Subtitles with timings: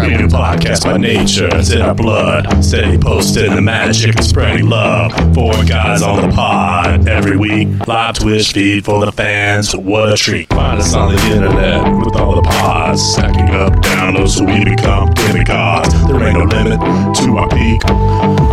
[0.00, 2.64] Try Being a podcast by nature, it's in our blood.
[2.64, 5.12] Steady posting the magic and spreading love.
[5.34, 7.68] Four guys on the pod every week.
[7.86, 9.76] Live Twitch feed for the fans.
[9.76, 10.48] What a treat.
[10.48, 13.02] Find us on the internet with all the pods.
[13.12, 15.92] Stacking up downloads so we become demigods.
[16.06, 16.80] There ain't no limit
[17.16, 17.82] to our peak.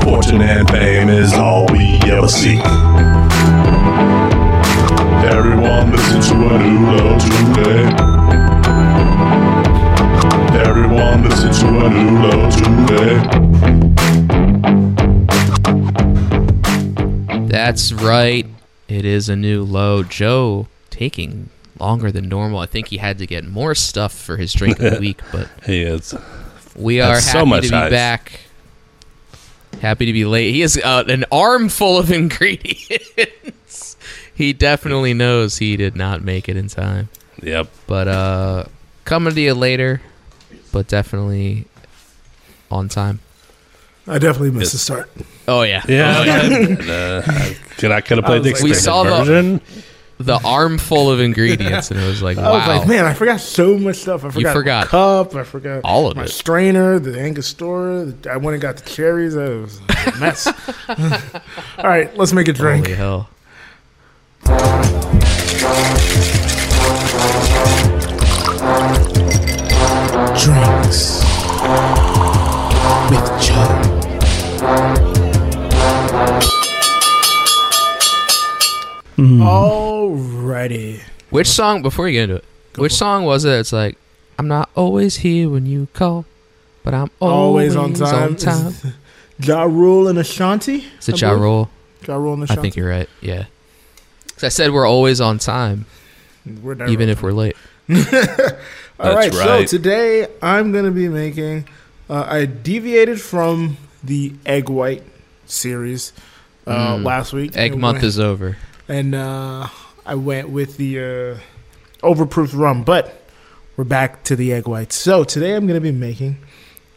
[0.04, 2.59] Fortune and fame is all we ever seek.
[5.23, 8.07] Everyone listen to a new low today.
[10.68, 13.17] Everyone to a new low today.
[17.48, 18.45] That's right.
[18.89, 20.03] It is a new low.
[20.03, 21.49] Joe taking
[21.80, 22.59] longer than normal.
[22.59, 25.48] I think he had to get more stuff for his drink of the week, but
[25.66, 26.13] He is.
[26.75, 27.89] we are That's happy so much to be ice.
[27.91, 28.41] back.
[29.81, 30.52] Happy to be late.
[30.53, 33.95] He has uh, an armful of ingredients.
[34.36, 37.08] he definitely knows he did not make it in time.
[37.41, 37.70] Yep.
[37.88, 38.66] But uh
[39.05, 40.02] coming to you later,
[40.77, 41.66] but definitely
[42.70, 43.20] on time.
[44.08, 45.09] I definitely missed the start.
[45.47, 45.81] Oh yeah.
[45.88, 46.16] Yeah.
[46.20, 46.42] Oh, yeah.
[46.56, 47.22] and, uh,
[47.78, 49.61] could I could have played the was like- We saw the- version?
[50.20, 52.78] the armful of ingredients and it was like I was wow.
[52.78, 54.23] like, man, I forgot so much stuff.
[54.23, 55.36] I forgot, forgot the cup.
[55.36, 56.30] I forgot all of my it.
[56.30, 58.05] strainer, the Angostura.
[58.05, 59.36] The, I went and got the cherries.
[59.36, 60.45] It was a mess.
[61.80, 62.86] all right, let's make a drink.
[62.86, 63.30] Holy hell.
[70.48, 71.20] Drinks
[73.12, 74.88] with Joe.
[79.17, 79.42] Hmm.
[79.42, 81.02] Alrighty.
[81.31, 82.45] Which song before you get into it?
[82.78, 83.59] Which song was it?
[83.59, 83.98] It's like
[84.38, 86.26] I'm not always here when you call,
[86.84, 88.30] but I'm always, Always on time.
[88.30, 88.73] On time.
[89.39, 90.86] Ja Rule and Ashanti.
[91.00, 91.42] Is it I Ja believe?
[91.42, 91.70] Rule?
[92.08, 92.59] Ja Rule and Ashanti.
[92.59, 93.09] I think you're right.
[93.22, 93.45] Yeah.
[94.36, 95.88] 'Cause I said we're always on time,
[96.61, 97.58] We're never even on if we're late.
[99.00, 101.67] All right, That's so today I'm going to be making.
[102.09, 105.04] Uh, I deviated from the egg white
[105.45, 106.14] series
[106.66, 107.04] uh, Mm.
[107.06, 107.56] last week.
[107.56, 108.58] Egg month went- is over.
[108.88, 109.67] and uh,
[110.05, 111.38] I went with the uh,
[112.05, 113.21] overproof rum, but
[113.76, 114.95] we're back to the egg whites.
[114.95, 116.38] So today I'm going to be making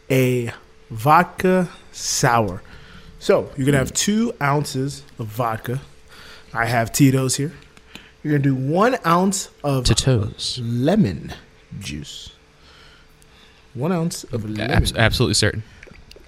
[0.09, 0.51] a
[0.89, 2.63] vodka sour.
[3.19, 5.81] So you're going to have two ounces of vodka.
[6.53, 7.51] I have Tito's here.
[8.23, 10.59] You're going to do one ounce of Tito's.
[10.63, 11.33] lemon
[11.79, 12.31] juice.
[13.73, 14.71] One ounce of lemon.
[14.71, 15.63] Abs- absolutely certain.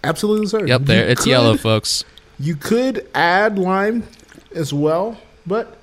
[0.04, 0.68] Absolutely certain.
[0.68, 1.06] Yep, there.
[1.06, 2.04] You It's could- yellow, folks.
[2.40, 4.03] You could add lime
[4.56, 5.78] as well, but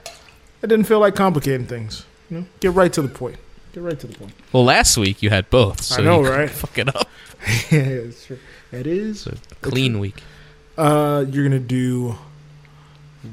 [0.62, 2.04] I didn't feel like complicating things.
[2.30, 3.36] You know, get right to the point.
[3.72, 4.32] Get right to the point.
[4.52, 6.50] Well, last week you had both, so I know, right?
[6.50, 7.08] Fuck it up.
[7.70, 8.38] yeah, it's true.
[8.72, 9.20] It is.
[9.20, 10.22] So clean week.
[10.76, 12.16] Uh, you're gonna do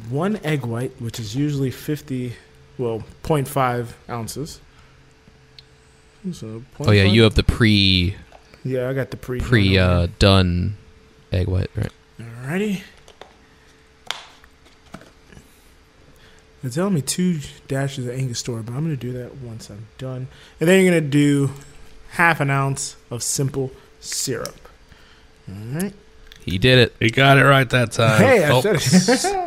[0.09, 2.33] one egg white, which is usually fifty,
[2.77, 4.59] well, 0.5 ounces.
[6.31, 8.15] So Oh yeah, 0.5 you have the pre
[8.63, 10.77] Yeah, I got the pre pre uh, done
[11.31, 11.91] egg white, right?
[12.19, 12.81] Alrighty.
[16.61, 19.87] They're telling me two dashes of Angostura, but I'm going to do that once I'm
[19.97, 20.27] done.
[20.59, 21.51] And then you're going to do
[22.11, 24.55] half an ounce of simple syrup.
[25.49, 25.93] Alright.
[26.43, 26.95] He did it.
[26.99, 28.19] He got it right that time.
[28.21, 29.43] Hey, I Oh, said it.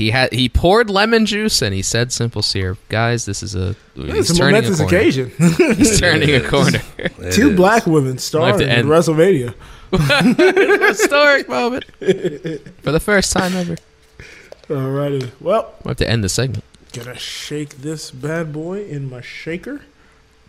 [0.00, 2.78] He had he poured lemon juice and he said simple syrup.
[2.88, 4.96] Guys, this is a he's it's a turning momentous corner.
[4.96, 5.30] occasion.
[5.76, 6.80] He's turning a corner.
[6.96, 7.56] it two is.
[7.56, 8.88] black women have starring in end.
[8.88, 9.52] WrestleMania.
[10.88, 11.84] Historic moment
[12.82, 13.76] for the first time ever.
[14.68, 15.30] Alrighty.
[15.38, 16.64] Well, We'll have to end the segment.
[16.94, 19.82] gonna shake this bad boy in my shaker.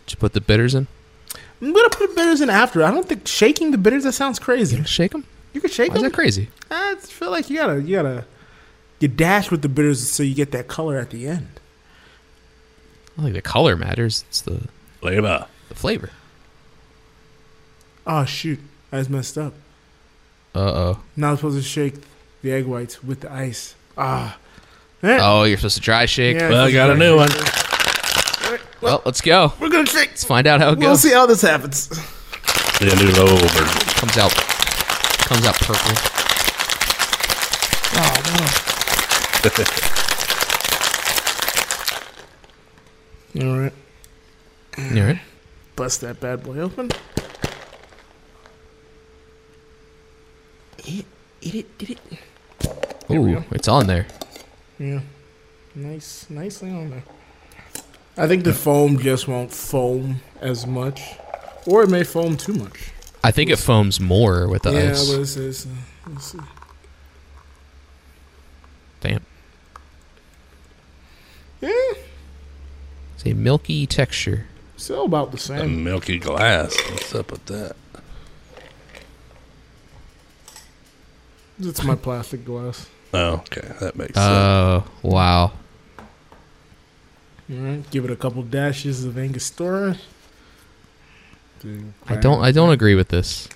[0.06, 0.86] Did you put the bitters in?
[1.60, 2.82] I'm gonna put the bitters in after.
[2.82, 4.82] I don't think shaking the bitters that sounds crazy.
[4.84, 5.24] Shake them.
[5.52, 6.10] You can shake Why is them.
[6.10, 6.48] that crazy?
[6.70, 8.24] I feel like you gotta you gotta
[9.02, 11.48] you dash with the bitters so you get that color at the end.
[13.12, 14.24] I don't think the color matters.
[14.28, 14.68] It's the
[15.00, 15.46] Flavor.
[15.68, 16.10] the flavor.
[18.06, 18.58] Oh shoot,
[18.90, 19.52] I just messed up.
[20.54, 21.00] Uh oh.
[21.16, 21.94] Now I'm supposed to shake
[22.42, 23.74] the egg whites with the ice.
[23.98, 24.38] Ah,
[25.02, 26.36] Eh, Oh, you're supposed to dry shake.
[26.38, 27.28] yeah, Well, I got a new one.
[28.80, 29.52] Well, let's go.
[29.60, 30.10] We're gonna shake.
[30.10, 30.84] Let's find out how it goes.
[30.84, 31.88] We'll see how this happens.
[31.88, 33.64] The new over.
[33.98, 34.32] Comes out.
[35.26, 35.92] Comes out purple.
[43.40, 43.72] All right,
[44.78, 45.20] You all right?
[45.74, 46.90] bust that bad boy open.
[50.84, 51.06] Eat,
[51.40, 53.10] eat it, eat it.
[53.10, 54.06] Ooh, it's on there.
[54.78, 55.00] Yeah,
[55.74, 57.02] nice, nicely on there.
[58.16, 61.00] I think the foam just won't foam as much,
[61.66, 62.90] or it may foam too much.
[63.24, 65.10] I think it foams more with the yeah, ice.
[65.10, 65.68] but it's, it's, uh,
[66.14, 66.42] it's, uh,
[69.00, 69.24] Damn.
[71.62, 71.92] Yeah.
[73.14, 74.46] It's a milky texture.
[74.76, 75.84] Still about the A same.
[75.84, 76.76] milky glass.
[76.90, 77.76] What's up with that?
[81.60, 82.88] It's my plastic glass.
[83.14, 83.72] Oh, okay.
[83.80, 84.90] That makes oh, sense.
[85.04, 85.52] Oh, wow.
[87.50, 89.96] All right, give it a couple dashes of Angostura.
[92.08, 93.48] I don't I don't agree with this.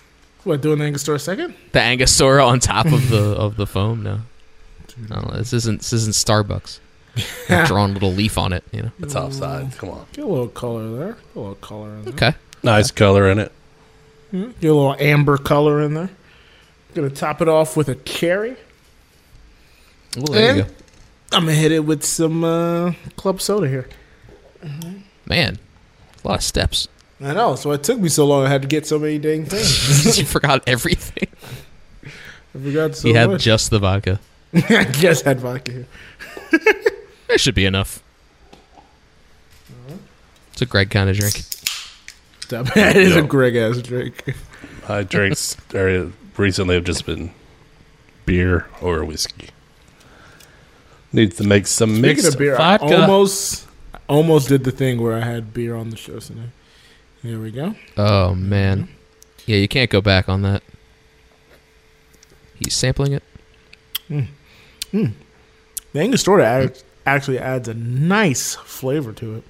[0.44, 1.54] What doing the Angostura second?
[1.72, 4.20] The Angostura on top of the of the foam, no.
[5.10, 6.78] No, this isn't this isn't Starbucks.
[7.50, 8.90] Not Drawn a little leaf on it, you know.
[9.00, 9.76] It's offside.
[9.78, 10.06] Come on.
[10.12, 11.12] Get a little color there.
[11.14, 12.14] Get a little color in there.
[12.14, 12.34] Okay.
[12.62, 13.52] Nice color in it.
[14.30, 16.10] Hmm, Get a little amber color in there.
[16.94, 18.56] Gonna top it off with a cherry.
[20.16, 20.68] Well, there you go.
[21.32, 23.88] I'm gonna hit it with some uh, club soda here.
[25.26, 25.58] Man,
[26.24, 26.88] a lot of steps.
[27.20, 28.44] I know, so it took me so long.
[28.44, 30.18] I had to get so many dang things.
[30.18, 31.28] you forgot everything.
[32.54, 34.18] I forgot so you had just the vodka.
[34.54, 35.86] I just had vodka here.
[37.28, 38.02] It should be enough.
[40.52, 41.44] It's a Greg kind of drink.
[42.40, 42.66] Stop.
[42.74, 43.26] That is a Yo.
[43.26, 44.34] Greg ass drink.
[44.88, 47.32] My drinks are, recently have just been
[48.24, 49.48] beer or whiskey.
[51.12, 52.86] Needs to make some Speaking mixed of beer, vodka.
[52.86, 53.66] I almost,
[54.08, 56.50] almost did the thing where I had beer on the show today.
[57.22, 57.74] Here we go.
[57.96, 58.88] Oh man,
[59.46, 60.62] yeah, you can't go back on that.
[62.54, 63.22] He's sampling it.
[64.08, 64.26] Mm.
[64.92, 65.12] Mm.
[65.92, 69.44] The Angostura act- actually adds a nice flavor to it.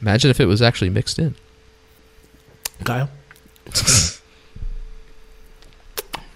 [0.00, 1.34] Imagine if it was actually mixed in.
[2.84, 3.08] Kyle,
[3.64, 4.20] this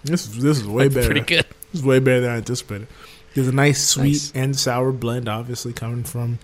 [0.04, 1.06] is this is way better.
[1.06, 1.44] Pretty good.
[1.72, 2.88] This is way better than I anticipated.
[3.34, 4.32] There's a nice sweet Nice.
[4.34, 6.38] and sour blend, obviously coming from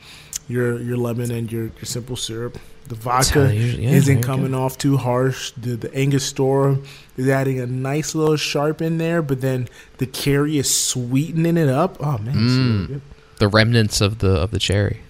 [0.48, 2.58] your your lemon and your, your simple syrup.
[2.88, 4.26] The vodka usually- yeah, isn't there you go.
[4.26, 5.50] coming off too harsh.
[5.56, 6.78] The the Angostura
[7.16, 9.68] is adding a nice little sharp in there, but then
[9.98, 11.96] the cherry is sweetening it up.
[12.00, 13.00] Oh man, Mm.
[13.38, 13.44] Good.
[13.44, 15.00] The remnants of the of the cherry.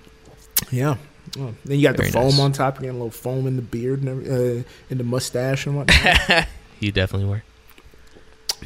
[0.71, 0.97] yeah.
[1.39, 2.39] Oh, then you got Very the foam nice.
[2.41, 2.81] on top.
[2.81, 6.47] You got a little foam in the beard and uh, in the mustache and whatnot.
[6.81, 7.43] You definitely were.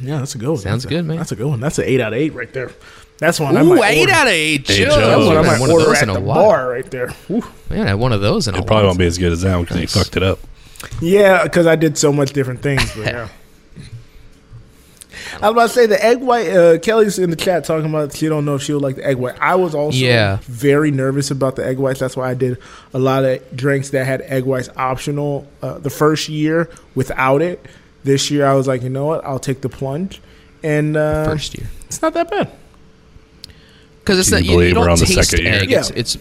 [0.01, 0.57] yeah, that's a good one.
[0.57, 1.17] Sounds That's a- good, man.
[1.17, 1.59] That's a good one.
[1.61, 2.71] That's an eight out of eight right there.
[3.19, 3.55] That's one.
[3.55, 4.11] I Ooh, might eight order.
[4.13, 4.67] out of eight.
[4.67, 4.89] Hey, Joe.
[4.89, 4.95] Joe.
[4.99, 6.35] That's what I Man, might one of order those at in the a while.
[6.47, 7.07] bar right there.
[7.27, 7.43] Whew.
[7.69, 8.85] Man, I had one of those in a It probably while.
[8.87, 9.93] won't be as good as that one because Nice.
[9.93, 10.39] he fucked it up.
[11.01, 12.83] Yeah, because I did so much different things.
[12.95, 13.27] But yeah.
[15.41, 16.49] I was about to say the egg white.
[16.49, 19.05] Uh, Kelly's in the chat talking about she don't know if she would like the
[19.05, 19.35] egg white.
[19.39, 20.39] I was also Yeah.
[20.43, 21.99] very nervous about the egg whites.
[21.99, 22.57] That's why I did
[22.93, 27.65] a lot of drinks that had egg whites optional uh, the first year without it.
[28.03, 29.23] This year I was like, you know what?
[29.23, 30.19] I'll take the plunge,
[30.63, 31.67] and uh, First year.
[31.85, 32.49] it's not that bad.
[33.99, 35.69] Because it's Can not you you, you don't on the taste second egg.
[35.69, 35.79] Yeah.
[35.79, 36.17] It's, it's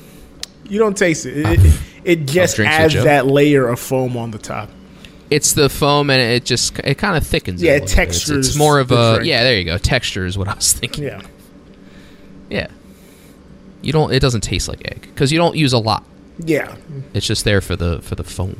[0.68, 1.38] You don't taste it.
[1.38, 1.72] It, it,
[2.04, 4.68] it just adds that layer of foam on the top.
[5.30, 7.62] It's the foam and it just it kind of thickens.
[7.62, 8.08] Yeah, it, a it little bit.
[8.08, 9.28] It's- It's, more of the a drink.
[9.28, 9.42] yeah.
[9.44, 9.78] There you go.
[9.78, 11.04] Texture is what I was thinking.
[11.04, 11.22] Yeah.
[12.48, 12.66] Yeah.
[13.82, 14.12] You don't.
[14.12, 16.04] It doesn't taste like egg because you don't use a lot.
[16.38, 16.74] Yeah.
[17.14, 18.58] It's just there for the for the foam.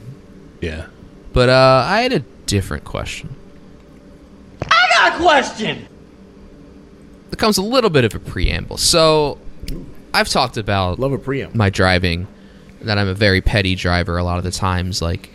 [0.61, 0.87] Yeah.
[1.33, 3.35] But uh, I had a different question.
[4.63, 5.87] I got a question.
[7.33, 8.77] It comes a little bit of a preamble.
[8.77, 9.39] So,
[10.13, 11.55] I've talked about Love a preamp.
[11.55, 12.27] my driving
[12.83, 15.31] that I'm a very petty driver a lot of the times like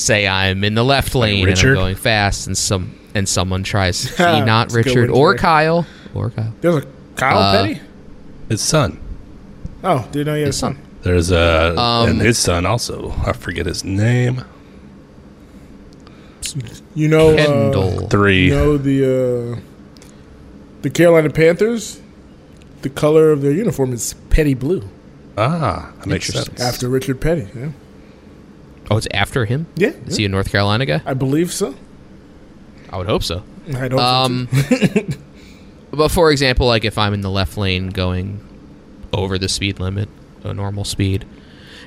[0.00, 4.00] say I'm in the left lane and I'm going fast and some and someone tries
[4.02, 5.40] to see not That's a good Richard or Trey.
[5.40, 6.52] Kyle or Kyle.
[6.60, 6.86] There's a
[7.16, 7.80] Kyle Uh, Petty.
[8.48, 8.98] His son.
[9.84, 10.74] Oh, didn't know you had a His son.
[10.74, 10.84] son.
[11.02, 13.14] There's a Um, and his son also.
[13.26, 14.44] I forget his name.
[16.94, 18.46] You know, uh, Three.
[18.46, 19.60] you know the uh,
[20.82, 22.00] the Carolina Panthers.
[22.82, 24.88] The color of their uniform is petty blue
[25.36, 26.56] Ah, that makes Interesting.
[26.56, 26.74] sense.
[26.74, 27.46] after Richard Petty.
[27.54, 27.68] Yeah,
[28.90, 29.66] Oh, it's after him?
[29.76, 31.00] yeah, Is he a North Carolina guy?
[31.06, 31.74] I believe so.
[32.90, 33.44] I would hope so.
[33.76, 34.00] I don't.
[34.00, 34.48] Um,
[35.92, 38.40] but for example, like if I'm in the left lane going
[39.12, 40.08] over the speed limit,
[40.42, 41.24] a normal speed,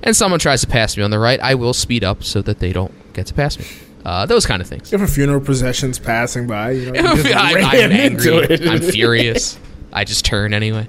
[0.02, 2.60] and someone tries to pass me on the right, I will speed up so that
[2.60, 3.66] they don't get to pass me.
[4.06, 4.92] Uh, those kind of things.
[4.92, 8.32] if a funeral procession's passing by, you know, you just I, ran I'm angry.
[8.34, 8.68] into it.
[8.68, 9.58] I'm furious.
[9.94, 10.88] I just turn anyway.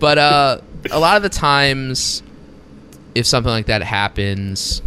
[0.00, 0.60] But uh,
[0.90, 2.22] a lot of the times,
[3.14, 4.82] if something like that happens,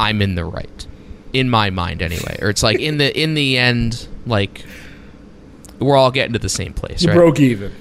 [0.00, 0.86] I'm in the right,
[1.32, 2.38] in my mind anyway.
[2.42, 4.64] Or it's like in the in the end, like
[5.78, 7.14] we're all getting to the same place, You right?
[7.16, 7.72] broke even.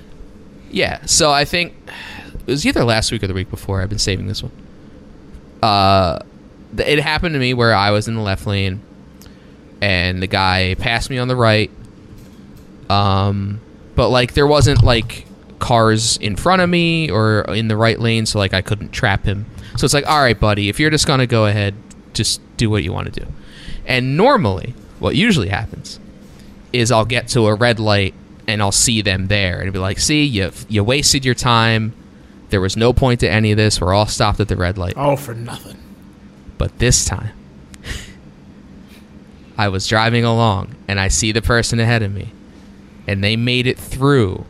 [0.72, 1.06] Yeah.
[1.06, 1.74] So I think
[2.40, 3.82] it was either last week or the week before.
[3.82, 4.52] I've been saving this one.
[5.62, 6.20] Uh,
[6.78, 8.82] it happened to me where I was in the left lane,
[9.82, 11.70] and the guy passed me on the right.
[12.90, 13.60] Um,
[13.96, 15.26] but like there wasn't like
[15.60, 19.24] cars in front of me or in the right lane, so like I couldn't trap
[19.24, 19.46] him.
[19.78, 21.74] So it's like, all right, buddy, if you're just gonna go ahead,
[22.14, 23.28] just do what you want to do.
[23.86, 26.00] And normally, what usually happens
[26.72, 28.14] is I'll get to a red light
[28.48, 31.94] and I'll see them there and be like, "See, you you wasted your time.
[32.50, 33.80] There was no point to any of this.
[33.82, 35.78] We're all stopped at the red light." Oh, for nothing.
[36.58, 37.32] But this time,
[39.58, 42.32] I was driving along and I see the person ahead of me,
[43.08, 44.46] and they made it through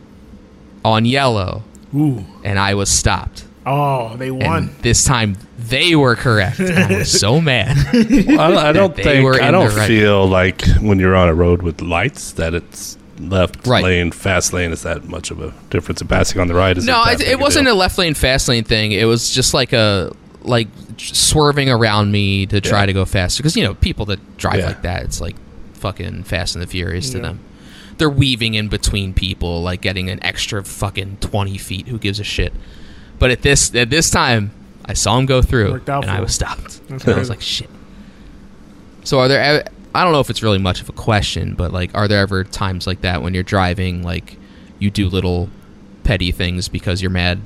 [0.84, 1.62] on yellow,
[1.94, 2.24] Ooh.
[2.42, 3.44] and I was stopped.
[3.66, 4.70] Oh, they And won.
[4.82, 6.60] this time they were correct.
[6.60, 7.76] I was so mad.
[7.94, 11.34] I, I don't think were I don't the right- feel like when you're on a
[11.34, 13.82] road with lights that it's left Right.
[13.84, 16.76] lane, fast lane is that much of a difference in passing on the right.
[16.76, 17.74] Is no, it, it wasn't deal?
[17.74, 18.92] a left lane, fast lane thing.
[18.92, 20.68] It was just like a like
[20.98, 22.86] swerving around me to try Yeah.
[22.86, 23.42] to go faster.
[23.42, 24.66] Because you know people that drive Yeah.
[24.66, 25.36] like that, it's like
[25.74, 27.22] fucking Fast and the Furious to Yeah.
[27.22, 27.40] them.
[27.98, 31.88] They're weaving in between people, like getting an extra fucking twenty feet.
[31.88, 32.52] Who gives a shit?
[33.18, 34.50] But at this at this time,
[34.84, 36.86] I saw him go through, and I was stopped.
[36.88, 37.70] That's And I was like, shit.
[39.04, 39.64] So are there?
[39.94, 42.42] I don't know if it's really much of a question, but like, are there ever
[42.42, 44.36] times like that when you're driving, like
[44.78, 45.48] you do little
[46.02, 47.40] petty things because you're mad,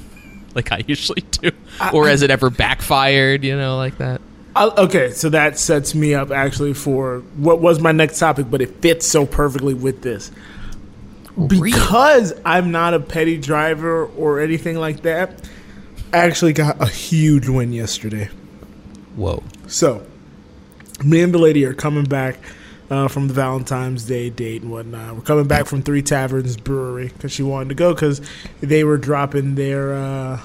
[0.54, 1.50] like I usually do,
[1.92, 3.44] or has it ever backfired?
[3.44, 4.20] You know, like that.
[4.54, 8.60] I, okay, so that sets me up actually for what was my next topic, but
[8.60, 10.30] it fits so perfectly with this.
[11.46, 15.48] Because I'm not a petty driver or anything like that,
[16.12, 18.28] I actually got a huge win yesterday.
[19.14, 19.42] Whoa.
[19.66, 20.04] So,
[21.04, 22.38] me and the lady are coming back
[22.90, 25.14] uh, from the Valentine's Day date and whatnot.
[25.14, 28.20] We're coming back from Three Taverns Brewery because she wanted to go because
[28.60, 29.94] they were dropping their.
[29.94, 30.40] Uh,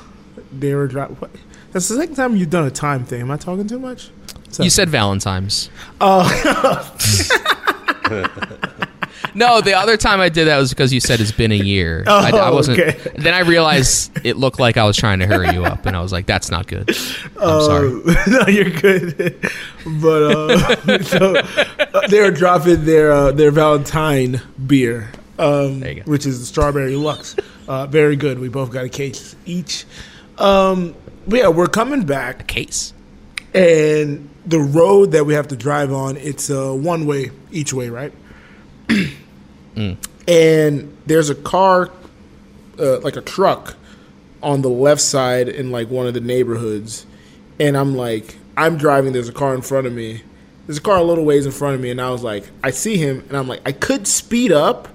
[0.52, 1.12] they were drop.
[1.22, 1.32] What?
[1.72, 3.22] That's the second time you've done a time thing.
[3.22, 4.12] Am I talking too much?
[4.50, 5.70] So- You said Valentine's.
[6.02, 6.28] Oh,
[9.36, 12.04] No, the other time I did that was because you said it's been a year.
[12.06, 12.80] Oh, I, I wasn't.
[12.80, 13.12] okay.
[13.18, 16.02] Then I realized it looked like I was trying to hurry you up, and I
[16.02, 16.90] was like, "That's not good."
[17.40, 17.90] I'm sorry.
[18.06, 19.40] Uh, no, you're good.
[20.02, 25.10] but uh, so, uh, they were dropping their uh, their Valentine beer,
[25.40, 26.12] um, There you go.
[26.12, 27.36] which is the Strawberry Lux.
[27.68, 28.40] Uh, very good.
[28.40, 29.86] We both got a case each.
[30.38, 30.96] Um,
[31.28, 32.94] but yeah, we're coming back, A Case.
[33.54, 37.90] and the road that we have to drive on it's uh, one way each way,
[37.90, 38.12] right?
[40.28, 41.92] And there's a car,
[42.80, 43.76] uh, like a truck,
[44.42, 47.06] on the left side in like one of the neighborhoods,
[47.60, 49.14] and I'm like, I'm driving.
[49.14, 50.22] There's a car in front of me.
[50.68, 52.72] There's a car a little ways in front of me, and I was like, I
[52.72, 54.88] see him, and I'm like, I could speed up,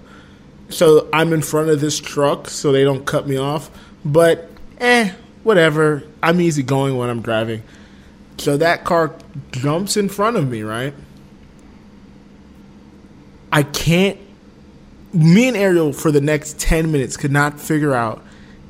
[0.68, 3.70] so I'm in front of this truck, so they don't cut me off.
[4.04, 6.04] But eh, whatever.
[6.22, 7.62] I'm easy going when I'm driving.
[8.38, 9.14] So that car
[9.50, 10.94] jumps in front of me, right?
[13.50, 14.18] I can't.
[15.12, 18.22] Me and Ariel for the next 10 minutes could not figure out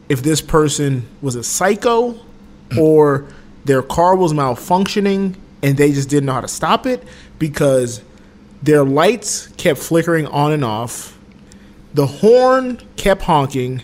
[0.08, 2.12] if this person was a psycho
[2.70, 2.78] mm.
[2.78, 3.26] or
[3.64, 7.02] their car was malfunctioning and they just didn't know how to stop it
[7.38, 8.02] because
[8.62, 11.18] their lights kept flickering on and off.
[11.94, 13.82] The horn kept honking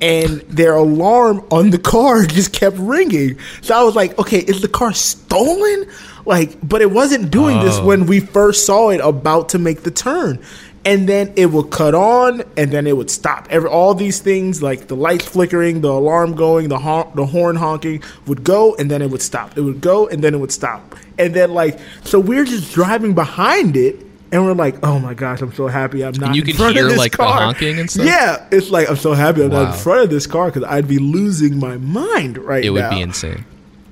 [0.00, 3.38] and their alarm on the car just kept ringing.
[3.62, 5.88] So I was like, okay, is the car stolen?
[6.24, 7.86] Like, but it wasn't doing this oh.
[7.86, 10.42] when we first saw it about to make the turn.
[10.86, 13.48] And then it would cut on, and then it would stop.
[13.50, 17.56] Every all these things, like the lights flickering, the alarm going, the hon- the horn
[17.56, 19.58] honking, would go, and then it would stop.
[19.58, 20.94] It would go, and then it would stop.
[21.18, 23.96] And then like, so we're just driving behind it,
[24.30, 26.36] and we're like, oh my gosh, I'm so happy I'm not.
[26.36, 27.40] you in front of this like, the car.
[27.42, 28.06] honking and stuff?
[28.06, 30.86] Yeah, it's like I'm so happy I'm not in front of this car because I'd
[30.86, 32.68] be losing my mind right now.
[32.68, 33.44] It would be insane.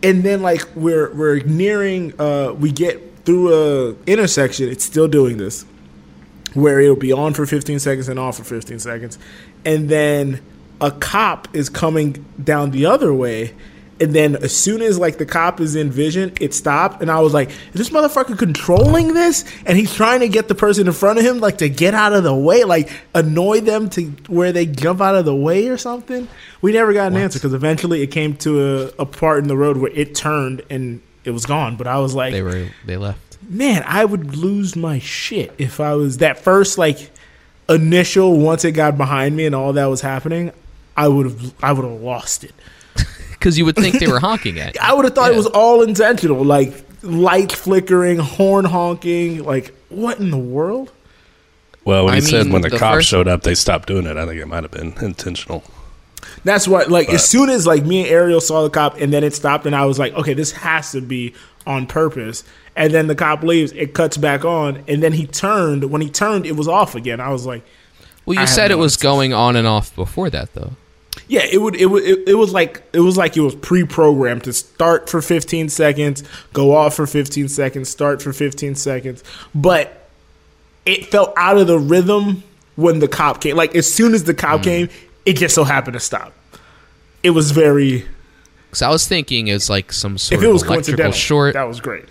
[0.05, 4.69] and then like we're we're nearing, uh, we get through a intersection.
[4.69, 5.65] It's still doing this,
[6.55, 9.19] where it'll be on for 15 seconds and off for 15 seconds,
[9.65, 10.41] and then
[10.81, 13.55] a cop is coming down the other way.
[14.01, 17.21] And then as soon as like the cop is in vision, it stopped, and I
[17.21, 20.93] was like, "Is this motherfucker controlling this?" And he's trying to get the person in
[20.93, 24.51] front of him, like to get out of the way, like annoy them to where
[24.51, 26.27] they jump out of the way or something.
[26.61, 29.57] We never got an answer because eventually it came to a, a part in the
[29.57, 31.77] road where it turned and it was gone.
[31.77, 32.67] But I was like, They were.
[32.85, 33.21] They left.
[33.49, 37.11] Man, I would lose my shit if I was that first like
[37.69, 40.53] initial once it got behind me and all that was happening.
[40.97, 42.55] I would have I would have lost it.
[43.33, 44.81] Because you would think they were honking at you.
[44.83, 46.73] I would have thought it was all intentional, like
[47.03, 49.45] light flickering, horn honking.
[49.45, 50.91] Like what in the world?
[51.85, 54.07] Well, when I he said when the, the cops first- showed up, they stopped doing
[54.07, 54.17] it.
[54.17, 55.63] I think it might have been intentional.
[56.45, 59.13] That's what like But- as soon as like me and Ariel saw the cop and
[59.13, 61.35] then it stopped and I was like, okay, this has to be
[61.67, 62.45] on purpose.
[62.77, 65.91] And then the cop leaves, it cuts back on, and then he turned.
[65.91, 67.21] When he turned, it was off again.
[67.21, 67.63] I was like,
[68.27, 70.73] Well, you have said it was going on and off before that, though.
[71.29, 71.77] Yeah, it would.
[71.77, 72.03] It would.
[72.03, 76.23] It, it was like it was like it was pre-programmed to start for 15 seconds,
[76.53, 79.23] go off for 15 seconds, start for 15 seconds.
[79.55, 80.09] But
[80.85, 82.43] it felt out of the rhythm
[82.77, 83.57] when the cop came.
[83.57, 84.65] Like as soon as the cop mm.
[84.65, 84.89] came,
[85.25, 86.33] it just so happened to stop.
[87.23, 88.07] It was very.
[88.69, 91.69] Because I was thinking it's like some sort if it was of electrical short, that
[91.69, 92.05] was great.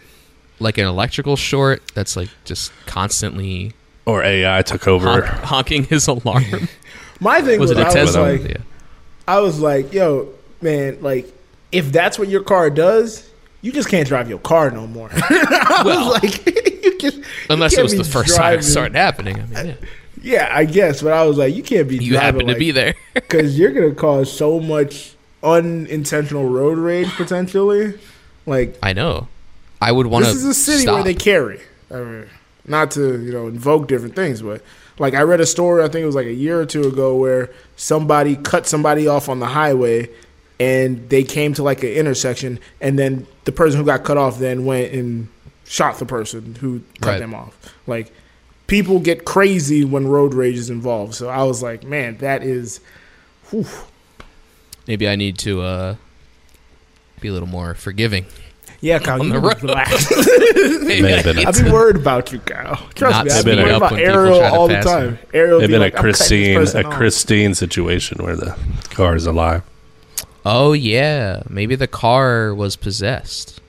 [0.64, 3.74] Like an electrical short that's like just constantly
[4.06, 5.22] Or AI took over.
[5.22, 6.44] honk- honking his alarm.
[7.20, 8.22] My thing was, was it a I was Tesla?
[8.22, 8.58] like, yeah.
[9.28, 10.30] I was like, yo,
[10.62, 11.32] man, like
[11.72, 13.30] if that's what your car does,
[13.62, 15.10] you just can't drive your car no more.
[15.14, 16.46] I Well, was like,
[16.84, 19.40] you just, you Unless it was the first time it started happening.
[19.40, 19.76] I mean, yeah.
[20.22, 21.98] Yeah, I guess, but I was like, you can't be.
[21.98, 22.96] you happen to be there.
[23.14, 28.00] because you're gonna cause so much unintentional road rage potentially.
[28.46, 29.28] Like I know.
[29.82, 30.32] I would want to.
[30.32, 31.60] this is a city where they carry.
[31.92, 32.26] I mean,
[32.66, 34.62] not to you know invoke different things, but
[35.00, 35.84] like I read a story.
[35.84, 39.28] I think it was like a year or two ago where somebody cut somebody off
[39.30, 40.10] on the highway,
[40.60, 44.40] and they came to like an intersection, and then the person who got cut off
[44.40, 45.28] then went and
[45.66, 47.20] shot the person who cut Right.
[47.20, 47.58] them off.
[47.88, 48.14] Like
[48.68, 51.14] people get crazy when road rage is involved.
[51.16, 52.80] So I was like, man, that is.
[53.50, 53.66] Whew.
[54.88, 55.96] Maybe I need to uh,
[57.22, 58.26] be a little more forgiving.
[58.84, 59.60] Yeah, Kyle, On you the need road.
[59.60, 60.12] to relax.
[60.12, 62.76] I have been need a- I've to- been worried about you, Kyle.
[62.96, 65.12] Trust Not me, I've speeding been worried about Ariel all the time.
[65.14, 65.18] me.
[65.34, 68.36] Ariel They've be been like, a "I'm cutting this Christine, a off." Christine situation where
[68.36, 68.58] the
[68.90, 69.64] car is alive.
[70.46, 73.62] Oh yeah, maybe the car was possessed.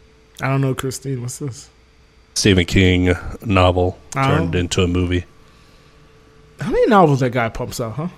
[0.43, 1.23] I don't know, Christine.
[1.23, 1.71] What's this?
[2.35, 4.23] Stephen King novel Oh.
[4.27, 5.27] turned into a movie.
[6.61, 8.09] How many novels that guy pumps out, huh?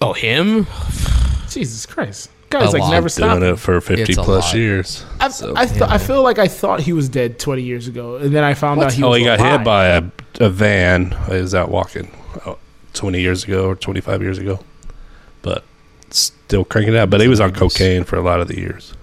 [0.00, 0.66] Oh him?
[1.50, 2.90] Jesus Christ, guy's A like lot.
[2.92, 4.54] never Doing it for fifty It's a plus lot.
[4.54, 5.04] years.
[5.20, 8.16] I, So- I, th- I feel like I thought he was dead 20 years ago,
[8.16, 9.60] and then I found out he oh, was he got alive.
[9.60, 10.02] hit by a,
[10.40, 11.10] a van.
[11.28, 12.10] He was out walking
[12.46, 12.58] oh,
[12.94, 14.60] 20 years ago or 25 years ago.
[15.42, 15.64] But
[16.10, 17.10] still cranking it out.
[17.10, 18.94] But he was on cocaine for a lot of the years.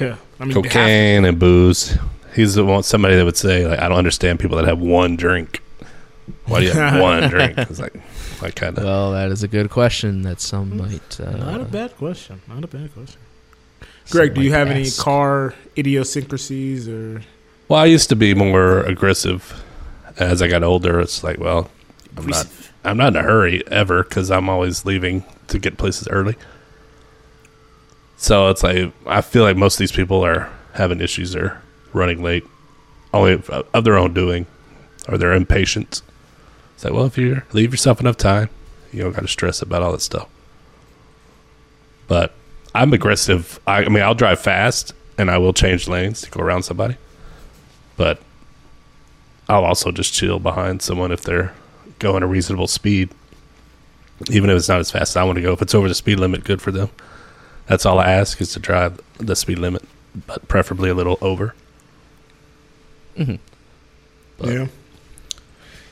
[0.00, 1.98] Yeah, I mean, Cocaine and booze.
[2.34, 5.16] He's the one, somebody that would say, like, I don't understand people that have one
[5.16, 5.62] drink.
[6.46, 7.58] Why do you have one drink?
[7.58, 7.92] It's like,
[8.42, 8.84] like kind of.
[8.84, 11.20] Well, that is a good question that some might.
[11.20, 12.40] Uh, Not a bad question.
[12.48, 13.20] Not a bad question.
[14.10, 17.22] Greg, do you might have any car idiosyncrasies or?
[17.68, 19.62] Well, I used to be more aggressive.
[20.18, 21.70] As I got older, it's like, well,
[22.16, 22.46] I'm not,
[22.84, 26.36] I'm not in a hurry ever because I'm always leaving to get places early.
[28.16, 31.32] So it's like I feel like most of these people are having issues.
[31.32, 31.60] They're
[31.92, 32.44] running late,
[33.14, 34.46] only of, of their own doing,
[35.08, 36.02] or they're impatient.
[36.74, 38.48] It's like, well, if you leave yourself enough time,
[38.92, 40.28] you don't got to stress about all that stuff.
[42.08, 42.34] But
[42.74, 43.60] I'm aggressive.
[43.66, 46.96] I, I mean, I'll drive fast and I will change lanes to go around somebody.
[47.96, 48.20] But
[49.48, 51.54] I'll also just chill behind someone if they're
[51.98, 53.10] going a reasonable speed.
[54.30, 55.52] Even if it's not as fast as I want to go.
[55.52, 56.90] If it's over the speed limit, good for them.
[57.66, 59.82] That's all I ask is to drive the speed limit,
[60.26, 61.54] but preferably a little over.
[63.16, 64.46] Mm-hmm.
[64.48, 64.66] yeah.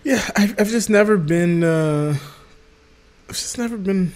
[0.05, 1.63] Yeah, I've, I've just never been.
[1.63, 2.17] Uh,
[3.29, 4.13] I've just never been.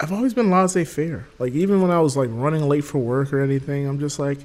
[0.00, 1.26] I've always been laissez faire.
[1.38, 4.38] Like even when I was like running late for work or anything, I'm just like,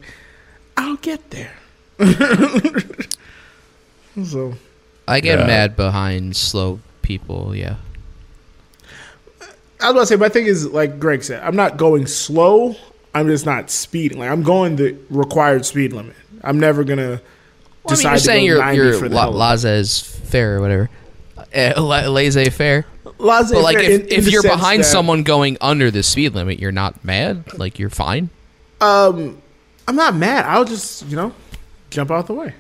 [0.78, 1.54] I'll get there.
[4.24, 4.54] so
[5.08, 5.48] I get Yeah.
[5.48, 7.56] mad behind slow people.
[7.56, 7.78] Yeah.
[9.80, 12.76] I was about to say, my thing is like Greg said, I'm not going slow.
[13.14, 14.20] I'm just not speeding.
[14.20, 16.16] Like I'm going the required speed limit.
[16.44, 17.22] I'm never gonna
[17.88, 19.38] Well, I mean, you're saying to go you're 90 you're for la- hell of it.
[19.38, 20.90] laissez faire or whatever,
[21.56, 22.86] uh, la- laissez faire.
[23.20, 26.04] Laissez But like, if, in- in if the you're behind that, someone going under the
[26.04, 27.58] speed limit, you're not mad.
[27.58, 28.30] Like you're fine.
[28.82, 29.42] um,
[29.88, 30.46] I'm not mad.
[30.46, 31.34] I'll just you know
[31.90, 32.54] jump out the way.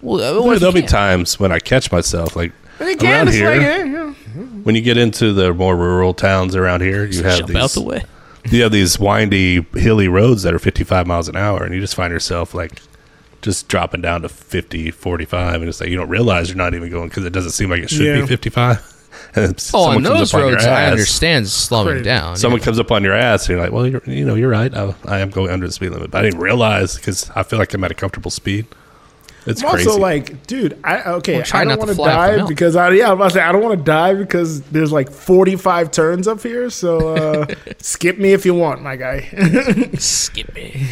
[0.00, 3.28] Well, uh, There, what if there'll be times when I catch myself, like And Around.
[3.28, 4.10] It's here- like, yeah, yeah.
[4.64, 7.70] when you get into the more rural towns around here, you have Jump these out
[7.72, 8.02] the way.
[8.50, 11.94] you have these windy, hilly roads that are 55 miles an hour, and you just
[11.94, 12.80] find yourself like
[13.42, 16.90] just dropping down to 50, 45, and it's like you don't realize you're not even
[16.90, 18.20] going because it doesn't seem like it should Yeah.
[18.22, 18.88] be 55.
[19.34, 22.04] And Oh, someone on comes those up on roads, I understand slowing Crazy.
[22.04, 22.36] down.
[22.36, 22.64] Someone yeah.
[22.64, 24.74] comes up on your ass, and you're like, "Well, you're, you know, you're right.
[24.74, 27.58] I, I am going under the speed limit, but I didn't realize because I feel
[27.58, 28.66] like I'm at a comfortable speed.
[29.46, 29.88] It's I'm crazy.
[29.88, 32.74] also like, dude, I okay, Well, try I don't want to fly off die because
[32.74, 35.90] I yeah, I'm about to say I don't want to die because there's like 45
[35.90, 36.70] turns up here.
[36.70, 37.46] So uh,
[37.78, 39.20] skip me if you want, my guy.
[39.98, 40.86] skip me.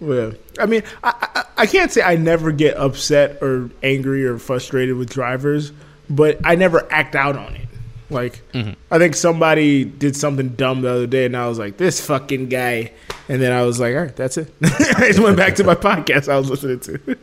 [0.00, 4.38] Well, I mean, I, I I can't say I never get upset or angry or
[4.38, 5.72] frustrated with drivers,
[6.08, 7.68] but I never act out on it.
[8.10, 8.72] Like, mm-hmm.
[8.90, 12.48] I think somebody did something dumb the other day, and I was like, "This fucking
[12.48, 12.92] guy,"
[13.28, 15.74] and then I was like, "All right, that's it." I just went back to my
[15.74, 17.18] podcast I was listening to.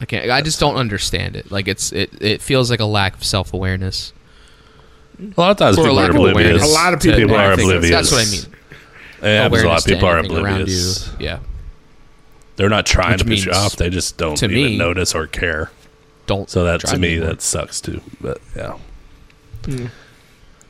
[0.00, 0.30] I can't.
[0.30, 1.50] I just don't understand it.
[1.50, 2.10] Like it's it.
[2.20, 4.12] It feels like a lack of self awareness.
[5.18, 6.62] a lot of times people are oblivious.
[6.62, 7.90] A lot of to people are oblivious.
[7.90, 8.59] That's what I mean.
[9.22, 11.08] Yeah, there's a lot of people are anything around oblivious.
[11.18, 11.26] you.
[11.26, 11.38] Yeah.
[12.56, 13.76] They're not trying Which to piss you off.
[13.76, 15.70] They just don't to even me, notice or care.
[16.26, 16.48] Don't.
[16.50, 17.28] So that to me, anymore.
[17.30, 18.00] that sucks too.
[18.20, 18.76] But yeah.
[19.64, 19.86] Hmm.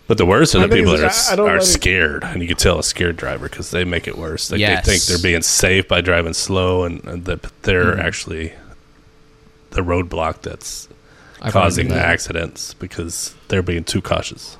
[0.06, 1.62] But the worst are the thing people is, that I- I are, don't are it-
[1.64, 4.50] scared, and you can tell a scared driver because they make it worse.
[4.50, 4.84] Like Yes.
[4.84, 8.00] they think they're being safe by driving slow, and, and that they're Mm-hmm.
[8.00, 8.52] actually
[9.70, 10.88] the roadblock that's
[11.40, 12.06] I've causing the that.
[12.06, 14.56] accidents because they're being too cautious.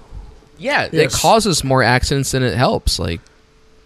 [0.59, 2.99] Yeah, it causes more accidents than it helps.
[2.99, 3.21] Like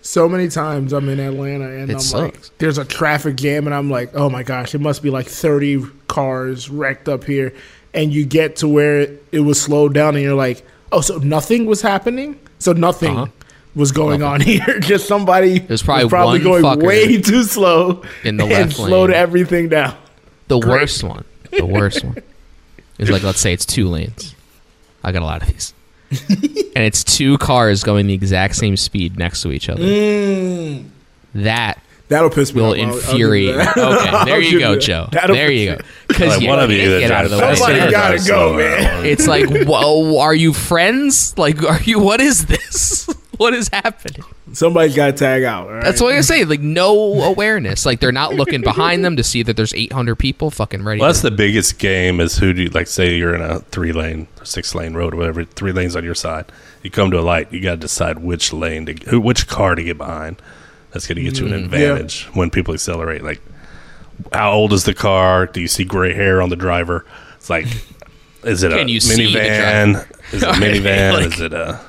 [0.06, 2.50] So many times I'm in Atlanta and It I'm sucks.
[2.50, 5.26] like, there's a traffic jam, and I'm like, oh my gosh, it must be like
[5.26, 7.54] 30 cars wrecked up here.
[7.94, 10.62] And you get to where it was slowed down, and you're like,
[10.92, 12.38] oh, so nothing was happening?
[12.58, 13.26] So nothing Uh-huh.
[13.74, 14.78] was going on here.
[14.80, 16.06] Just somebody There's probably
[16.44, 19.18] one going way too slow in the left and left slowed lane.
[19.18, 19.96] everything down.
[20.48, 22.18] the worst one, the worst one
[22.98, 24.34] is like let's say it's two lanes.
[25.02, 25.72] I got a lot of these,
[26.76, 29.82] and it's two cars going the exact same speed next to each other.
[29.82, 30.88] Mm.
[31.34, 32.76] That That'll piss me will off.
[32.78, 33.56] I'll- I'll give you infuriate.
[33.56, 33.76] that.
[33.76, 34.78] Okay, there you go.
[34.78, 35.08] Joe.
[35.10, 35.82] That'll There you go.
[36.06, 37.54] Because Like you one of you can't get out of the way.
[37.54, 39.06] Somebody gotta go, man.
[39.06, 41.36] It's like, whoa, are you friends?
[41.38, 41.98] Like, are you?
[41.98, 43.08] What is this?
[43.38, 44.24] What is happening?
[44.52, 45.66] Somebody's got to tag out.
[45.66, 45.84] all right?
[45.84, 46.44] That's what I say.
[46.44, 47.84] Like, no awareness.
[47.84, 51.00] Like, they're not looking behind them to see that there's 800 people fucking ready.
[51.00, 52.20] Well, to- that's the biggest game.
[52.20, 52.86] Is who do you like?
[52.86, 55.44] Say you're in a three lane, or six lane road, or whatever.
[55.44, 56.46] Three lanes on your side.
[56.82, 57.52] You come to a light.
[57.52, 60.40] You got to decide which lane to who, which car to get behind.
[60.92, 63.24] That's going to get you an mm, advantage when people accelerate.
[63.24, 63.40] Like,
[64.32, 65.46] how old is the car?
[65.46, 67.04] Do you see gray hair on the driver?
[67.36, 67.66] It's like,
[68.44, 70.32] is it a Can you see the minivan?
[70.32, 71.12] Is it a minivan?
[71.14, 71.80] like- is it a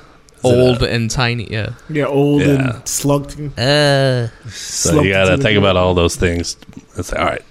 [0.46, 1.50] old and tiny.
[1.50, 1.70] Yeah.
[1.88, 2.48] Yeah, old Yeah.
[2.76, 3.38] and slugged.
[3.58, 6.56] Uh, So you got to think about all those things.
[6.96, 7.42] It's like, all right.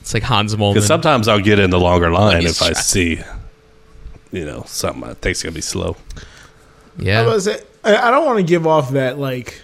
[0.00, 0.74] it's like Hans Moleman.
[0.74, 2.80] Because sometimes I'll get in the longer line if I try.
[2.80, 3.20] see,
[4.32, 5.96] you know, something I think's gonna be slow.
[6.16, 7.26] I, yeah.
[7.26, 9.60] was say, I I don't want to give off that like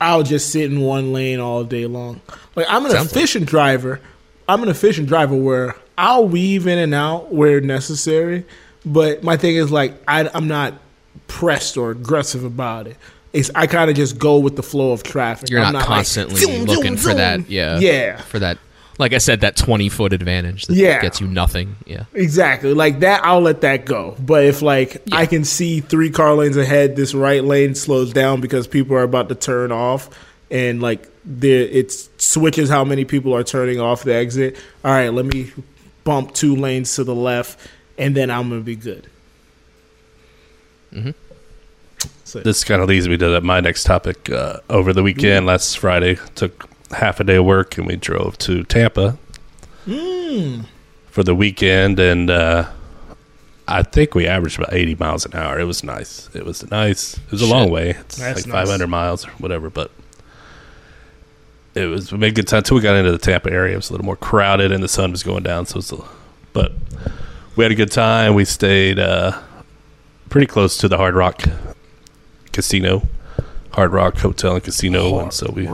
[0.00, 2.20] I'll just sit in one lane all day long.
[2.56, 4.00] Like I'm an Sounds like- efficient driver.
[4.48, 8.44] I'm an efficient driver where I'll weave in and out where necessary.
[8.84, 10.74] But my thing is like I, I'm not
[11.30, 12.96] pressed or aggressive about it.
[13.32, 15.48] It's I kind of just go with the flow of traffic.
[15.48, 17.16] You're I'm not, like, constantly zoom, looking zoom, for zoom.
[17.18, 17.48] that.
[17.48, 17.78] Yeah.
[17.78, 18.16] Yeah.
[18.22, 18.58] For that.
[18.98, 21.00] Like I said, that 20 foot advantage that Yeah.
[21.00, 21.76] gets you nothing.
[21.86, 22.04] Yeah.
[22.12, 22.74] Exactly.
[22.74, 24.16] Like that, I'll let that go.
[24.18, 28.40] But if like I can see three car lanes ahead, this right lane slows down
[28.40, 30.10] because people are about to turn off,
[30.50, 34.56] and like there it switches how many people are turning off the exit.
[34.84, 35.52] All right, let me
[36.04, 37.58] bump two lanes to the left,
[37.96, 39.06] and then I'm gonna be good.
[42.42, 44.30] This kind of leads me to my next topic.
[44.30, 48.36] Uh, over the weekend, last Friday, took half a day of work and we drove
[48.38, 49.16] to Tampa
[51.10, 52.68] for the weekend, and uh,
[53.66, 55.58] I think we averaged about 80 miles an hour.
[55.60, 56.28] It was nice.
[56.34, 57.14] It was nice.
[57.18, 57.90] It was a long way.
[57.90, 58.66] It's That's like nice.
[58.68, 59.90] 500 miles or whatever, but
[61.74, 63.74] it was we made good time until we got into the Tampa area.
[63.74, 65.92] It was a little more crowded and the sun was going down, so it was.
[65.92, 66.04] A,
[66.52, 66.72] but
[67.54, 68.34] we had a good time.
[68.34, 69.38] We stayed uh,
[70.30, 71.42] pretty close to the Hard Rock
[72.52, 73.02] Casino,
[73.72, 75.68] Hard Rock Hotel and Casino, and so we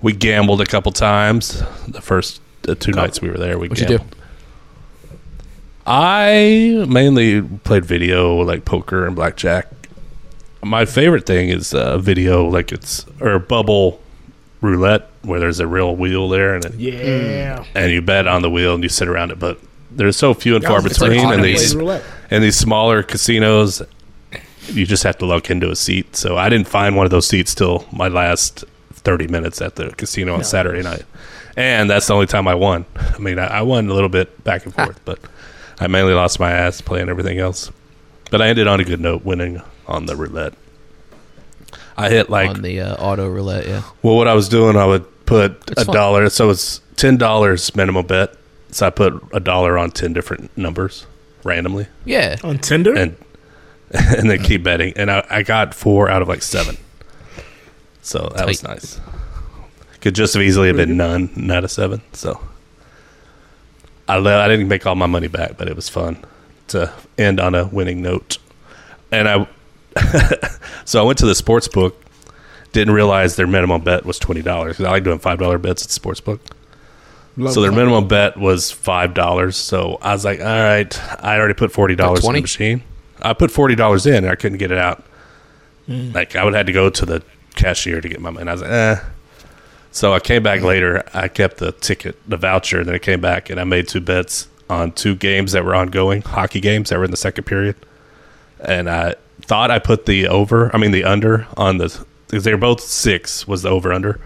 [0.00, 1.62] we gambled a couple times.
[1.86, 3.98] The first uh, two nights we were there, we What'd you do?
[3.98, 4.16] gambled.
[5.86, 9.68] I mainly played video like poker and blackjack.
[10.62, 14.00] My favorite thing is uh, video, like it's or bubble
[14.60, 17.64] roulette, where there's a real wheel there, and it, Yeah.
[17.74, 19.38] and you bet on the wheel and you sit around it.
[19.38, 19.60] But
[19.92, 22.02] there's so few and far It's like between, and automated.
[22.30, 23.82] And these smaller casinos,
[24.68, 26.16] you just have to look into a seat.
[26.16, 29.90] So I didn't find one of those seats till my last 30 minutes at the
[29.90, 31.04] casino on Saturday night.
[31.56, 32.84] And that's the only time I won.
[32.96, 35.18] I mean, I, I won a little bit back and forth, but
[35.80, 37.70] I mainly lost my ass playing everything else.
[38.30, 40.54] But I ended on a good note, winning on the roulette.
[41.96, 43.66] I hit like on the uh, auto roulette.
[43.66, 43.82] Yeah.
[44.02, 45.94] well, what I was doing, I would put a fun.
[45.94, 46.28] dollar.
[46.28, 48.34] So it's ten dollars minimum bet.
[48.70, 51.06] So I put a dollar on ten different numbers
[51.46, 52.36] randomly, Yeah.
[52.44, 52.94] On Tinder?
[52.94, 53.16] and
[53.90, 54.92] and then keep betting.
[54.96, 56.76] And I, I got four out of like seven.
[58.02, 59.00] So that was nice.
[60.00, 62.02] Could just have easily have been none, not a seven.
[62.12, 62.40] So
[64.08, 66.18] I le- I didn't make all my money back, but it was fun
[66.68, 68.38] to end on a winning note.
[69.10, 69.48] And I
[70.84, 72.00] so I went to the sports book.
[72.72, 74.80] Didn't realize their minimum bet was twenty dollars.
[74.80, 76.40] I like doing five dollar bets at the sports book.
[77.36, 77.76] Love So their that.
[77.76, 79.56] minimum bet was five dollars.
[79.56, 82.82] So I was like, all right, I already put forty dollars in the machine.
[83.20, 85.04] I put forty dollars in, and I couldn't get it out.
[85.88, 86.14] Mm.
[86.14, 87.22] Like I would have had to go to the
[87.54, 88.42] cashier to get my money.
[88.42, 88.96] And I was like, eh.
[89.92, 91.02] So I came back later.
[91.14, 92.84] I kept the ticket, the voucher.
[92.84, 96.22] Then I came back and I made two bets on two games that were ongoing,
[96.22, 97.76] hockey games that were in the second period.
[98.60, 102.52] And I thought I put the over, I mean the under on the because they
[102.52, 104.18] were both six was the over under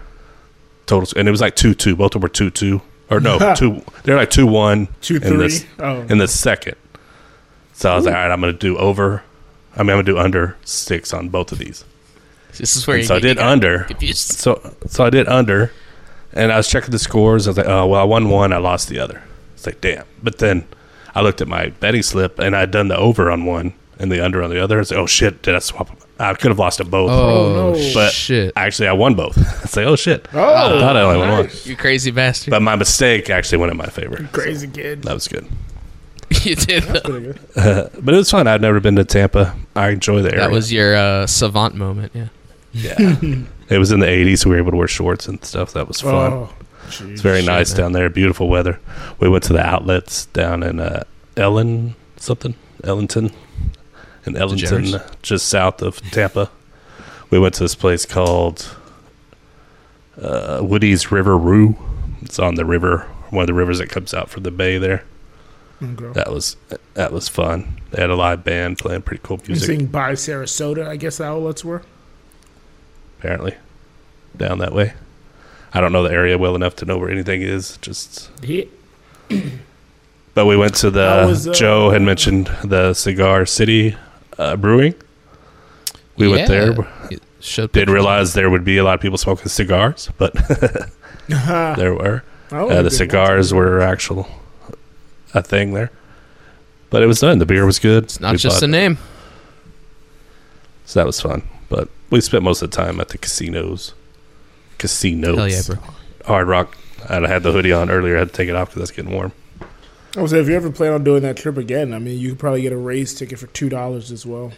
[0.87, 1.95] total, and it was like two two.
[1.95, 3.83] Both of them were two two or no two.
[4.03, 5.65] They're like two one Two, in this?
[5.77, 6.01] Oh.
[6.09, 6.75] in the second.
[7.73, 9.23] So I was like, all right, I'm going to do over
[9.75, 11.85] I mean, I'm gonna do under six on both of these.
[12.57, 13.79] This is where And you so I get- you did got under.
[13.85, 14.31] confused.
[14.33, 15.71] So so I did under,
[16.33, 17.47] and I was checking the scores.
[17.47, 19.23] I was like, oh well, I won one, I lost the other.
[19.55, 20.03] It's like damn.
[20.21, 20.65] But then
[21.15, 24.19] I looked at my betting slip, and I'd done the over on one and the
[24.23, 24.75] under on the other.
[24.75, 25.97] I was like, oh shit, did I swap them?
[26.21, 27.09] I could have lost them both.
[27.09, 27.93] Oh, no.
[27.93, 28.53] but shit!
[28.55, 29.37] actually, I won both.
[29.63, 30.27] It's like, oh shit.
[30.33, 31.49] Oh, I thought I only won one.
[31.63, 32.51] You crazy bastard!
[32.51, 34.27] But my mistake actually went in my favor.
[34.31, 35.03] Crazy kid.
[35.03, 35.47] That was good.
[36.43, 36.83] you did.
[36.83, 37.39] Pretty good.
[38.01, 38.47] But it was fun.
[38.47, 39.55] I've never been to Tampa.
[39.75, 40.41] I enjoy the area.
[40.41, 42.11] That was your uh, savant moment.
[42.13, 42.27] Yeah.
[42.73, 43.17] yeah.
[43.69, 44.45] it was in the 80s.
[44.45, 45.73] We were able to wear shorts and stuff.
[45.73, 46.31] That was fun.
[46.33, 46.49] Oh,
[46.87, 47.77] It's very Shit, nice man.
[47.81, 48.09] down there.
[48.09, 48.79] Beautiful weather.
[49.19, 51.03] We went to the outlets down in uh,
[51.35, 53.31] Ellen something, Ellington,
[54.25, 56.49] in Ellington, just south of Tampa.
[57.29, 58.75] We went to this place called
[60.21, 61.75] uh, Woody's River Roo.
[62.21, 65.03] It's on the river, one of the rivers that comes out from the bay there.
[65.81, 66.11] okay.
[66.13, 66.57] That was
[66.93, 67.81] that was fun.
[67.91, 69.49] They had a live band playing pretty cool music.
[69.49, 69.79] You music.
[69.79, 71.83] sing by Sarasota, I guess the outlets were.
[73.19, 73.55] Apparently,
[74.37, 74.93] down that way.
[75.73, 77.77] I don't know the area well enough to know where anything is.
[77.77, 78.65] Just Yeah.
[80.33, 83.95] But we went to the was, uh, Joe had mentioned the Cigar City
[84.37, 84.95] uh, Brewing.
[86.17, 86.71] We went there.
[87.09, 90.33] It showed Didn't realize there would be a lot of people smoking cigars, but
[91.27, 92.23] there were.
[92.51, 94.27] Oh, Uh, the cigars were actual
[95.33, 95.89] a thing there.
[96.89, 97.39] But it was done.
[97.39, 98.03] The beer was good.
[98.03, 98.97] It's not just a name.
[100.85, 101.43] so that was fun.
[101.69, 103.93] But we spent most of the time at the casinos.
[104.77, 105.37] Casinos.
[105.37, 105.93] Hell yeah, bro.
[106.25, 106.77] Hard Rock.
[107.07, 108.17] I had the hoodie on earlier.
[108.17, 109.31] I had to take it off because it's getting warm.
[110.17, 112.39] I was if you ever plan on doing that trip again, I mean, you could
[112.39, 114.51] probably get a race ticket for two dollars as well.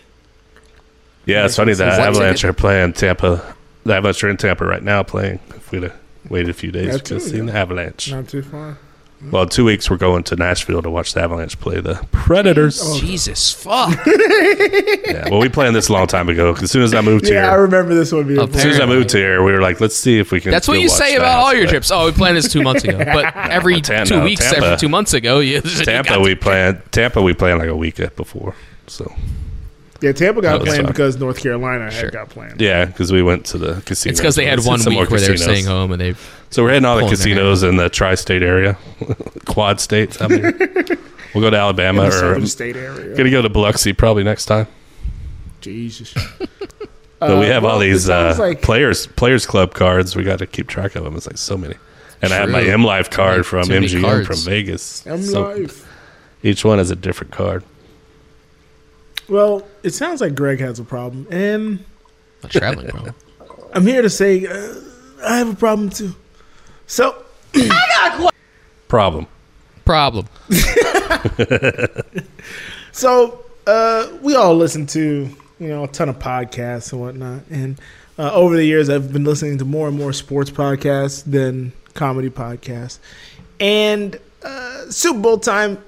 [1.26, 2.50] Yeah, it's funny that One Avalanche ticket.
[2.50, 3.56] are playing Tampa.
[3.86, 5.40] The Avalanche are in Tampa right now playing.
[5.50, 5.96] If we'd have
[6.30, 8.12] waited a few days, we could have seen the Avalanche.
[8.12, 8.78] Not too far.
[9.32, 12.80] Well, in two weeks we're going to Nashville to watch the Avalanche play the Predators.
[12.84, 13.00] Oh.
[13.00, 13.98] Jesus fuck.
[15.14, 16.54] Yeah, well, we planned this a long time ago.
[16.54, 18.38] 'cause As soon as I moved here, Yeah, I remember this one being.
[18.40, 18.58] Apparently.
[18.58, 20.52] as soon as I moved here, we were like, let's see if we can.
[20.52, 21.72] That's what still you watch say the about all your play.
[21.72, 21.92] trips.
[21.92, 24.66] Oh, we planned this two months ago, but every Tam- two no, weeks, Tampa.
[24.66, 26.82] every two months ago, you, you Tampa, got- we planned.
[26.92, 28.56] Tampa, we planned like a week before.
[28.88, 29.14] So
[30.04, 32.04] yeah, Tampa got That was planned because North Carolina Sure.
[32.06, 32.60] had got planned.
[32.62, 34.12] yeah, because we went to the casino.
[34.12, 36.14] It's because they had one week where they were staying home and they.
[36.52, 38.78] So we're hitting all the pulling their casinos in the tri-state area,
[39.46, 40.22] quad states.
[40.22, 40.42] I mean,
[41.34, 43.16] we'll go to In Alabama the or southern state area.
[43.18, 44.68] gonna go to Biloxi probably next time.
[45.62, 46.14] Jesus.
[47.20, 50.14] But we Uh, have well, all these uh, like- players players club cards.
[50.14, 51.16] We got to keep track of them.
[51.16, 51.76] It's like so many.
[52.22, 52.74] And I have my True.
[52.74, 54.28] M Life card Like, from too many MGM cards.
[54.28, 55.08] from Vegas.
[55.08, 55.88] M So Life.
[56.44, 57.64] each one has a different card.
[59.30, 61.84] Well, it sounds like Greg has a problem, and
[62.44, 63.16] A traveling problem.
[63.74, 64.76] I'm here to say uh,
[65.26, 66.16] I have a problem too.
[66.86, 67.24] So,
[68.88, 69.26] Problem.
[69.86, 70.28] Problem.
[72.92, 77.80] so uh, we all listen to you know a ton of podcasts and whatnot, and
[78.20, 82.30] uh, over the years I've been listening to more and more sports podcasts than comedy
[82.30, 83.00] podcasts,
[83.60, 85.84] and uh, Super Bowl time.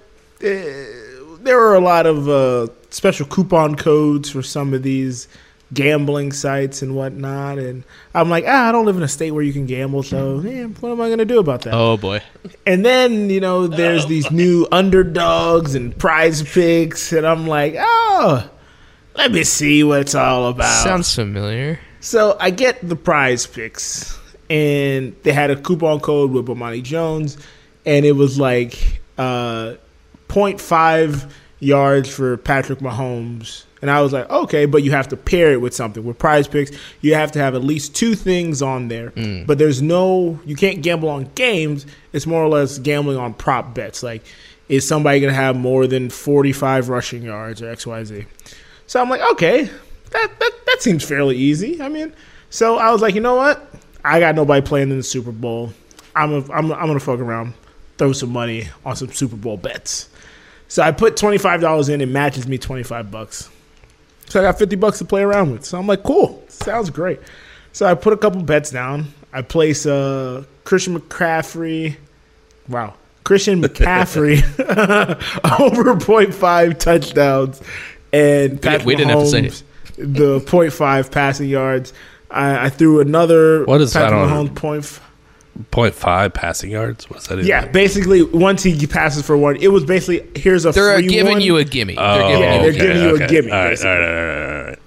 [1.45, 5.27] There are a lot of uh, special coupon codes for some of these
[5.73, 7.83] gambling sites and whatnot, and
[8.15, 10.63] I'm like, ah, I don't live in a state where you can gamble, so yeah,
[10.65, 11.73] what am I going to do about that?
[11.75, 12.21] Oh boy.
[12.65, 18.49] And then, you know, there's these new underdogs and PrizePicks, and I'm like, oh,
[19.15, 20.83] let me see what it's all about.
[20.83, 21.79] Sounds familiar.
[21.99, 24.17] so I get the PrizePicks,
[24.49, 27.37] and they had a coupon code with Bomani Jones,
[27.85, 29.75] and it was like uh,
[30.29, 33.63] 0.5 yards for Patrick Mahomes.
[33.81, 36.03] And I was like, okay, but you have to pair it with something.
[36.03, 39.11] With PrizePicks, you have to have at least two things on there.
[39.11, 39.45] Mm.
[39.45, 41.85] But there's no, you can't gamble on games.
[42.11, 44.01] It's more or less gambling on prop bets.
[44.01, 44.23] Like,
[44.69, 48.25] is somebody going to have more than 45 rushing yards or XYZ?
[48.87, 49.65] So I'm like, okay,
[50.11, 51.81] that, that, that seems fairly easy.
[51.81, 52.13] I mean,
[52.49, 53.67] so I was like, you know what?
[54.03, 55.73] I got nobody playing in the Super Bowl.
[56.15, 57.53] I'm, a, I'm, I'm going to fuck around,
[57.97, 60.09] throw some money on some Super Bowl bets.
[60.67, 62.01] So I put twenty five dollars in.
[62.01, 63.49] It matches me twenty five bucks.
[64.27, 65.65] So I got fifty bucks to play around with.
[65.65, 67.19] So I'm like, cool, sounds great.
[67.73, 69.07] So I put a couple bets down.
[69.33, 71.97] I place uh, Christian McCaffrey.
[72.67, 74.37] Wow, Christian McCaffrey
[75.61, 77.61] over 0.5 touchdowns
[78.13, 79.63] and Patrick we didn't have to say Mahomes,
[79.97, 81.93] the 0.5 passing yards.
[82.31, 84.99] I, I threw another What is- Patrick Mahomes point.
[85.57, 87.09] F- 0.5 passing yards.
[87.09, 87.35] What's that?
[87.35, 87.47] even?
[87.47, 91.33] Yeah, basically once he passes for one, it was basically here's a They're free giving
[91.33, 91.41] one.
[91.41, 91.95] you a gimme.
[91.97, 92.87] Oh, they're giving Yeah, you they're a gimme.
[92.87, 94.79] giving you a gimme, All right, all, right, all, right, all right,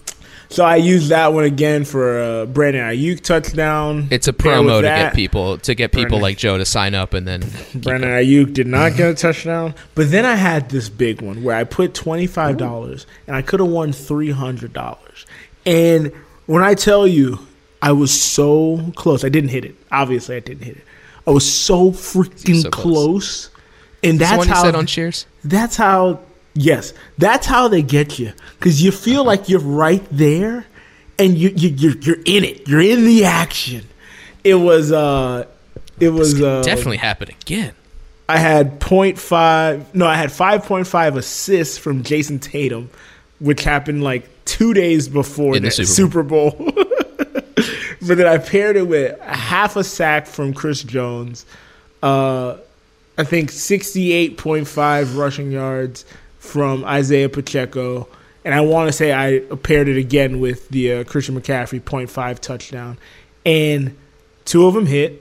[0.50, 4.08] So I used that one again for uh, Brandon Aiyuk touchdown.
[4.10, 4.98] It's a promo to that.
[5.08, 6.20] get people to get people Brandon.
[6.22, 7.40] like Joe to sign up and then
[7.74, 9.74] Brandon Aiyuk did not get a touchdown.
[9.94, 13.40] But then I had this big one where I put twenty five dollars and I
[13.42, 15.24] could have won three hundred dollars.
[15.66, 16.12] And
[16.46, 17.40] when I tell you,
[17.80, 19.24] I was so close.
[19.24, 19.74] I didn't hit it.
[19.92, 20.84] Obviously, I didn't hit it.
[21.26, 23.48] I was so freaking So close.
[23.48, 23.50] close.
[24.02, 25.26] And That's that's what you how said on Cheers.
[25.44, 26.20] that's how
[26.54, 30.64] yes that's how they get you because you feel like you're right there
[31.18, 33.84] and you, you you're, you're in it you're in the action
[34.44, 35.44] it was uh
[36.00, 37.74] it was uh Definitely happen again.
[38.28, 42.90] i had 0.5 no i had 5.5 assists from jayson tatum
[43.40, 46.50] which happened like two days before In the, the super bowl,
[48.06, 51.46] but then i paired it with a half a sack from chris jones
[52.02, 52.56] uh
[53.18, 56.04] I think 68.5 rushing yards
[56.38, 58.06] from Isaiah Pacheco.
[58.44, 62.38] And I want to say I paired it again with the uh, Christian McCaffrey 0.5
[62.38, 62.96] touchdown.
[63.44, 63.96] And
[64.44, 65.20] two of them hit.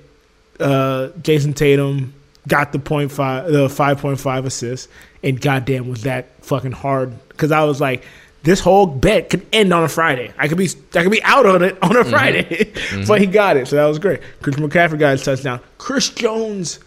[0.59, 2.13] Uh, Jayson Tatum
[2.47, 4.89] got the 0.5, the 5.5 assist.
[5.23, 7.15] And goddamn, was that fucking hard.
[7.29, 8.05] Because I was like,
[8.47, 10.31] this whole bet could end on a Friday.
[10.37, 12.71] I could be I could be out on it on a Friday.
[13.07, 13.67] but he got it.
[13.67, 14.21] So that was great.
[14.41, 15.59] Christian McCaffrey got his touchdown.
[15.77, 16.79] Chris Jones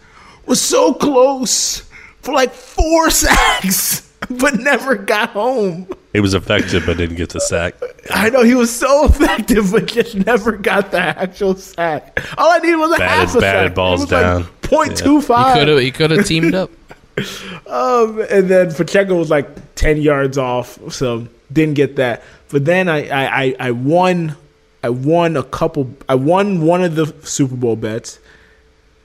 [0.47, 1.87] was so close
[2.21, 5.87] for like four sacks, but never got home.
[6.13, 7.75] He was effective, but didn't get the sack.
[8.09, 12.19] I know he was so effective, but just never got the actual sack.
[12.37, 13.75] All I needed was a Batted- half a batted sack.
[13.75, 14.41] balls it was down.
[14.41, 16.71] Like point two He could have he could have teamed up.
[17.67, 22.23] Um, and then Pacheco was like ten yards off, so didn't get that.
[22.49, 24.35] But then I, I, I, won,
[24.83, 25.91] I won a couple.
[26.09, 28.19] I won one of the Super Bowl bets.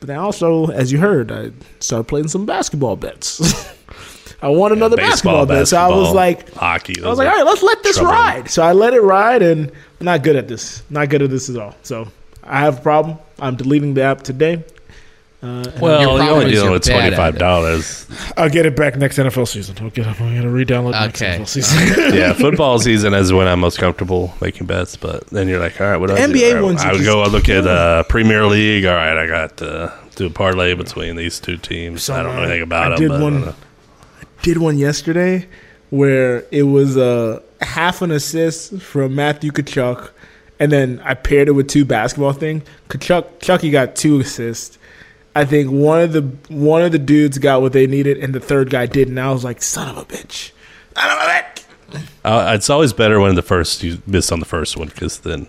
[0.00, 3.40] But then also, as you heard, I started playing some basketball bets.
[4.42, 7.02] I won another basketball, bet, so I was like, hockey.
[7.02, 8.12] I was like, all right, let's let this trouble.
[8.12, 8.50] ride.
[8.50, 10.82] So I let it ride, and I'm not good at this.
[10.90, 11.74] Not good at this at all.
[11.82, 12.06] So
[12.42, 13.18] I have a problem.
[13.38, 14.62] I'm deleting the app today.
[15.42, 17.16] Uh, Well, you're only is dealing with bad at twenty it.
[17.16, 18.06] five dollars.
[18.36, 19.76] I'll get it back next NFL season.
[19.80, 20.06] I'll get.
[20.06, 21.36] I'm gonna re-download next Okay.
[21.38, 22.14] NFL season.
[22.14, 24.96] yeah, football season is when I'm most comfortable making bets.
[24.96, 26.32] But then you're like, all right, what do I do?
[26.32, 28.86] NBA All right, ones I are would just go look at uh, Premier League.
[28.86, 32.04] All right, I got uh, do a parlay between these two teams.
[32.04, 32.98] So, I don't know anything about I them.
[33.00, 33.56] did but I one- don't
[34.42, 35.46] did one yesterday
[35.90, 40.10] where it was uh, half an assist from Matthew Tkachuk,
[40.58, 42.62] and then I paired it with two basketball thing.
[42.88, 44.78] Tkachuk, Chucky got two assists.
[45.36, 48.40] I think one of the one of the dudes got what they needed, and the
[48.40, 49.18] third guy didn't.
[49.18, 50.50] I was like, "Son of a bitch!"
[50.96, 51.62] Son of a bitch.
[52.24, 55.46] Uh, it's always better when the first you miss on the first one because then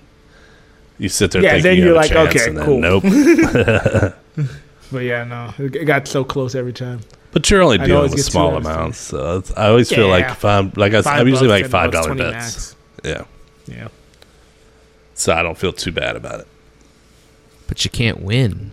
[0.99, 2.79] you sit there Yeah, thinking then you you're have like, okay, then cool.
[2.79, 3.03] Nope.
[4.91, 7.01] But yeah, no, it it got so close every time.
[7.31, 8.71] But you're only I'd dealing with small out of three.
[8.73, 8.97] amounts.
[8.99, 11.71] So it's, I always feel like if I'm like I, Five I'm usually like ten
[11.71, 12.55] five bucks, dollar 20 bets.
[12.55, 12.75] max.
[13.03, 13.87] Yeah, Yeah,
[15.13, 16.47] so I don't feel too bad about it.
[17.67, 18.71] But you can't win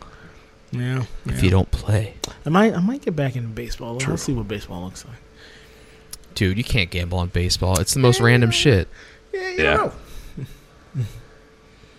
[0.74, 1.04] yeah.
[1.26, 1.42] if yeah.
[1.42, 2.14] you don't play.
[2.44, 3.94] I might, I might get back into baseball.
[3.96, 5.16] Let's see what baseball looks like.
[6.34, 7.78] Dude, you can't gamble on baseball.
[7.78, 8.88] It's the most random shit.
[9.32, 9.74] Yeah, you Yeah.
[9.76, 9.92] know.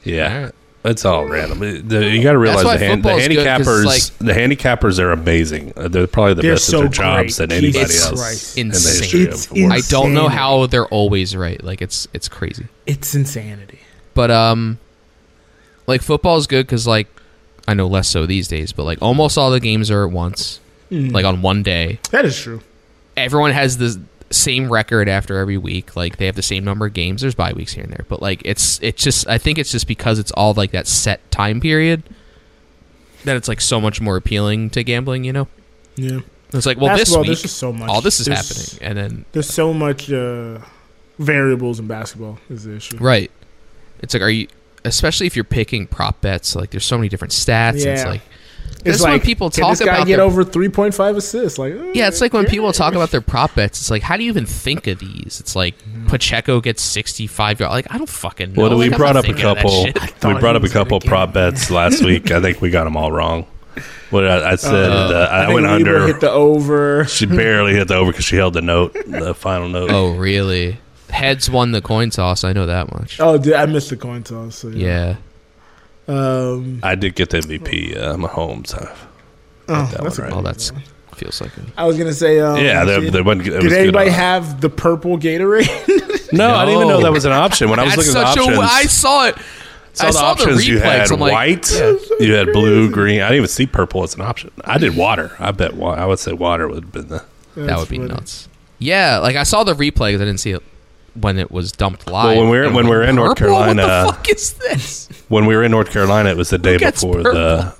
[0.03, 0.51] Yeah,
[0.83, 1.59] it's all random.
[1.87, 3.85] The- you got to realize the, hand, the football's good, 'cause, handicappers.
[3.85, 5.73] like- the handicaps are amazing.
[5.75, 7.49] Uh, They're probably the They're best so at their jobs great.
[7.49, 8.57] than anybody Jesus else Christ.
[8.57, 9.01] in the Insane.
[9.01, 9.57] history It's of.
[9.71, 11.63] I don't know how they're always right.
[11.63, 12.67] Like it's it's crazy.
[12.85, 13.79] It's insanity.
[14.13, 14.77] But um,
[15.87, 17.07] like football is good because like
[17.67, 20.59] I know less so these days, but like almost all the games are at once,
[20.91, 21.99] like on one day.
[22.11, 22.61] That is true.
[23.17, 23.99] Everyone has the
[24.29, 25.95] same record after every week.
[25.95, 27.21] Like they have the same number of games.
[27.21, 29.87] There's bye weeks here and there, but like it's it's just I think it's just
[29.87, 32.03] because it's all like that set time period
[33.23, 35.23] that it's like so much more appealing to gambling.
[35.23, 35.47] You know,
[35.95, 36.19] Yeah.
[36.53, 37.89] it's like well Basketball, this week so much.
[37.89, 40.59] all this is There's- happening, and then There's so much uh,
[41.17, 42.37] variables in basketball.
[42.49, 42.97] Is the issue?
[42.97, 43.31] Right.
[44.01, 44.47] It's like, are you,
[44.85, 47.75] especially if you're picking prop bets, like there's so many different stats.
[47.75, 48.09] It's Yeah.
[48.09, 48.21] like,
[48.83, 51.57] It's That's when people can talk this guy about get their- over 3.5 assists.
[51.57, 54.15] Like, uh, yeah, it's like when people talk about their prop bets, it's like, how
[54.15, 55.39] do you even think of these?
[55.39, 55.73] It's like
[56.07, 57.71] Pacheco gets 65 yards.
[57.73, 58.61] Like, I don't fucking know.
[58.61, 60.33] Well, we Like, I'm brought up a thinking of that couple.
[60.35, 62.29] We brought up a couple prop bets last week.
[62.31, 63.47] I think we got them all wrong.
[64.11, 66.07] What I, I said, uh, I, I, went Lieber under.
[66.07, 67.05] hit the over.
[67.05, 69.89] she barely hit the over because she held the note, the final note.
[69.91, 70.77] Oh, really?
[71.09, 72.43] Heads won the coin toss.
[72.43, 73.19] I know that much.
[73.19, 74.57] Oh, dude, I missed the coin toss.
[74.57, 75.17] So Yeah.
[76.07, 78.73] Um, I did get the MVP, uh, Mahomes.
[79.67, 80.31] Oh, that that's one right.
[80.33, 80.71] Well, good that's
[81.15, 81.61] feels like a.
[81.77, 82.39] I was gonna say.
[82.39, 84.17] Um, yeah, there, did, there wasn't, it did good anybody odds.
[84.17, 85.67] have the purple Gatorade?
[86.31, 87.69] No, I didn't even know that was an option.
[87.69, 89.35] When I was looking at such options, I saw it.
[89.93, 90.67] saw I the saw the options.
[90.67, 90.81] you replays.
[90.81, 91.71] had I'm like, white,
[92.19, 93.21] you had blue, green.
[93.21, 94.51] I didn't even see purple as an option.
[94.65, 95.33] I did water.
[95.39, 95.75] I bet.
[95.75, 97.23] Wa- I would say water would have been the.
[97.55, 98.49] that would be nuts.
[98.79, 100.63] Yeah, like I saw the replay because I didn't see it
[101.19, 102.37] when it was dumped live.
[102.37, 103.55] when we were- when we were in North "Purple?
[103.55, 105.09] Carolina- what the fuck is this?
[105.29, 107.33] when we were in North Carolina, it was the day before purple?
[107.33, 107.73] the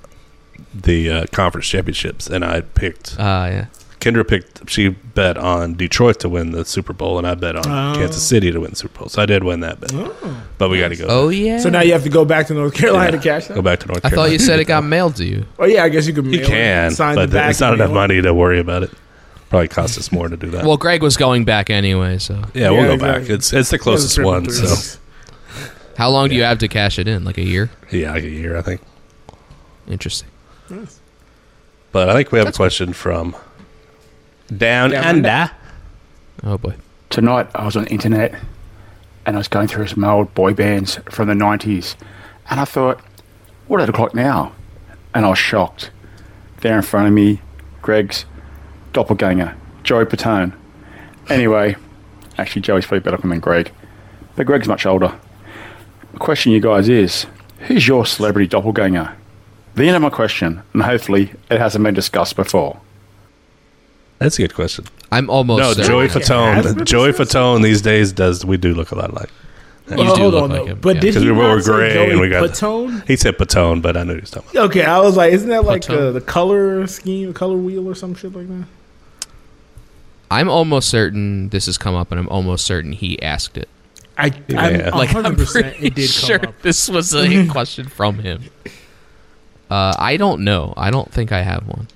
[0.74, 3.64] the uh, conference championships, and I picked Uh, yeah.
[3.98, 4.68] Kendra picked.
[4.70, 7.98] She bet on Detroit to win the Super Bowl, and I bet on Oh.
[7.98, 9.08] Kansas City to win the Super Bowl.
[9.08, 9.90] So I did win that bet,
[10.58, 11.06] but we got to go.
[11.08, 11.58] Oh yeah.
[11.58, 13.10] So now you have to go back to North Carolina Yeah.
[13.12, 13.54] to cash that.
[13.54, 14.06] go back to North Carolina.
[14.06, 14.28] I Carolina.
[14.28, 15.46] thought you said it got mailed to you.
[15.58, 16.26] Oh yeah, I guess you could.
[16.26, 18.82] You mail it, can, sign but the back it's not enough money to worry about
[18.84, 18.90] it.
[19.50, 20.64] Probably cost us more to do that.
[20.64, 23.20] Well, Greg was going back anyway, so yeah, we'll Yeah, go exactly.
[23.22, 23.30] back.
[23.30, 24.44] It's it's the closest the triple one.
[24.44, 24.92] threes.
[24.92, 24.98] So
[25.96, 27.24] how long do you have to cash it in?
[27.24, 27.70] Like a year?
[27.92, 28.80] yeah, like a year, I think.
[29.88, 30.28] Interesting.
[31.92, 33.36] But I think we have a question from
[34.54, 35.28] down, Down under.
[35.28, 35.50] Under.
[36.44, 36.74] Oh boy.
[37.10, 38.34] Tonight I was on the internet
[39.24, 41.94] and I was going through some old boy bands from the 90s
[42.50, 43.00] and I thought,
[43.68, 44.52] what do they look now?
[45.14, 45.90] And I was shocked.
[46.60, 47.40] There in front of me,
[47.80, 48.24] Greg's
[48.96, 50.52] doppelganger, Joey Patone.
[51.28, 51.76] Anyway,
[52.38, 53.70] actually Joey's probably better looking than Greg,
[54.36, 55.12] but Greg's much older.
[56.14, 57.26] The question, you guys, is
[57.66, 59.14] who's your celebrity doppelganger?
[59.74, 62.80] The end of my question, and hopefully it hasn't been discussed before.
[64.18, 64.86] That's a good question.
[65.12, 65.84] I'm almost No, certain.
[65.90, 66.84] Joey Has Fatone.
[66.86, 67.32] Joey discussed.
[67.34, 68.46] Fatone these days does.
[68.46, 69.28] We do look a lot alike.
[69.90, 71.00] You Well, do hold look on, like him, But yeah.
[71.02, 73.06] did 'Cause he we were not say gray and Joey we got- Patone?
[73.06, 74.70] He said Patone, but I knew he was talking about.
[74.70, 76.08] Okay, I was like, isn't that like Patone.
[76.08, 78.64] uh, the color scheme, color wheel, or some shit like that?
[80.30, 83.68] I'm almost certain this has come up, and I'm almost certain he asked it.
[84.18, 84.90] I, Yeah.
[84.92, 86.62] I'm Like I'm pretty it did come sure up.
[86.62, 88.44] this was a question from him.
[89.70, 90.72] Uh, I don't know.
[90.76, 91.88] I don't think I have one.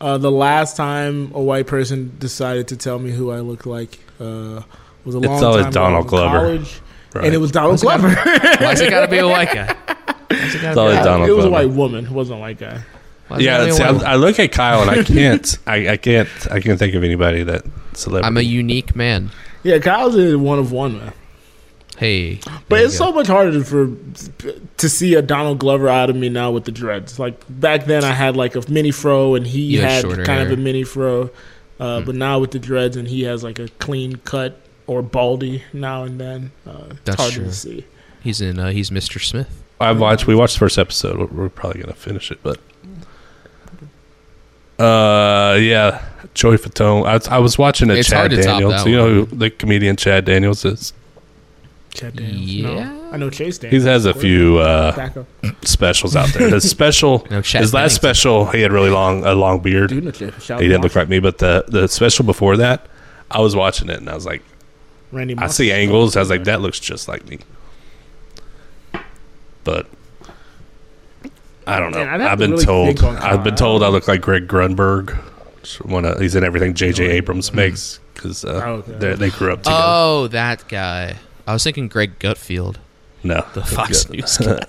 [0.00, 3.98] Uh, the last time a white person decided to tell me who I looked like
[4.20, 4.60] uh,
[5.04, 5.80] was a It's long always time ago.
[5.80, 6.38] Donald I was Glover.
[6.38, 6.80] college,
[7.14, 7.24] Right.
[7.24, 8.08] and it was Donald Glover.
[8.10, 9.66] Why's it got to be a white guy?
[10.30, 12.04] Why's it It's always be, Donald it was a white woman.
[12.04, 12.82] It wasn't a white guy.
[13.28, 15.02] Why's it Yeah, gotta be a see, white I, I look at Kyle and I
[15.04, 15.58] can't.
[15.66, 16.28] I, I can't.
[16.50, 17.64] I can't think of anybody that
[17.94, 18.26] celebrity.
[18.26, 19.30] I'm a unique man.
[19.62, 21.12] Yeah, Kyle's a one of one man.
[21.98, 23.90] Hey, But it's so much harder for
[24.76, 27.18] to see a Donald Glover out of me now with the dreads.
[27.18, 30.18] Like back then, I had like a mini fro, and he You had had kind
[30.20, 30.46] of hair.
[30.48, 30.52] Hmm.
[30.52, 31.30] a mini fro.
[31.80, 35.62] Uh, But now with the dreads, and he has like a clean cut or baldy
[35.72, 36.52] now and then.
[36.66, 37.44] Uh, it's That's harder true.
[37.46, 37.84] to see.
[38.22, 38.58] he's in.
[38.58, 39.18] Uh, he's Mr.
[39.24, 39.48] Smith.
[39.80, 40.26] I've watched.
[40.26, 41.18] We watched the first episode.
[41.18, 42.60] We're, we're probably gonna finish it, but.
[44.78, 46.04] Uh yeah,
[46.34, 47.06] Joey Fatone.
[47.06, 48.86] I, was- I was watching a It's Chad hard to top Daniels.
[48.86, 49.26] You know one.
[49.30, 50.92] who the comedian Chad Daniels is?
[51.94, 52.40] Chad Daniels.
[52.42, 52.84] Yeah.
[52.92, 53.82] No, I know Chase Daniels.
[53.84, 55.24] He has a few uh,
[55.62, 56.50] specials out there.
[56.50, 57.90] His special, No, his last Bennington.
[57.90, 59.88] special, he had really long a long beard.
[59.88, 60.10] Dude, no
[60.58, 62.86] He didn't look like me, but the the special before that,
[63.30, 64.42] I was watching it and I was like,
[65.10, 65.36] Randy.
[65.38, 66.16] I see angles.
[66.16, 67.38] I was like, that looks just like me.
[69.64, 69.86] But
[71.66, 71.98] I don't know.
[72.04, 73.02] Man, I'd have been really told.
[73.04, 75.10] I've been told I look like Greg Grunberg.
[75.84, 77.04] One of, he's in everything J.J.
[77.10, 78.92] Abrams makes because uh, Oh, okay.
[78.92, 79.76] they- they grew up together.
[79.84, 81.16] Oh, that guy.
[81.46, 82.76] I was thinking Greg Gutfeld,
[83.24, 84.16] no, the Fox Good.
[84.16, 84.60] News guy.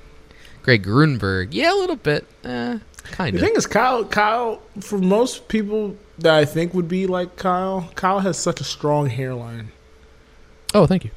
[0.62, 1.48] Greg Grunberg.
[1.52, 2.26] Yeah, a little bit.
[2.44, 3.40] Eh, kind of.
[3.40, 4.04] The thing is, Kyle.
[4.04, 8.64] Kyle, for most people that I think would be like Kyle, Kyle has such a
[8.64, 9.70] strong hairline.
[10.74, 11.10] Oh, thank you.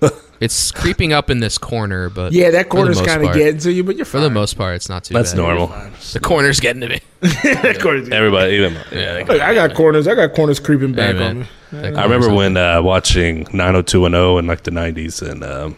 [0.40, 3.84] it's creeping up in this corner, but Yeah, that corner's kind of getting to you,
[3.84, 5.20] but you're For the most part, it's not too bad.
[5.20, 5.38] That's bad.
[5.38, 5.66] normal.
[6.12, 7.00] The corner's getting to me.
[7.20, 10.08] that corner's Everybody, even Yeah, Look, I got corners.
[10.08, 11.46] I got corners creeping back Hey, on me.
[11.72, 15.76] That I remember corner's when uh, watching 90210 in like the 90s and um,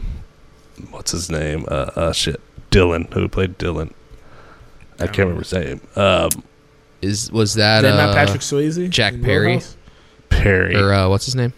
[0.91, 1.65] what's his name?
[1.69, 2.41] Uh, uh, shit,
[2.71, 3.93] Dylan, who played Dylan.
[5.01, 5.81] I can't remember his name.
[5.97, 6.29] Um,
[7.01, 8.89] is was that, Is that uh, not Patrick Swayze?
[8.89, 9.47] Jack in Perry?
[9.55, 9.77] Roadhouse?
[10.29, 11.53] Perry, or uh, what's his name?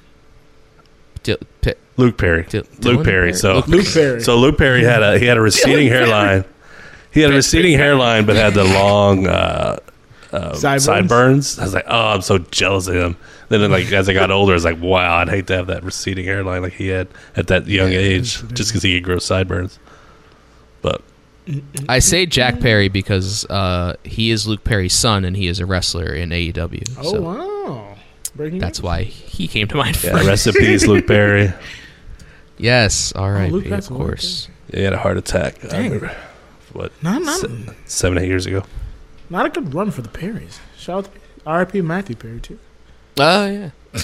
[1.22, 3.32] Dil- Pi- Luke Perry, Dil- Luke Dylan Perry.
[3.34, 4.20] So Luke- Luke Perry.
[4.20, 6.44] So Luke Perry had a he had a receding hairline.
[7.12, 9.78] He had a receding hairline, but had the long uh,
[10.32, 10.84] uh, Sideburns?
[10.84, 11.58] sideburns.
[11.60, 13.16] I was like, oh, I'm so jealous of him.
[13.50, 15.84] Then, like as I got older, I was like, wow, I'd hate to have that
[15.84, 19.78] receding hairline like he had at that young age, just because he could grow sideburns.
[20.82, 21.02] But
[21.88, 25.66] I say Jack Perry because uh, he is Luke Perry's son and he is a
[25.66, 26.96] wrestler in AEW.
[26.98, 27.96] oh so wow,
[28.34, 28.84] breaking that's news.
[28.84, 30.26] why he came to mind yeah, first.
[30.26, 31.52] rest in peace, Luke Perry.
[32.58, 34.48] Yes, all right, Luke of passed away, course.
[34.72, 35.64] He had a heart attack.
[35.64, 35.84] I Dang.
[35.92, 36.16] remember,
[36.72, 38.64] what Not, not, se- seven eight years ago.
[39.30, 40.58] not a good run for the Perrys.
[40.76, 41.10] Shout out
[41.46, 41.80] R.I.P.
[41.82, 42.58] Matthew Perry too.
[43.18, 43.70] Oh yeah,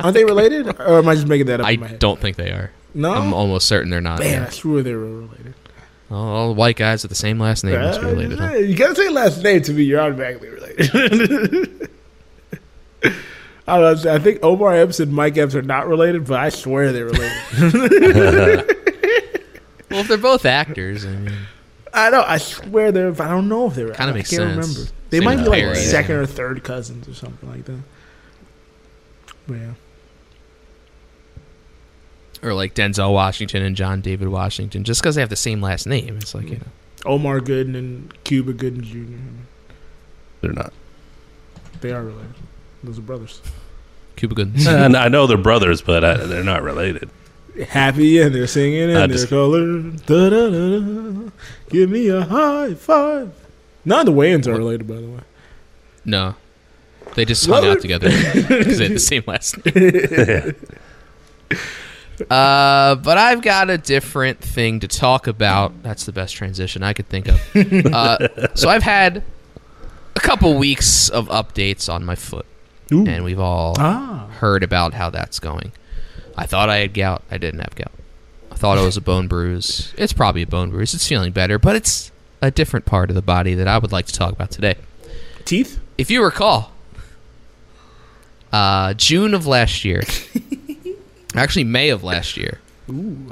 [0.00, 1.66] Aren't they related, or am I just making that up?
[1.66, 1.98] I in my head?
[1.98, 2.70] don't think they are.
[2.94, 4.18] No, I'm almost certain they're not.
[4.20, 4.50] man, I Yeah.
[4.50, 5.54] swore they were related.
[6.10, 8.38] All, all white guys with the same last name must be Uh, related.
[8.40, 8.54] Huh?
[8.54, 9.84] You gotta say last name to me.
[9.84, 11.88] You're automatically related.
[13.70, 14.14] I don't know.
[14.14, 18.76] I think Omar Epps and Mike Epps are not related, but I swear they're related.
[19.90, 21.34] Well, if they're both actors, I mean,
[21.92, 22.22] I know.
[22.24, 23.10] I swear they're.
[23.20, 23.90] I don't know if they're.
[23.92, 24.56] Kinda I can't sense.
[24.56, 24.90] remember.
[25.10, 25.82] They Same might be like Perry, yeah.
[25.82, 27.80] second or third cousins or something like that.
[29.48, 29.72] But yeah.
[32.42, 35.86] or like Denzel Washington and John David Washington, just because they have the same last
[35.88, 36.16] name.
[36.18, 36.66] It's like you know,
[37.04, 39.18] Omar Gooding and Cuba Gooding Jr.
[40.40, 40.72] They're not.
[41.80, 42.34] They are related.
[42.82, 43.40] Those are brothers.
[44.16, 44.66] Cuba Goodings.
[44.68, 47.10] and I know they're brothers, but I, they're not related.
[47.68, 49.82] Happy and they're singing and I they're just- color.
[49.82, 51.30] Da, da, da, da.
[51.68, 53.32] Give me a high five.
[53.84, 55.20] None of the Wayans are related, by the way.
[56.04, 56.34] no,
[57.14, 57.76] they just hung What?
[57.78, 60.54] out together because they had the same last name.
[62.30, 65.82] Uh, but I've got a different thing to talk about.
[65.82, 67.40] That's the best transition I could think of.
[67.56, 69.22] Uh, so I've had
[70.14, 72.44] a couple weeks of updates on my foot,
[72.92, 73.06] Ooh.
[73.06, 74.26] and we've all Ah.
[74.40, 75.72] heard about how that's going.
[76.36, 77.22] I thought I had gout.
[77.30, 77.92] I didn't have gout.
[78.50, 79.92] I thought it was a bone bruise.
[79.96, 80.92] It's probably a bone bruise.
[80.94, 82.10] It's feeling better, but it's
[82.42, 84.76] a different part of the body that I would like to talk about today.
[85.44, 85.78] Teeth?
[85.98, 86.72] If you recall,
[88.52, 90.02] uh, June of last year,
[91.34, 92.60] actually May of last year,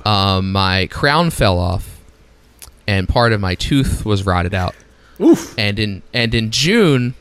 [0.05, 1.99] um, my crown fell off,
[2.87, 4.75] and part of my tooth was rotted out.
[5.21, 5.55] Oof.
[5.59, 7.15] And in and in June,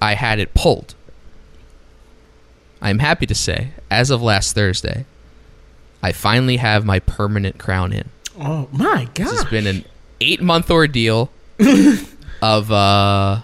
[0.00, 0.94] I had it pulled.
[2.80, 5.04] I'm happy to say, as of last Thursday,
[6.02, 8.08] I finally have my permanent crown in.
[8.38, 9.26] Oh, my God.
[9.26, 9.84] This has been an
[10.20, 11.30] eight month ordeal
[12.42, 13.40] of uh,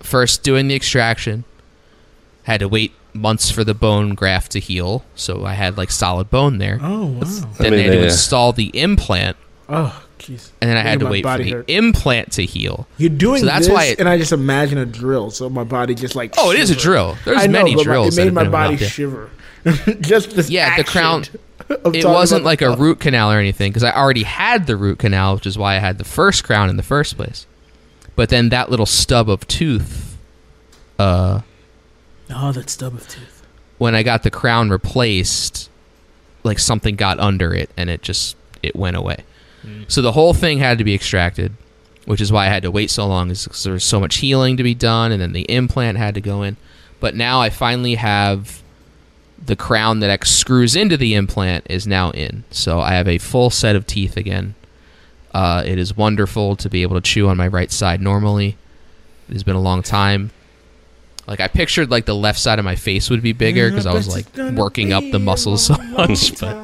[0.00, 1.44] first doing the extraction,
[2.44, 6.30] had to wait months for the bone graft to heal, so I had like solid
[6.30, 6.78] bone there.
[6.80, 7.20] Oh, wow.
[7.58, 8.04] Then I they had to yeah.
[8.04, 9.36] install the implant,
[9.68, 10.50] Oh, jeez.
[10.60, 11.64] and then I had to wait for the hurt.
[11.70, 12.86] implant to heal.
[12.98, 15.64] You're doing So that's this, why it- and I just imagine a drill, so my
[15.64, 16.34] body just like.
[16.38, 17.16] Oh, it is a drill.
[17.24, 18.18] There's I know, many but my- drills.
[18.18, 19.30] It made my body shiver.
[20.00, 20.50] just this.
[20.50, 21.24] Yeah, the crown-
[21.68, 25.34] It wasn't like a root canal or anything because I already had the root canal,
[25.34, 27.46] which is why I had the first crown in the first place.
[28.16, 30.16] But then that little stub of tooth,
[30.98, 31.40] uh,
[32.30, 33.46] Oh, that stub of tooth.
[33.78, 35.68] when I got the crown replaced,
[36.42, 39.18] like something got under it and it just it went away.
[39.88, 41.52] So the whole thing had to be extracted,
[42.06, 44.16] which is why I had to wait so long, is because there was so much
[44.16, 46.56] healing to be done, and then the implant had to go in.
[47.00, 48.62] But now I finally have
[49.44, 53.50] the crown that screws into the implant is now in, so I have a full
[53.50, 54.54] set of teeth again.
[55.32, 58.56] Uh, it is wonderful to be able to chew on my right side normally.
[59.28, 60.30] It has been a long time.
[61.26, 63.92] Like I pictured, like the left side of my face would be bigger because I
[63.92, 66.56] was like working up the muscles so much, but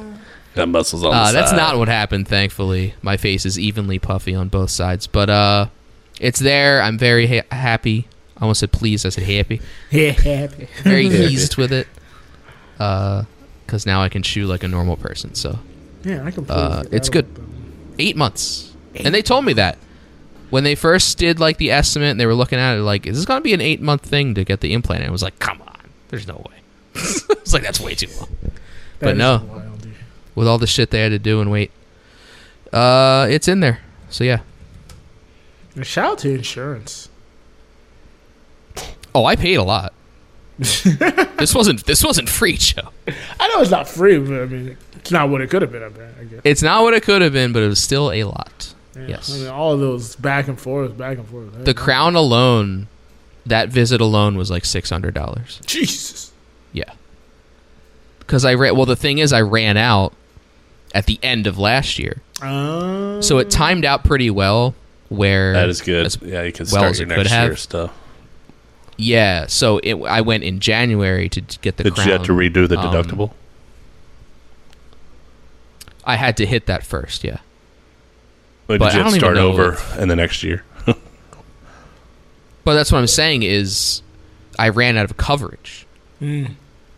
[0.55, 1.57] Got muscles on uh, the that's side.
[1.57, 2.27] not what happened.
[2.27, 5.67] Thankfully, my face is evenly puffy on both sides, but uh,
[6.19, 6.81] it's there.
[6.81, 8.07] I'm very ha- happy.
[8.37, 9.05] I almost said pleased.
[9.05, 9.61] I said happy.
[9.91, 10.67] Yeah, happy.
[10.83, 11.87] Very eased with it.
[12.79, 13.23] Uh,
[13.65, 15.33] because now I can chew like a normal person.
[15.35, 15.59] So
[16.03, 16.45] Yeah, I can.
[16.49, 17.25] Uh, it's good.
[17.97, 19.77] eight months, and they told me that
[20.51, 23.17] when they first did like the estimate, and they were looking at it like, is
[23.17, 25.01] this going to be an eight month thing to get the implant?
[25.01, 25.79] And it was like, come on,
[26.09, 26.57] there's no way.
[26.95, 28.29] it's like that's way too long.
[28.99, 29.63] but no.
[30.35, 31.71] With all the shit they had to do and wait,
[32.73, 33.79] uh, it's in there.
[34.09, 34.41] So yeah.
[35.81, 37.09] Shout out to insurance.
[39.13, 39.93] Oh, I paid a lot.
[40.57, 42.89] this wasn't this wasn't free, Joe.
[43.39, 45.83] I know it's not free, but I mean, it's not what it could have been.
[45.83, 46.13] I bet.
[46.19, 46.41] I guess.
[46.45, 48.73] It's not what it could have been, but it was still a lot.
[48.95, 49.07] Yeah.
[49.07, 49.33] Yes.
[49.33, 51.65] I mean, all of those back and forth, back and forth.
[51.65, 52.87] The crown alone,
[53.45, 55.59] that visit alone was like six hundred dollars.
[55.65, 56.31] Jesus.
[56.71, 56.91] Yeah.
[58.19, 58.77] Because I ran.
[58.77, 60.13] Well, the thing is, I ran out
[60.95, 64.73] at the end of last year, Um, so it timed out pretty well.
[65.09, 66.07] Where That is good.
[66.07, 67.47] as- yeah, you can well start your it could next have.
[67.49, 67.91] year stuff.
[68.97, 69.45] yeah.
[69.45, 72.07] So it, I went in January to get the Did crown.
[72.07, 73.31] you have to redo the um, deductible?
[76.03, 77.23] I had to hit that first.
[77.23, 77.37] Yeah.
[78.67, 80.63] or but did you I have to start over if- in the next year?
[82.63, 84.01] But that's what I'm saying is,
[84.57, 85.85] I ran out of coverage
[86.19, 86.53] mm,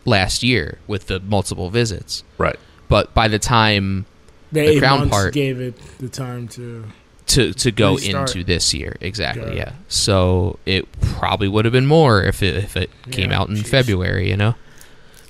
[0.06, 2.24] last year with the multiple visits.
[2.38, 2.58] Right.
[2.88, 4.06] But by the time
[4.52, 6.84] the, The crown part- gave it the time to.
[7.26, 8.34] to to go Restart.
[8.34, 9.56] into this year exactly Got it.
[9.58, 13.56] yeah so it probably would have been more if it if it came out in
[13.56, 13.68] jeez.
[13.68, 14.54] february you know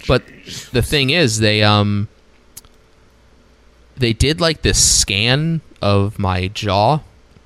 [0.06, 0.22] but
[0.70, 2.06] the thing is they um
[3.96, 7.00] they did like this scan of my jaw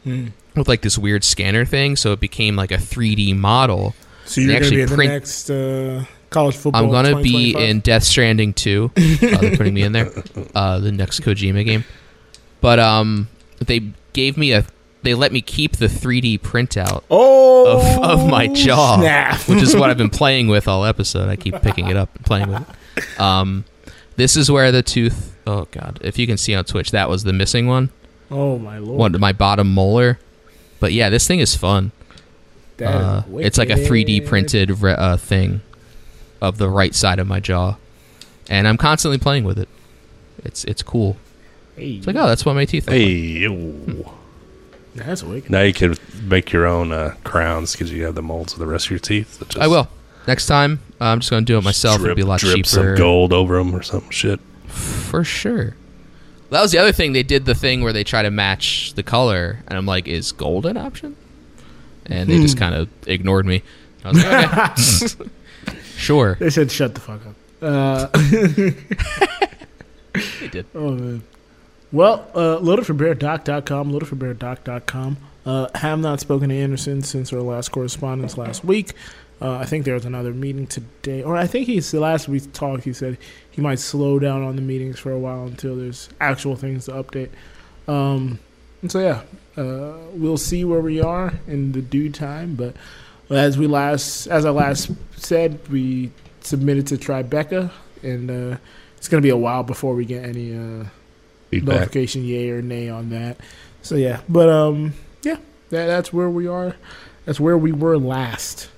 [0.04, 0.32] Mm.
[0.56, 3.94] with like this weird scanner thing so it became like a 3d model
[4.26, 6.82] So you're going to actually be in the print- next uh, college football.
[6.84, 10.10] i'm gonna be in death stranding 2 uh, they're putting me in there
[10.54, 11.84] uh, the next kojima game
[12.60, 13.28] but um
[13.58, 13.80] they
[14.12, 14.64] gave me a
[15.02, 19.40] they let me keep the 3d printout Oh, of, of my jaw, Snap.
[19.48, 21.28] which is what I've been playing with all episode.
[21.28, 22.62] I keep picking it up and playing with
[22.96, 23.20] it.
[23.20, 23.64] Um,
[24.16, 25.34] this is where the tooth.
[25.46, 25.98] Oh God!
[26.02, 27.90] If you can see on Twitch, that was the missing one.
[28.32, 28.98] Oh my lord!
[28.98, 30.18] One, my bottom molar.
[30.80, 31.90] But yeah, this thing is fun.
[32.78, 35.60] Is Uh, it's like a 3D printed re- uh, thing
[36.42, 37.76] of the right side of my jaw,
[38.50, 39.68] and I'm constantly playing with it.
[40.44, 41.16] It's it's cool.
[41.76, 42.86] Hey, It's like oh, that's what my teeth.
[42.86, 43.58] Look Hey, like.
[44.04, 44.12] yo.
[44.94, 45.50] that's wicked.
[45.50, 48.66] now you can make your own uh, crowns because you have the molds of the
[48.66, 49.38] rest of your teeth.
[49.48, 49.88] just I will
[50.26, 50.80] next time.
[51.00, 51.98] uh, I'm just gonna do it myself.
[51.98, 54.40] Drip, It'll be a lot drip cheaper some gold over them or some shit.
[54.66, 55.76] for sure.
[56.50, 57.14] That was the other thing.
[57.14, 60.32] They did the thing where they try to match the color, and I'm like, is
[60.32, 61.16] gold an option?
[62.04, 62.42] And they Hmm.
[62.42, 63.62] just kind of ignored me.
[64.04, 65.30] I was like, okay,
[66.02, 66.36] sure.
[66.40, 67.34] They said shut the fuck up.
[67.62, 68.08] Uh,
[70.40, 70.66] They did.
[70.74, 71.22] oh man.
[71.92, 75.16] Well, uh, loadedforbeardoc.com, loadedforbeardoc.com.
[75.44, 78.92] Uh, have not spoken to Anderson since our last correspondence last week.
[79.40, 82.38] Uh, I think there was another meeting today, or I think he's the last we
[82.40, 82.84] talked.
[82.84, 83.18] He said
[83.50, 86.92] he might slow down on the meetings for a while until there's actual things to
[86.92, 87.30] update.
[87.88, 88.38] Um,
[88.82, 89.22] and so yeah,
[89.60, 92.54] uh, we'll see where we are in the due time.
[92.54, 92.76] But
[93.36, 96.10] as we last, as I last said, we
[96.40, 97.70] submitted to Tribeca,
[98.02, 98.56] and uh,
[98.96, 100.84] it's gonna be a while before we get any uh,
[101.50, 101.74] Feedback.
[101.74, 103.38] notification, yay or nay on that.
[103.82, 105.36] So yeah, but um, yeah,
[105.70, 106.76] that, that's where we are.
[107.24, 108.68] That's where we were last.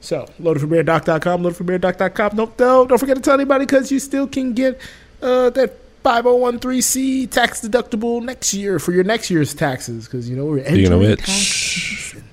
[0.00, 2.36] So loadedforbeardoc.com, loadedforbeardoc.com.
[2.36, 4.80] Don't don't don't forget to tell anybody because you still can get
[5.22, 10.46] uh that 5013C tax deductible next year for your next year's taxes because you know
[10.46, 12.24] we're entering which, tax season.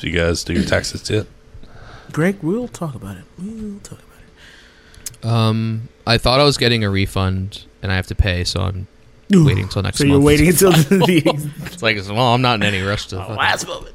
[0.00, 1.26] Do you guys do your taxes yet?
[2.12, 3.24] Greg, we'll talk about it.
[3.38, 5.24] We'll talk about it.
[5.24, 8.88] Um, I thought I was getting a refund, and I have to pay, so I'm
[9.34, 9.46] Ooh.
[9.46, 10.12] waiting until next So month.
[10.12, 13.16] you're waiting until the It's like, well, I'm not in any rush to.
[13.18, 13.94] fucking- last moment.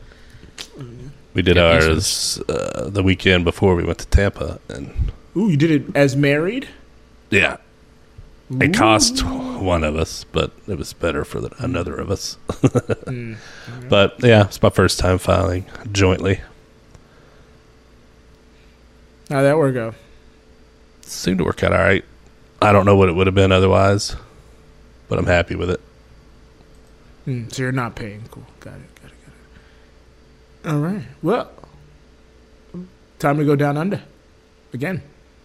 [1.33, 5.57] We did Yeah, ours uh, the weekend before we went to Tampa, and Ooh, you
[5.57, 6.69] did it as married.
[7.29, 7.57] yeah,
[8.49, 12.37] it cost one of us, but it was better for the, another of us.
[13.05, 13.37] Mm.
[13.87, 16.41] But yeah, it's my first time filing jointly.
[19.29, 19.95] How'd that work out?
[21.01, 22.03] seemed to work out all right.
[22.61, 24.15] I don't know what it would have been otherwise,
[25.07, 25.81] but I'm happy with it.
[27.25, 28.23] Hmm, so you're not paying.
[28.31, 28.45] Cool.
[28.59, 29.01] Got it.
[29.01, 29.17] Got it.
[30.63, 30.73] Got it.
[30.73, 31.03] All right.
[31.21, 31.51] Well,
[33.19, 34.01] time to go down under
[34.73, 35.01] again.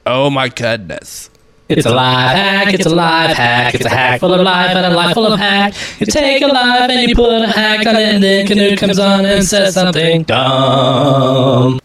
[0.07, 1.31] Oh my goodness!
[1.71, 4.87] It's a life hack, it's a life hack, it's a hack full of life and
[4.87, 5.73] a life full of hack.
[6.01, 8.99] You take a life and you put a hack on it, and then Canute comes
[8.99, 11.79] on and says something dumb.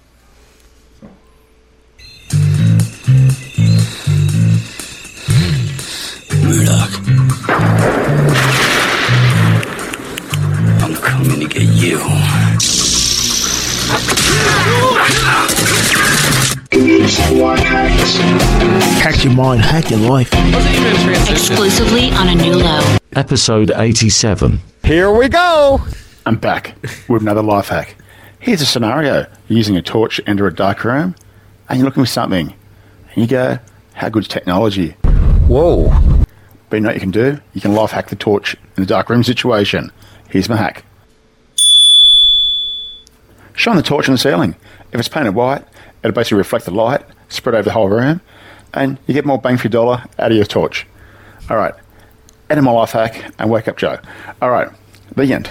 [6.42, 6.94] Murdoch.
[10.82, 12.00] I'm coming to get you.
[19.00, 19.62] Hack your mind.
[19.62, 20.30] Hack your life.
[20.34, 21.34] Wasn't even a transition.
[21.34, 22.98] Exclusively on a new low.
[23.14, 24.60] Episode 87.
[24.84, 25.80] Here we go.
[26.26, 26.76] I'm back
[27.08, 27.96] with another life hack.
[28.40, 31.16] Here's a scenario: you're using a torch to enter a dark room,
[31.70, 33.60] and you're looking for something, and you go,
[33.94, 34.98] "How good's technology?"
[35.48, 35.94] Whoa!
[36.70, 37.40] But you know what you can do?
[37.54, 39.94] You can life hack the torch in the dark room situation.
[40.30, 40.84] Here's my hack:
[43.54, 44.58] shine the torch on the ceiling.
[44.92, 45.64] If it's painted white,
[46.06, 48.22] it'll basically reflect the light, spread over the whole room,
[48.74, 50.86] and you get more bang for your dollar out of your torch.
[51.50, 51.74] All right,
[52.50, 53.98] end of my life hack and wake up Joe.
[54.42, 54.70] All right,
[55.16, 55.50] the end.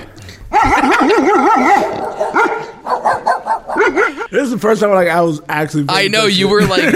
[4.31, 5.87] This is the first time like I was actually.
[5.89, 6.93] I know you were like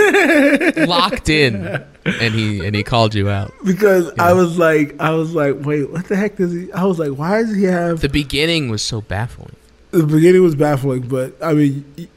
[0.88, 1.66] locked in,
[2.04, 3.52] and he and he called you out.
[3.64, 6.72] because I was like I was like wait what the heck does he?
[6.72, 8.00] I was like why does he have?
[8.00, 9.54] The beginning was so baffling.
[9.92, 12.08] The beginning was baffling, but I mean,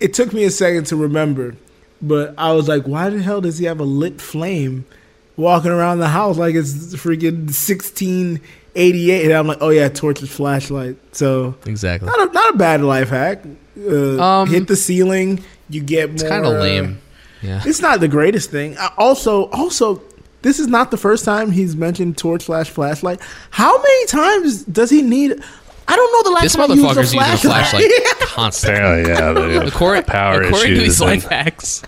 [0.00, 1.54] it took me a second to remember.
[2.00, 4.84] But I was like, why the hell does he have a lit flame
[5.36, 8.40] walking around the house like it's freaking sixteen
[8.76, 9.24] eighty eight?
[9.24, 10.96] And I'm like, oh yeah, torches, flashlight.
[11.14, 12.06] So Exactly.
[12.06, 13.42] not a, not a bad life hack.
[13.78, 16.14] Uh, Um, hit the ceiling, you get more.
[16.14, 17.00] It's kind of lame.
[17.42, 17.62] Yeah.
[17.66, 18.76] It's not the greatest thing.
[18.76, 20.02] Uh, Also, also,
[20.42, 23.20] this is not the first time he's mentioned torch slash flashlight.
[23.50, 25.42] How many times does he need?
[25.90, 29.10] I don't know the last This time I used motherfucker's using a flashlight constantly.
[29.10, 30.82] Apparently, yeah, the According, power according to issues.
[30.82, 31.82] these and- life hacks,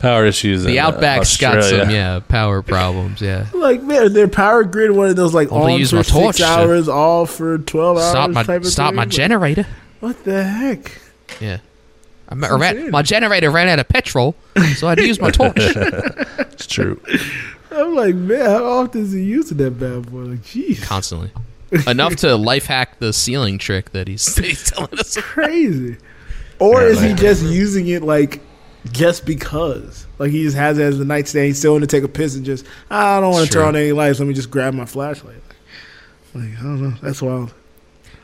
[0.00, 0.64] power issues.
[0.64, 1.84] the in, uh, Outback's got Australia.
[1.84, 3.20] some yeah power problems.
[3.20, 3.46] Yeah.
[3.54, 6.02] like man, their power grid one of those like I'm gonna on use for my
[6.02, 8.10] six torch to hours, off for twelve hours.
[8.10, 8.96] Stop my type of stop thing.
[8.96, 9.66] my Like, generator.
[10.00, 10.98] What the heck?
[11.40, 11.58] Yeah.
[12.28, 14.34] I what ran, my generator ran out of petrol,
[14.76, 15.56] so I had to use my torch.
[16.52, 17.00] It's true.
[17.72, 20.18] I'm like, man, how often is he using that bad boy?
[20.20, 21.30] Like, jeez, Constantly.
[21.86, 25.16] Enough to life hack the ceiling trick that he's, that he's telling us.
[25.16, 25.96] crazy.
[26.58, 28.40] Or Yeah, is he like- just using it like
[28.92, 30.06] just because?
[30.18, 31.46] Like he just has it as the nightstand.
[31.46, 33.64] He's still want to take a piss and just "Ah, I don't want to turn
[33.66, 34.18] on any lights.
[34.18, 35.42] Let me just grab my flashlight.
[36.34, 36.94] Like I don't know.
[37.02, 37.54] That's wild.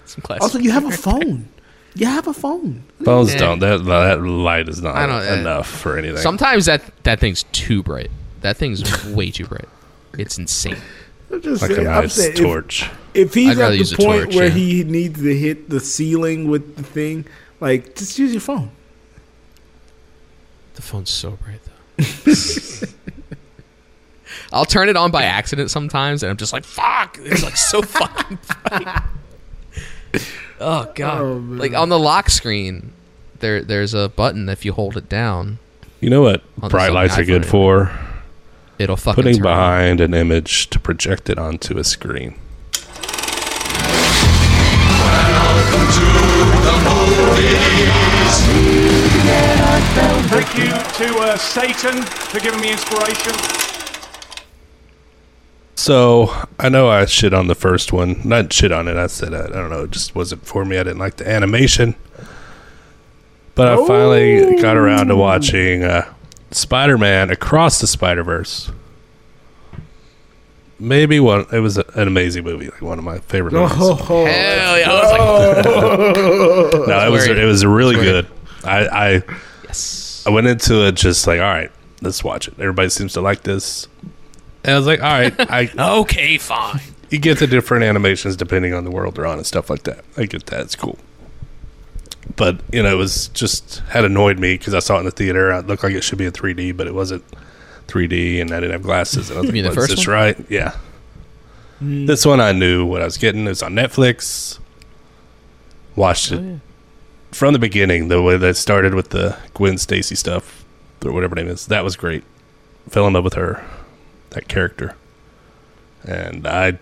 [0.04, 0.42] Some classic.
[0.42, 1.48] Also, you have a phone.
[1.94, 2.84] You have a phone.
[3.04, 3.38] Phones Yeah.
[3.40, 3.58] don't.
[3.60, 6.18] That, that light is not I don't- uh, enough for anything.
[6.18, 8.10] Sometimes that that thing's too bright.
[8.42, 9.68] That thing's way too bright.
[10.18, 10.76] It's insane.
[11.30, 12.90] I'm just Like a saying, I'm nice saying, torch.
[13.14, 14.52] If, he's at the point torch, where yeah.
[14.52, 17.24] he needs to hit the ceiling with the thing,
[17.60, 18.70] like just use your phone.
[20.74, 22.86] The phone's so bright though.
[24.52, 27.82] I'll turn it on by accident sometimes, and I'm just like, "Fuck!" It's like so
[27.82, 29.02] fucking bright.
[30.58, 31.20] Oh god!
[31.20, 32.94] Oh, like on the lock screen,
[33.40, 34.48] there there's a button.
[34.48, 35.58] If you hold it down,
[36.00, 37.50] You know what bright lights are good anyway.
[37.50, 38.05] for?
[38.78, 39.52] It'll fucking Putting turn on.
[39.52, 42.34] behind an image to project it onto a screen.
[50.28, 53.32] Thank you to uh, Satan for giving me inspiration.
[55.74, 58.20] So I know I shit on the first one.
[58.24, 58.96] Not shit on it.
[58.96, 59.84] I said I, I don't know.
[59.84, 60.76] It just wasn't for me.
[60.78, 61.94] I didn't like the animation.
[63.54, 66.12] But I finally got around to watching uh,
[66.50, 68.70] Spider-Man Across the Spider-Verse.
[70.78, 71.46] Maybe one.
[71.52, 72.68] It was a, an amazing movie.
[72.68, 73.78] Like one of my favorite oh, movies.
[73.80, 73.94] Oh,
[74.26, 74.90] Hell yeah!
[74.90, 78.26] I was like, no, it was it was really good.
[78.62, 79.22] I, I
[79.64, 80.22] yes.
[80.26, 81.70] I went into it just like, all right,
[82.02, 82.54] let's watch it.
[82.58, 83.88] Everybody seems to like this.
[84.64, 86.80] And I was like, all right, I Okay, fine.
[87.08, 90.04] you get the different animations depending on the world they're on and stuff like that.
[90.18, 90.98] I get that; it's cool.
[92.34, 95.10] But you know, it was just had annoyed me because I saw it in the
[95.10, 95.52] theater.
[95.52, 97.24] It looked like it should be in 3D, but it wasn't
[97.86, 99.30] 3D, and I didn't have glasses.
[99.30, 100.16] And I was You mean like, the "Was first this one?
[100.16, 100.72] right?" Yeah.
[101.82, 102.06] Mm.
[102.06, 103.46] This one I knew what I was getting.
[103.46, 104.58] It was on Netflix.
[105.94, 106.60] Watched Oh, it
[107.34, 108.08] from the beginning.
[108.08, 110.64] The way that started with the Gwen Stacy stuff,
[111.04, 112.24] or whatever name is, that was great.
[112.88, 113.64] Fell in love with her,
[114.30, 114.94] that character,
[116.04, 116.78] and I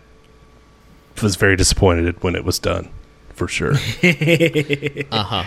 [1.22, 2.88] was very disappointed when it was done,
[3.34, 3.72] for sure.
[3.74, 3.76] Uh
[5.12, 5.44] huh.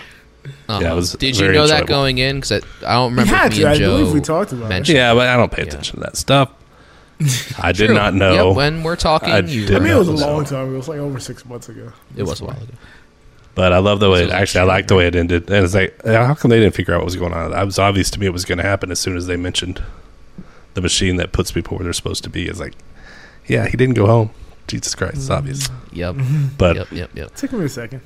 [0.68, 0.80] Uh-huh.
[0.80, 1.86] Yeah, was Did you very know that enjoyable.
[1.88, 2.36] going in?
[2.36, 3.34] Because I, I don't remember.
[3.34, 3.66] had if me to.
[3.70, 4.68] and I believe we talked about it.
[4.68, 5.68] mentioned yeah, but I don't pay Yeah.
[5.68, 6.50] attention to that stuff.
[7.58, 8.48] I did not know.
[8.50, 10.32] Yep, when we're talking, I you I mean, it was a not know.
[10.34, 10.66] long time.
[10.68, 10.74] ago.
[10.74, 11.92] It was like over six months ago.
[12.16, 12.72] It was a while ago.
[13.56, 14.20] But I love the way.
[14.20, 15.50] This was a actually, I like the way it ended.
[15.50, 17.52] And it's like, uh, how come they didn't figure out what was going on?
[17.52, 19.82] It was obvious to me it was going to happen as soon as they mentioned
[20.74, 22.46] the machine that puts people where they're supposed to be.
[22.46, 22.74] It's like,
[23.48, 24.30] yeah, he didn't go home.
[24.68, 25.66] Jesus Christ, it's obvious.
[25.68, 25.74] Mm.
[25.92, 26.16] Yep.
[26.58, 26.92] But yep.
[26.92, 27.10] Yep.
[27.16, 27.34] Yep.
[27.34, 28.00] Took me a second.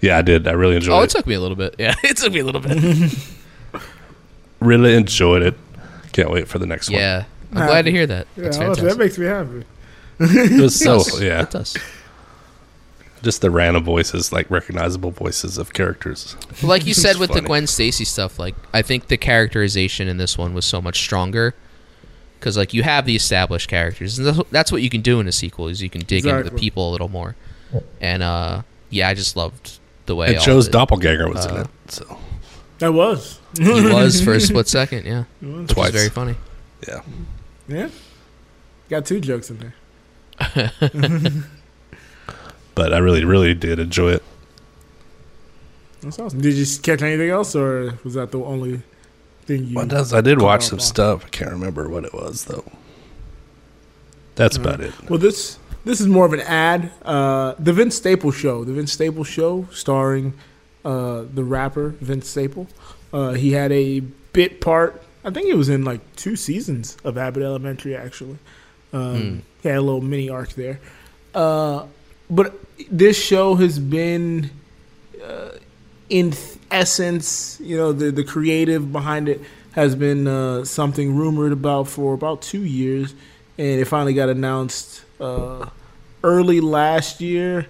[0.00, 0.48] yeah, I did.
[0.48, 0.98] I really enjoyed it.
[0.98, 1.04] Oh, it.
[1.04, 1.74] it took me a little bit.
[1.78, 3.14] Yeah, it took me a little bit.
[4.60, 5.54] really enjoyed it.
[6.12, 6.98] Can't wait for the next one.
[6.98, 8.26] yeah, I'm Nah, glad to hear that.
[8.36, 8.98] Yeah, That's honestly, fantastic.
[8.98, 9.64] that makes me happy.
[10.50, 11.22] It was so does.
[11.22, 11.76] yeah, It does.
[13.22, 16.34] just the random voices, like recognizable voices of characters.
[16.62, 17.40] Like you said with the.
[17.42, 21.54] Gwen Stacy stuff, like I think the characterization in this one was so much stronger
[22.38, 25.26] because like you have the established characters, and that's- that's what you can do in
[25.28, 27.34] a sequel is you can dig into the people a little more.
[28.00, 31.52] And uh, yeah, I just loved the way And all Joe's the- doppelganger was in
[31.56, 31.68] uh, it.
[31.92, 32.18] So
[32.78, 33.38] That was.
[33.58, 35.88] He was for a split second, yeah, which Twice.
[35.88, 36.34] is very funny.
[36.86, 37.00] yeah,
[37.66, 37.88] Yeah.
[38.88, 39.74] Got two jokes in there.
[42.74, 44.22] but I really, really did enjoy it.
[46.00, 46.40] That's awesome.
[46.40, 48.82] Did you catch anything else, or was that the only
[49.48, 49.74] thing you?
[49.74, 51.24] What does I did watch some stuff.
[51.24, 52.64] I can't remember what it was though.
[54.36, 54.92] That's about it.
[55.10, 56.92] Well, this this is more of an ad.
[57.04, 58.62] Uh, the Vince Staples Show.
[58.62, 60.34] The Vince Staples Show, starring
[60.84, 62.68] uh, the rapper Vince Staple.
[63.12, 64.00] Uh, he had a
[64.32, 65.02] bit part.
[65.24, 67.96] I think it was in like two seasons of Abbott Elementary.
[67.96, 68.38] Actually,
[68.92, 70.78] um, he had a little mini arc there.
[71.34, 71.86] Uh,
[72.30, 72.54] but
[72.90, 74.50] this show has been,
[75.24, 75.50] uh,
[76.10, 79.40] in th- essence, you know, the the creative behind it
[79.72, 83.14] has been uh, something rumored about for about two years,
[83.56, 85.68] and it finally got announced uh,
[86.24, 87.66] early last year,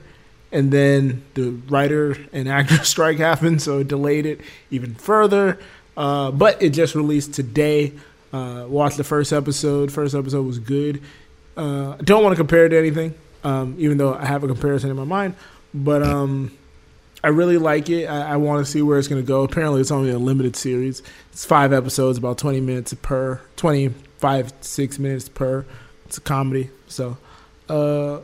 [0.53, 4.41] and then the writer and actor strike happened, so it delayed it
[4.71, 5.59] even further.
[5.97, 7.93] Uh, but it just released today.
[8.33, 9.91] Uh, watched the first episode.
[9.91, 11.03] First episode was good.
[11.57, 14.91] Uh, don't want to compare it to anything, um, even though I have a comparison
[14.91, 15.35] in my mind.
[15.75, 16.57] But um,
[17.23, 18.07] I really like it.
[18.07, 19.43] I, I want to see where it's going to go.
[19.43, 21.03] Apparently, it's only a limited series.
[21.33, 25.67] It's five episodes, about 20 minutes per, 25, 6 minutes per.
[26.07, 26.71] It's a comedy.
[26.87, 27.19] So,
[27.69, 28.21] uh,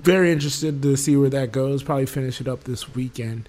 [0.00, 1.82] very interested to see where that goes.
[1.82, 3.48] Probably finish it up this weekend.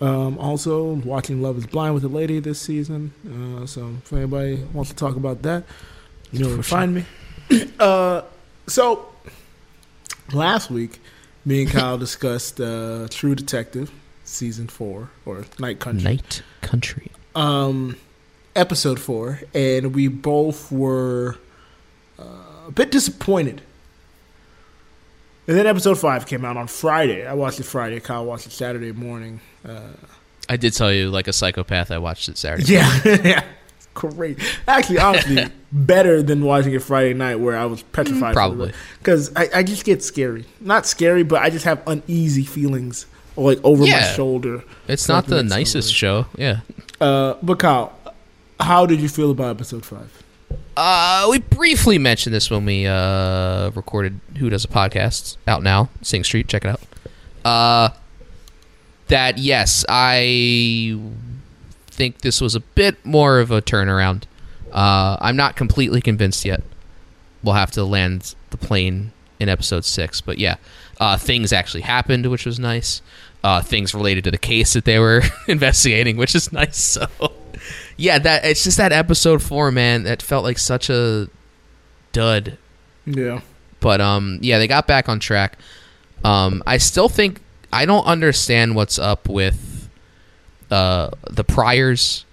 [0.00, 3.12] Um, also, watching Love is Blind with a lady this season.
[3.26, 5.64] Uh, so, if anybody wants to talk about that,
[6.30, 7.04] you know where to find me.
[7.80, 8.22] uh,
[8.68, 9.12] so,
[10.32, 11.00] last week,
[11.44, 13.90] me and Kyle discussed uh, True Detective
[14.30, 17.10] season four or Night Country, Night Country.
[17.34, 17.96] um,
[18.56, 21.36] episode four, and we both were
[22.18, 22.22] uh,
[22.68, 23.62] a bit disappointed.
[25.48, 27.26] And then episode five came out on Friday.
[27.26, 27.98] I watched it Friday.
[27.98, 29.40] Kyle watched it Saturday morning.
[29.66, 29.80] Uh,
[30.48, 32.72] I did tell you, like a psychopath, I watched it Saturday.
[32.72, 33.44] yeah, yeah,
[33.94, 34.38] great.
[34.68, 38.34] Actually, honestly, better than watching it Friday night where I was petrified.
[38.34, 38.72] Probably.
[38.98, 40.44] because I, I just get scary.
[40.60, 43.06] Not scary, but I just have uneasy feelings
[43.40, 44.62] like over my shoulder.
[44.88, 46.26] It's not the nicest show.
[46.36, 46.60] Yeah.
[47.00, 47.92] Uh, but Kyle,
[48.58, 50.22] how did you feel about episode five?
[50.76, 55.88] Uh, we briefly mentioned this when we uh, recorded Who Does a Podcast out now,
[56.02, 56.48] Sing Street.
[56.48, 56.80] Check it out.
[57.44, 57.90] Uh,
[59.08, 60.98] that yes, I
[61.86, 64.24] think this was a bit more of a turnaround.
[64.72, 66.62] Uh, I'm not completely convinced yet.
[67.42, 70.56] We'll have to land the plane in episode six, but yeah,
[71.00, 73.02] uh, things actually happened, which was nice.
[73.42, 76.76] Uh, things related to the case that they were investigating, which is nice.
[76.76, 77.06] So
[77.96, 80.02] yeah, that it's just that episode four, man.
[80.02, 81.28] That felt like such a
[82.12, 82.58] dud.
[83.06, 83.40] Yeah.
[83.80, 85.58] But um, yeah, they got back on track.
[86.22, 87.40] Um, I still think
[87.72, 89.88] I don't understand what's up with
[90.70, 92.24] uh the priors,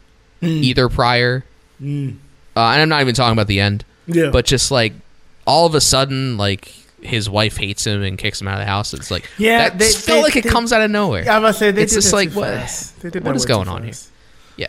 [0.41, 1.45] either prior,
[1.81, 2.17] Mm.
[2.55, 3.85] uh, and I'm not even talking about the end.
[4.07, 4.29] Yeah.
[4.31, 4.91] But just like
[5.45, 6.73] all of a sudden, like
[7.07, 8.93] his wife hates him and kicks him out of the house.
[8.93, 11.29] It's like Yeah, that they- felt they- like it they- comes out of nowhere.
[11.29, 13.01] I to say, they it's did just like what fast.
[13.01, 13.93] They did what is going on here?
[14.57, 14.67] Yeah,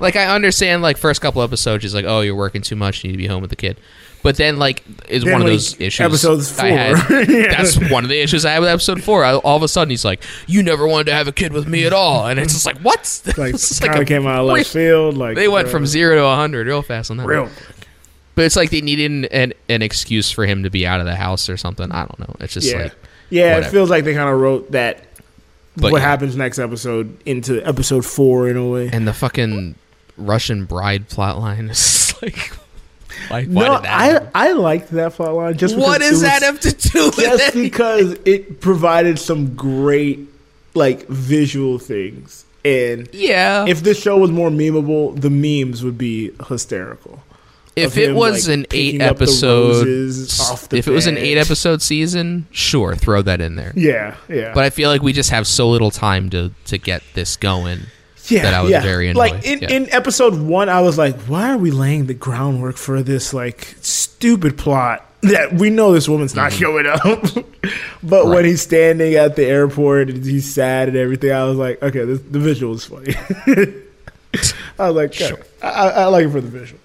[0.00, 3.08] like I understand like first couple episodes, she's like, oh, you're working too much, you
[3.08, 3.78] need to be home with the kid.
[4.22, 6.04] But then like is one of like, those issues.
[6.04, 6.98] episodes I had.
[6.98, 7.20] four.
[7.34, 7.56] Yeah.
[7.56, 9.24] That's one of the issues I had with episode four.
[9.24, 11.66] I, all of a sudden, he's like, "You never wanted to have a kid with
[11.66, 12.98] me at all," and it's just like, "What?"
[13.38, 15.16] Like, It's kinda came out of left field.
[15.16, 17.26] Like they went uh, from zero to hundred real fast on that.
[17.26, 17.52] real one.
[18.40, 21.04] But it's like they needed an, an an excuse for him to be out of
[21.04, 21.92] the house or something.
[21.92, 22.36] I don't know.
[22.40, 22.94] It's just yeah, like
[23.28, 23.58] yeah.
[23.58, 25.04] It feels like they kind of wrote that.
[25.76, 26.08] But what yeah.
[26.08, 28.88] happens next episode into episode four in a way.
[28.90, 29.74] and the fucking
[30.16, 32.50] Russian bride plot line is like.
[33.30, 33.74] like, no.
[33.84, 35.58] I I liked that plot line.
[35.58, 37.62] Just What does that have to do with Just anything?
[37.64, 40.20] because it provided some great
[40.72, 43.66] like visual things, and Yeah.
[43.68, 47.22] if this show was more memeable, the memes would be hysterical.
[47.80, 49.86] If it him, was like, an eight picking up the episode,
[50.72, 53.72] if it was an eight episode season, sure, throw that in there.
[53.74, 54.52] Yeah, yeah.
[54.54, 57.80] But I feel like we just have so little time to to get this going.
[58.26, 58.82] Yeah, that I was yeah.
[58.82, 59.18] very annoyed.
[59.18, 59.70] Like in, Yeah.
[59.70, 63.76] in episode one, I was like, "Why are we laying the groundwork for this like
[63.80, 66.60] stupid plot that we know this woman's not mm-hmm.
[66.60, 67.72] showing up?"
[68.02, 71.82] but when he's standing at the airport and he's sad and everything, I was like,
[71.82, 73.14] "Okay, this, the visual is funny."
[74.78, 76.80] I was like, "Okay, I, I, I like it for the visual."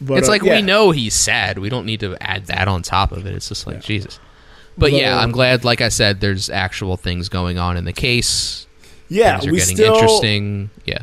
[0.00, 0.56] But it's uh, like yeah.
[0.56, 1.58] we know he's sad.
[1.58, 3.34] We don't need to add that on top of it.
[3.34, 4.18] It's just like Jesus.
[4.78, 5.64] But, But, yeah, I'm um, glad.
[5.64, 8.66] Like I said, there's actual things going on in the case.
[9.08, 10.70] Yeah, things are getting still- interesting.
[10.84, 10.98] Yeah,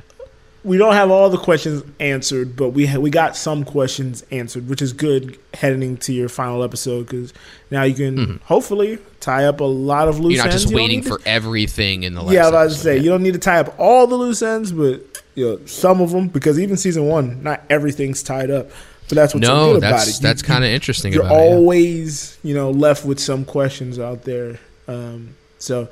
[0.63, 4.69] we don't have all the questions answered, but we ha- we got some questions answered,
[4.69, 7.33] which is good heading to your final episode because
[7.71, 10.35] now you can hopefully tie up a lot of loose Mm-hmm.
[10.35, 10.61] you're not ends.
[10.63, 12.33] just You waiting to- for everything in the last.
[12.33, 14.41] yeah, I was about to say you don't need to tie up all the loose
[14.41, 15.01] ends, but
[15.35, 18.69] you know some of them because even season one, not everything's tied up.
[19.09, 20.21] But that's what's so No, good that's about it.
[20.21, 21.11] that's kind of interesting.
[21.13, 21.55] You're about it, yeah.
[21.55, 24.59] always you know left with some questions out there.
[24.87, 25.89] Um, so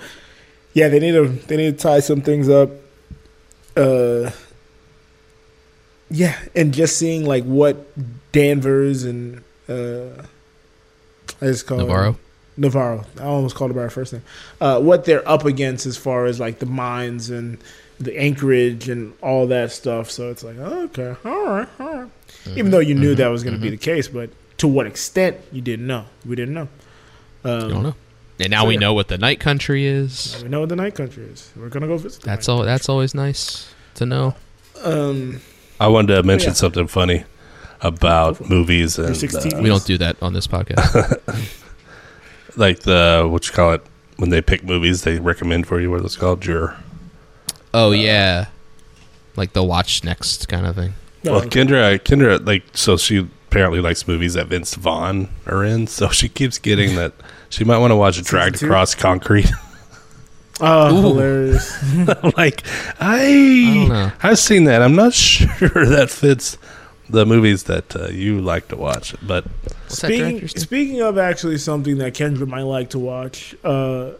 [0.73, 2.69] yeah, they need to they need to tie some things up.
[3.75, 4.31] Uh,
[6.09, 7.85] yeah, and just seeing like what
[8.31, 10.23] Danvers and uh,
[11.41, 12.11] I just call Navarro?
[12.11, 12.17] him
[12.57, 13.05] Navarro.
[13.19, 14.23] I almost called him by her first name.
[14.59, 17.57] Uh, what they're up against as far as like the mines and
[18.03, 20.09] the anchorage and all that stuff.
[20.11, 22.09] So it's like okay, all right, all right.
[22.55, 25.37] Even though you knew that was going to be the case, but to what extent
[25.51, 26.05] you didn't know.
[26.25, 26.67] We didn't know.
[27.43, 27.95] Um, You don't know.
[28.39, 28.79] And now so we yeah.
[28.79, 30.39] know what the night country is.
[30.41, 31.51] We know what the night country is.
[31.55, 32.21] We're gonna go visit.
[32.21, 32.63] The That's night all.
[32.63, 34.35] That's always nice to know.
[34.83, 35.41] Um,
[35.79, 36.55] I wanted to mention yeah.
[36.55, 37.23] something funny
[37.81, 41.19] about movies and uh, We don't do that on this podcast.
[42.55, 43.81] like the what you call it
[44.17, 45.91] when they pick movies they recommend for you.
[45.91, 46.77] What it's called, juror.
[47.73, 48.47] Oh yeah,
[49.35, 50.93] like the watch next kind of thing.
[51.23, 55.85] No, Well, Kendra, Kendra, like, so she apparently likes movies that Vince Vaughn are in.
[55.87, 57.13] So she keeps getting that
[57.49, 58.65] she might want to watch Dragged two?
[58.65, 59.51] Across Concrete.
[60.61, 61.01] oh, Ooh.
[61.01, 61.77] hilarious.
[62.37, 62.63] Like,
[62.99, 64.13] I, don't.
[64.23, 64.81] I've seen that.
[64.81, 66.57] I'm not sure that fits
[67.09, 69.15] the movies that uh, you like to watch.
[69.21, 74.11] But What's Speaking, speaking of actually something that Kendra might like to watch, uh,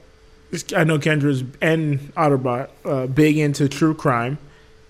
[0.76, 4.38] I know Kendra's and Otterbot uh, big into true crime,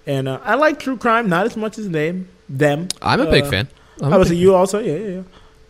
[0.07, 2.27] and uh, I like true crime not as much as them.
[2.49, 2.87] Them.
[3.01, 3.67] I'm a big Uh, fan.
[4.01, 5.07] I'm I a was big you also, yeah, yeah.
[5.17, 5.21] yeah.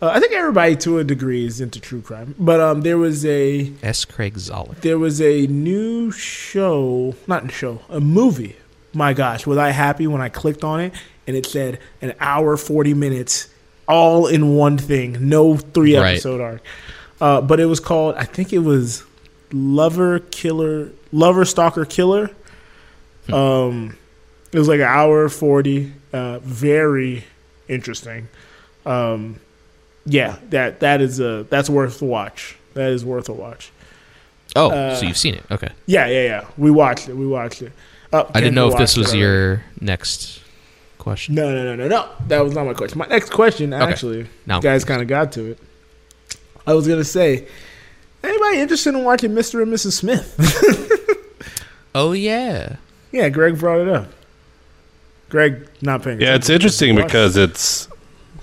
[0.02, 3.24] Uh, I think everybody to a degree is into true crime, but um, there was
[3.26, 3.78] a fan.
[3.84, 4.04] S.
[4.06, 4.76] Craig Zahler.
[4.82, 8.56] there was a new show, not a show, a movie.
[8.94, 10.94] My gosh, was I happy when I clicked on it
[11.28, 13.48] and it said an hour forty minutes,
[13.88, 16.14] all in one thing, no three Right.
[16.14, 16.62] episode arc.
[17.22, 19.04] Uh, but it was called, I think it was
[19.54, 22.30] Lover Killer, Lover Stalker Killer.
[23.32, 23.98] Um,
[24.52, 27.24] it was like an hour forty, uh, very
[27.68, 28.28] interesting.
[28.86, 29.40] Um,
[30.06, 32.58] yeah, that that is a that's worth a watch.
[32.74, 33.72] That is worth a watch.
[34.56, 35.44] Oh, Uh, so you've seen it?
[35.50, 35.70] Okay.
[35.86, 36.46] Yeah, yeah, yeah.
[36.58, 37.16] We watched it.
[37.16, 37.72] We watched it.
[38.12, 40.42] Uh, I didn't know if this was your next
[40.98, 41.36] question.
[41.36, 42.10] No, no, no, no, no.
[42.28, 42.98] That was not my question.
[42.98, 43.84] My next question, Okay.
[43.92, 45.60] actually, Now you guys kind of got to it.
[46.68, 47.48] I was gonna say,
[48.24, 49.62] anybody interested in watching Mr.
[49.62, 49.94] and Mrs.
[49.94, 50.36] Smith?
[51.94, 52.78] Oh yeah.
[53.12, 54.08] yeah, Greg brought it up.
[55.28, 56.22] Greg not paying.
[56.22, 57.90] Yeah, it's interesting because it's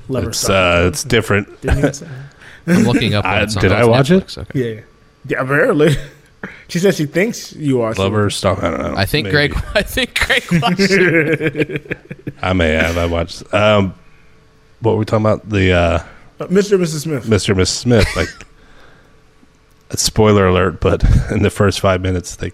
[0.09, 1.49] Lever it's uh, it's different.
[1.63, 2.09] Didn't you say?
[2.67, 3.25] I'm looking up.
[3.27, 4.37] I- When did I it's watch it?
[4.37, 4.75] Okay.
[4.77, 4.81] yeah,
[5.27, 5.97] yeah, apparently.
[6.69, 8.59] she says she thinks you watched Lover stuff.
[8.63, 8.95] I don't know.
[8.99, 9.49] I think Maybe.
[9.49, 9.65] Greg.
[9.75, 11.57] I think Greg watched it.
[11.57, 11.99] it.
[12.43, 12.99] I may have.
[12.99, 13.43] I watched.
[13.55, 13.95] Um,
[14.81, 15.49] what were we talking about?
[15.49, 16.03] The uh,
[16.39, 16.73] Uh, Mr.
[16.75, 17.01] and Mrs.
[17.01, 17.25] Smith.
[17.25, 17.49] Mr.
[17.51, 17.69] and Mrs.
[17.69, 18.07] Smith.
[18.15, 18.45] Like, a
[19.97, 22.53] spoiler alert, but in the first five minutes, they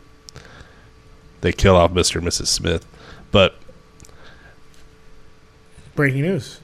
[1.40, 2.16] they kill off Mr.
[2.16, 2.46] and Mrs.
[2.46, 2.86] Smith.
[3.30, 3.56] But
[5.94, 6.60] Breaking news.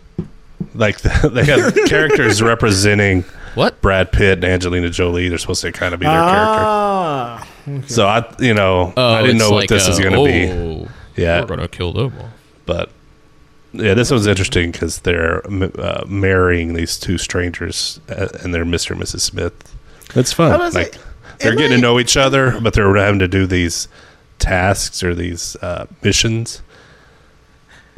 [0.75, 3.23] like they have characters representing
[3.55, 3.81] What?
[3.81, 5.29] Brad Pitt and Angelina Jolie.
[5.29, 6.65] They're supposed to kind of be their character.
[6.65, 7.49] Ah,
[7.87, 10.25] So I, you know, Oh, I didn't it's know what this a, is going to
[10.25, 10.51] be.
[10.51, 12.31] oh, Yeah, We're gonna kill them all.
[12.67, 12.91] but
[13.73, 18.91] yeah, this one's interesting because they're uh, marrying these two strangers, uh, and they're Mr.
[18.93, 19.21] and Mrs.
[19.21, 19.77] Smith.
[20.15, 20.59] It's fun.
[20.59, 20.99] Like like,
[21.39, 23.89] they're getting I- to know each other, but they're having to do these
[24.39, 26.63] tasks or these uh, missions.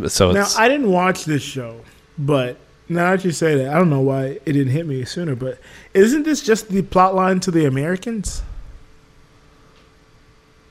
[0.09, 1.81] So Now I didn't watch this show,
[2.19, 2.57] but
[2.89, 5.35] now that you say that, I don't know why it didn't hit me sooner.
[5.37, 5.59] But
[5.95, 8.43] isn't this just the plot line to the Americans?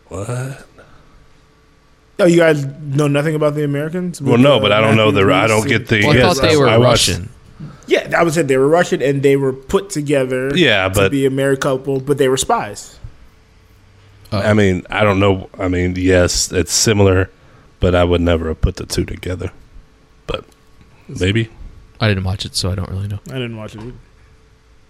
[0.10, 0.66] what?
[2.20, 4.22] Oh, you guys know nothing about the Americans?
[4.22, 5.22] Well, no, but I don't know the.
[5.34, 6.02] I don't get the.
[6.04, 7.30] Well, I yes, thought they were I watched- Russian.
[7.88, 10.52] Yeah, I would say they were Russian and they were put together.
[10.56, 12.98] Yeah, to be a married couple, but they were spies.
[14.32, 15.50] Uh, I mean, I don't know.
[15.60, 17.30] I mean, yes, it's similar,
[17.80, 19.52] but I would never have put the two together.
[20.28, 20.46] But
[21.08, 21.50] maybe.
[22.00, 23.20] I didn't watch it, so I don't really know.
[23.30, 23.82] I didn't watch it.
[23.82, 23.94] Either.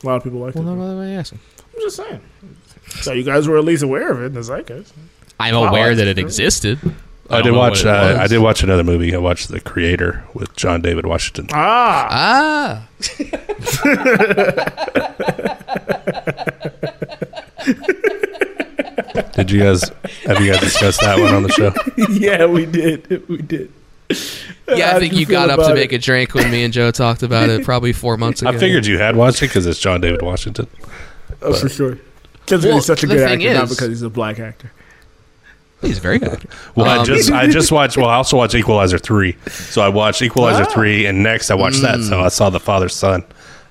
[0.03, 0.67] A lot of people like Well, it.
[0.67, 0.97] Well, no, though.
[0.97, 1.39] why am I asking?
[1.75, 2.21] I'm just saying.
[3.01, 4.93] So you guys were at least aware of it in the zeitgeist.
[5.39, 6.23] I'm aware that it true.
[6.23, 6.79] existed.
[7.31, 7.85] I, don't did watch.
[7.85, 9.13] Uh, I did watch another movie.
[9.15, 11.47] I watched The Creator with John David Washington.
[11.53, 12.87] Ah, Ah,
[19.33, 19.89] Did you guys
[20.25, 21.73] have you guys discussed that one on the show?
[22.11, 23.27] yeah, we did.
[23.27, 23.71] We did.
[24.67, 24.91] yeah.
[24.91, 25.95] How I think you got up to about make it?
[25.95, 28.51] a drink when me and Joe talked about it probably four months ago.
[28.51, 30.67] I figured you had watched it because it's John David Washington.
[31.41, 31.97] Oh, for sure.
[32.45, 34.71] Because Well, he's such a good thing actor, not because he's a black actor.
[35.81, 36.45] He's very good.
[36.75, 37.97] Well, I Um, just I just watched.
[37.97, 39.35] Well, I also watched Equalizer three.
[39.49, 40.73] So I watched Equalizer Ah.
[40.73, 42.01] three, and next I watched that.
[42.01, 43.23] So I saw the father son,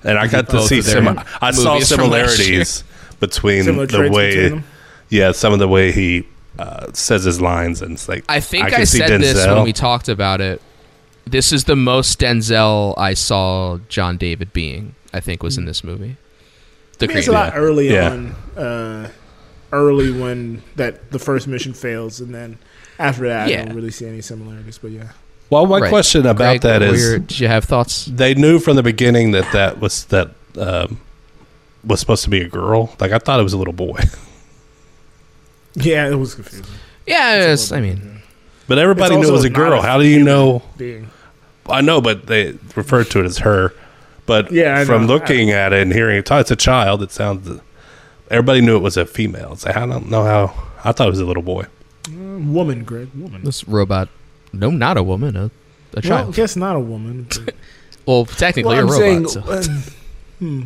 [0.03, 1.21] and I got to see of some.
[1.41, 2.83] I saw movies from last similarities
[3.19, 4.35] between Similar the way.
[4.43, 4.63] between?
[5.09, 6.25] Yeah, some of the way he
[6.59, 9.63] uh, says his lines, and it's like I think I, can see said this when
[9.63, 10.61] we talked about it.
[11.25, 14.95] This is the most Denzel I saw John David being.
[15.13, 16.15] I think was in this movie.
[16.97, 18.11] The I mean, it's a lot early Yeah.
[18.11, 18.27] on.
[18.57, 19.09] Uh,
[19.71, 22.57] early when that the first mission fails, and then
[22.99, 24.77] after that, I don't really see any similarities.
[24.77, 25.09] But yeah,
[25.49, 25.89] Well, my Right.
[25.89, 28.05] question about Greg, that what were is, your- did you have thoughts?
[28.05, 30.99] they knew from the beginning that that was that um,
[31.85, 32.95] was supposed to be a girl.
[32.99, 33.99] Like I thought it was a little boy,
[35.75, 36.65] yeah, it was confusing.
[37.07, 38.21] Yeah, It's it's, I bit, mean,
[38.67, 39.79] but everybody knew it was a girl.
[39.79, 40.61] a How do you know?
[40.77, 41.09] Being
[41.69, 43.73] I know, but they referred to it as her.
[44.25, 45.13] But Yeah, from know.
[45.13, 47.01] looking at it and hearing it, talk it's a child.
[47.03, 47.49] It sounds.
[48.31, 49.53] Everybody knew it was a female.
[49.53, 50.53] It's like, I don't know how.
[50.83, 51.65] I thought it was a little boy.
[52.07, 53.43] uh, woman, Greg, woman.
[53.43, 54.09] this robot.
[54.53, 55.35] No, not a woman.
[55.35, 55.51] A, a Well,
[55.97, 56.35] I child.
[56.35, 57.27] guess not a woman.
[57.45, 57.55] but-
[58.07, 58.99] Well, technically well, a I'm robot.
[58.99, 59.41] saying, so.
[59.41, 59.63] uh,
[60.39, 60.61] hmm,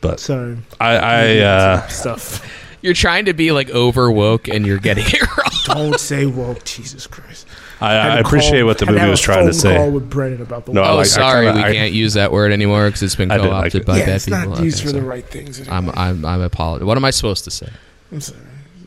[0.00, 2.46] But sorry, I, I uh, stuff.
[2.80, 5.47] You're trying to be like over woke, and you're getting it wrong.
[5.68, 6.64] Don't say woke.
[6.64, 7.46] Jesus Christ.
[7.80, 9.76] I, Had I appreciate call- what the movie was trying to say.
[9.76, 12.32] Call with Brennan about the No, oh, like- sorry, kinda- we I- can't use that
[12.32, 13.86] word anymore because it's been I didn't like co-opted it.
[13.86, 14.40] by yeah, bad it's people.
[14.40, 15.60] not Okay, used for the right things.
[15.60, 15.76] Anymore.
[15.76, 16.84] I'm I'm I'm apologize.
[16.86, 17.68] What am I supposed to say?
[18.10, 18.40] I'm sorry.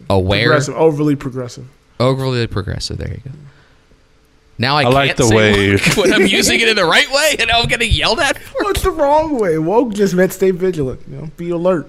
[0.09, 1.65] Aware, Progressive, overly progressive.
[1.99, 2.97] overly progressive.
[2.97, 3.32] There you go.
[4.57, 7.09] Now I, I like can't the say way- when I'm using it in the right
[7.11, 8.38] way, and I'm getting yelled at.
[8.38, 9.57] For What's the wrong way?
[9.57, 10.99] Woke just meant stay vigilant.
[11.09, 11.88] You know, be alert.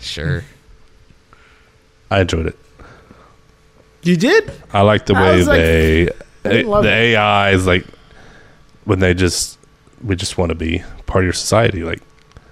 [0.00, 0.44] Sure.
[2.10, 2.58] I enjoyed it.
[4.02, 4.50] You did?
[4.72, 6.08] I like the I way was like- they
[6.44, 7.14] I didn't love the it.
[7.14, 7.86] AI is like
[8.84, 9.58] when they just
[10.02, 11.82] we just want to be part of your society.
[11.84, 12.02] Like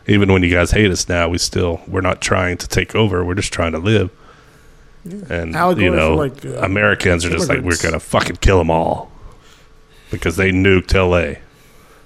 [0.07, 3.25] even when you guys hate us now, we still we're not trying to take over.
[3.25, 4.11] We're just trying to live.
[5.31, 7.83] And Allegory you know, for, like, uh, Americans are just like we're immigrants.
[7.83, 9.11] gonna fucking kill them all
[10.11, 11.39] because they nuked L.A.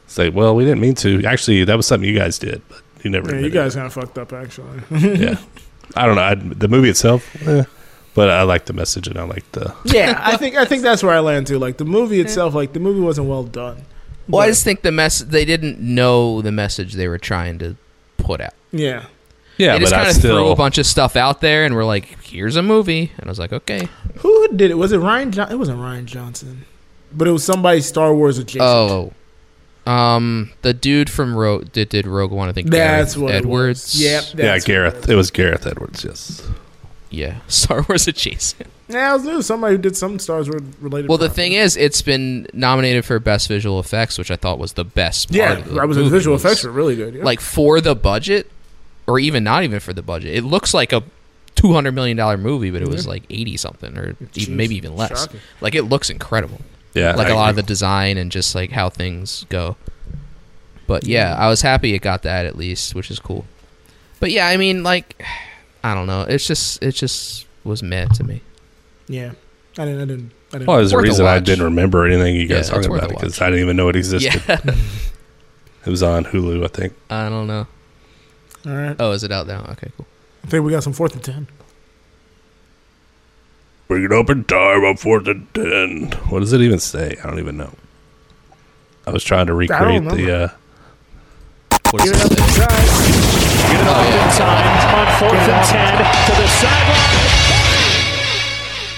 [0.06, 1.24] Say, well, we didn't mean to.
[1.24, 3.26] Actually, that was something you guys did, but you never.
[3.26, 4.80] Yeah, you admitted guys kind of fucked up, actually.
[4.90, 5.18] it.
[5.20, 5.36] yeah.
[5.96, 6.22] I don't know.
[6.22, 7.64] I, the movie itself, eh,
[8.14, 9.74] but I like the message and I like the.
[9.84, 11.58] yeah, I think I think that's where I land too.
[11.58, 13.84] Like the movie itself, like the movie wasn't well done.
[14.28, 17.76] Well, I just think the mess they didn't know the message they were trying to
[18.16, 18.54] put out.
[18.72, 19.04] Yeah.
[19.56, 21.76] Yeah, they just but I kind of threw a bunch of stuff out there, and
[21.76, 24.74] we're like, "Here's a movie," and I was like, "Okay." Who did it?
[24.74, 25.30] Was it Ryan?
[25.30, 26.64] Jo- it wasn't Rian Johnson,
[27.12, 28.62] but it was somebody Star Wars adjacent.
[28.64, 29.12] Oh,
[29.86, 32.70] um, the dude from Ro- did, did Rogue One, I think.
[32.70, 33.94] That's Gareth what Edwards.
[33.94, 34.02] was.
[34.02, 34.24] Yep.
[34.30, 35.08] yeah, that's Gareth.
[35.08, 36.04] It was Gareth Edwards.
[36.04, 36.42] Yes.
[37.14, 38.68] Yeah, Star Wars adjacent.
[38.88, 39.40] Yeah, I was new.
[39.42, 41.08] Somebody who did some Star Wars related.
[41.08, 41.42] Well, the property.
[41.42, 45.28] thing is, it's been nominated for best visual effects, which I thought was the best.
[45.28, 47.14] Part yeah, of the I was the movie visual was- effects were really good.
[47.14, 47.24] Yeah.
[47.24, 48.50] like for the budget,
[49.06, 50.34] or even not even for the budget.
[50.34, 51.02] It looks like a
[51.54, 53.10] two hundred million dollar movie, but it was Yeah.
[53.12, 55.10] like eighty something, or even, maybe even less.
[55.24, 55.40] shocking.
[55.60, 56.60] Like it looks incredible.
[56.94, 59.76] Yeah, like I a lot of the design and just like how things go.
[60.86, 63.46] But yeah, I was happy it got that at least, which is cool.
[64.20, 65.22] But yeah, I mean, like,
[65.84, 66.22] I don't know.
[66.22, 68.40] It's just it just was meh to me.
[69.06, 69.32] yeah,
[69.78, 70.00] I didn't.
[70.00, 70.32] I didn't.
[70.48, 73.10] I didn't Well, there's a reason I didn't remember anything you guys it's talking about
[73.10, 73.40] because.
[73.40, 74.42] I didn't even know it existed.
[74.48, 74.60] Yeah,
[75.86, 76.94] It was on Hulu, I think.
[77.10, 77.66] I don't know.
[78.66, 78.96] All right.
[78.98, 79.66] Oh, is it out now?
[79.72, 80.06] Okay, cool.
[80.42, 81.46] I think we got some fourth and ten.
[83.88, 86.12] Bring it up in time on fourth and ten.
[86.30, 87.16] What does it even say?
[87.22, 87.74] I don't even know.
[89.06, 90.34] I was trying to recreate the.
[90.34, 90.48] Uh,
[91.90, 93.33] What is
[93.74, 94.14] Get it up it?
[94.14, 94.54] in time.
[94.54, 97.24] Get it up in time on fourth and ten to the sideline.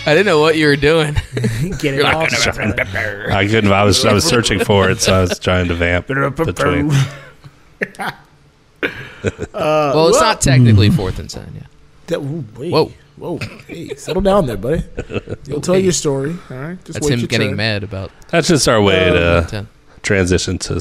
[0.09, 1.15] I didn't know what you were doing.
[1.79, 2.31] Get it off.
[3.33, 3.73] I couldn't.
[3.73, 4.05] I was.
[4.05, 6.07] I was searching for it, so I was trying to vamp
[6.37, 6.93] between.
[9.53, 10.95] Uh, well, it's not technically hmm.
[10.95, 11.51] fourth and ten.
[11.53, 11.63] Yeah.
[12.07, 12.71] That, ooh, wait.
[12.71, 12.93] Whoa.
[13.17, 13.39] Whoa.
[13.67, 14.85] Hey, settle down there, buddy.
[15.49, 16.37] You'll tell your story.
[16.49, 16.85] All right.
[16.85, 17.57] Just That's him getting turn.
[17.57, 19.69] mad about That's just our way fourth and to ten.
[20.03, 20.81] transition to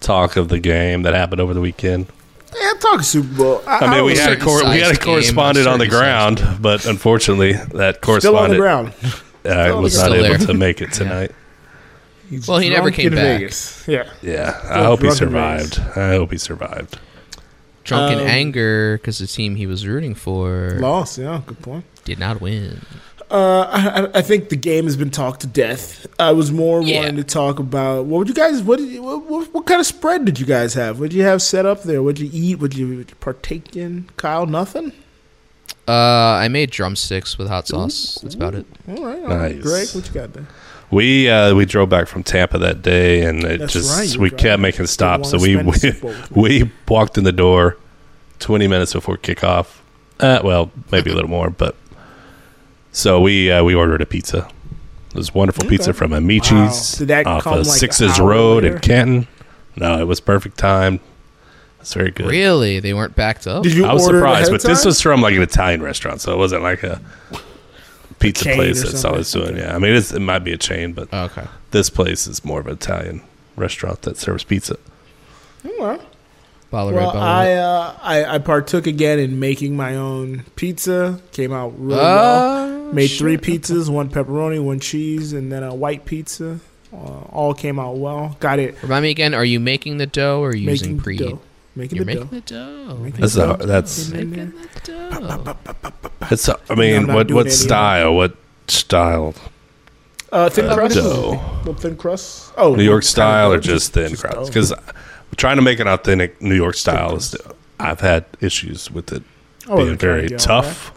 [0.00, 2.08] talk of the game that happened over the weekend.
[2.54, 3.62] Yeah, I'm talking Super Bowl.
[3.66, 6.38] I, I mean, we had a cor- we had a correspondent on the certain sized
[6.40, 8.92] ground, but unfortunately, that still on the correspondent ground.
[9.44, 11.32] uh, on was not able Still to make it tonight.
[12.28, 13.38] He's Well, he never came in back.
[13.40, 13.84] Vegas.
[13.88, 14.08] Yeah.
[14.22, 15.74] Yeah, I hope he drunk in Vegas.
[15.74, 15.96] survived.
[15.98, 16.98] I hope he survived.
[17.84, 21.18] Drunk in Um, anger because the team he was rooting for Lost.
[21.18, 21.40] Yeah.
[21.46, 21.84] Good point.
[22.04, 22.82] did not win.
[23.30, 26.06] Uh, I, I- I think the game has been talked to death.
[26.18, 27.00] I was more Yeah.
[27.00, 29.78] wanting to talk about what would you guys what, did you, what, what what kind
[29.80, 30.98] of spread did you guys have?
[30.98, 32.02] What did you have set up there?
[32.02, 32.60] What did you eat?
[32.60, 34.08] What did you, you partake in?
[34.16, 34.92] Kyle, nothing.
[35.88, 35.92] Uh,
[36.42, 38.18] I made drumsticks with hot sauce.
[38.22, 38.66] That's about it.
[38.88, 39.54] All right, all right.
[39.56, 39.62] Nice.
[39.62, 40.46] Greg, what you got there?
[40.90, 44.28] We uh, we drove back from Tampa that day, and it That's just right, we
[44.30, 44.40] drove.
[44.40, 45.30] kept making stops.
[45.30, 47.76] So we wanna spend the we, Super Bowl with we walked in the door
[48.40, 49.78] twenty minutes before kickoff.
[50.18, 51.76] Uh, well, maybe a little more, but
[52.92, 54.48] so we uh, we ordered a pizza.
[55.10, 56.98] It was wonderful pizza from Amici's Wow.
[56.98, 58.76] Did that off come, of like, Sixes Road later?
[58.76, 59.28] in Canton.
[59.76, 61.00] No, it was perfect time.
[61.80, 62.26] It's very good.
[62.26, 63.62] Really, they weren't backed up.
[63.62, 66.20] Did you I was order surprised, of but this was from like an Italian restaurant,
[66.20, 67.00] so it wasn't like a
[68.18, 69.20] pizza chain place that's all something?
[69.20, 69.56] it's doing.
[69.56, 71.46] Yeah, I mean it's, it might be a chain, but okay.
[71.70, 73.22] this place is more of an Italian
[73.56, 74.76] restaurant that serves pizza.
[75.64, 76.00] All
[76.72, 76.78] right.
[76.78, 81.20] Bottle Well, I, uh, I I partook again in making my own pizza.
[81.32, 82.92] Came out really Uh, well.
[82.92, 83.18] Made shit.
[83.18, 86.58] three pizzas: one pepperoni, one cheese, and then a white pizza.
[86.92, 86.96] Uh,
[87.30, 88.36] all came out well.
[88.40, 88.74] Got it.
[88.82, 89.32] Remind me again.
[89.34, 91.16] Are you making the dough or are you Making using pre?
[91.16, 91.40] dough.
[91.76, 92.34] Making You're the making dough.
[92.34, 92.40] the
[92.86, 92.96] dough.
[92.96, 93.66] Making That's the a, dough.
[93.66, 95.56] that's Getting Making the dough.
[96.32, 96.48] it's.
[96.48, 98.14] A, I I'm mean, not what what any of style?
[98.16, 99.34] What style?
[100.32, 100.94] Uh, thin Uh, crust.
[100.96, 101.40] dough.
[101.58, 102.52] Little thin crust.
[102.56, 104.50] Oh, New York kind of style or just thin just crust?
[104.50, 104.72] Because
[105.40, 107.34] trying to make an authentic New York style is.
[107.78, 109.22] I've had issues with it
[109.68, 110.92] Oh, being very yeah, tough,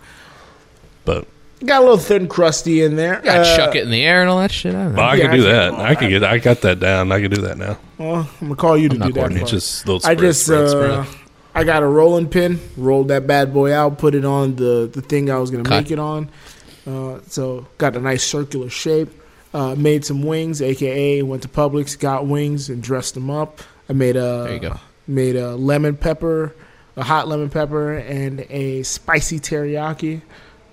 [1.05, 1.25] but
[1.65, 3.15] got a little thin crusty in there.
[3.19, 4.75] You gotta Uh, chuck it in the air and all that shit.
[4.75, 4.97] I don't know.
[5.01, 5.71] well, I Yeah, can do I that.
[5.71, 6.23] can- I can get.
[6.23, 7.11] I got that down.
[7.11, 7.77] I can do that now.
[7.97, 9.19] Well, I'm gonna call you to I'm not do that.
[9.19, 9.47] coordinated.
[9.47, 9.51] part.
[9.51, 11.05] Just little I just spread, uh, spread.
[11.55, 15.01] I got a rolling pin, rolled that bad boy out, put it on the the
[15.01, 15.83] thing I was gonna Cut.
[15.83, 16.29] make it on.
[16.85, 19.09] Uh, so got a nice circular shape.
[19.53, 23.61] Uh, made some wings, aka went to Publix, got wings and dressed them up.
[23.89, 24.79] I made a There you go.
[25.07, 26.55] made a lemon pepper,
[26.95, 30.21] a hot lemon pepper, and a spicy teriyaki.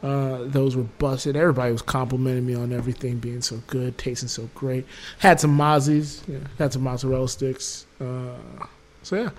[0.03, 1.37] Uh, those were busted.
[1.37, 4.87] Everybody was complimenting me on everything being so good, tasting so great.
[5.19, 7.85] Had some mozzies, yeah, had some mozzarella sticks.
[8.01, 8.32] Uh,
[9.03, 9.31] so yeah,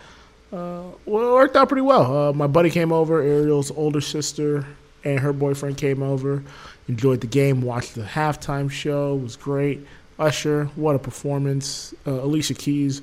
[0.56, 2.30] uh, well, it worked out pretty well.
[2.30, 4.68] Uh, my buddy came over, Ariel's older sister,
[5.04, 6.44] and her boyfriend came over.
[6.88, 9.16] Enjoyed the game, watched the halftime show.
[9.16, 9.86] It was great.
[10.20, 11.96] Usher, what a performance.
[12.06, 13.02] Uh, Alicia Keys,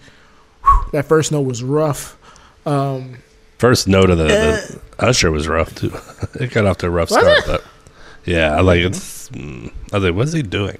[0.69, 2.16] whew, that first note was rough.
[2.66, 3.19] Um,
[3.59, 5.93] First note of the, the Usher was rough too.
[6.40, 7.45] it got off to a rough Was start, it?
[7.47, 7.65] but
[8.24, 9.28] yeah, I like it's.
[9.31, 10.78] mm, I was like, what's he doing?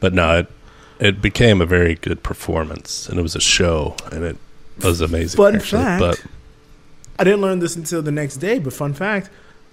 [0.00, 0.46] But no, it
[0.98, 4.36] it became a very good performance, and it was a show, and it
[4.82, 5.36] was amazing.
[5.36, 5.82] Fun actually.
[5.82, 6.00] fact.
[6.00, 6.24] but
[7.18, 9.28] I didn't learn this until the next day, but fun fact: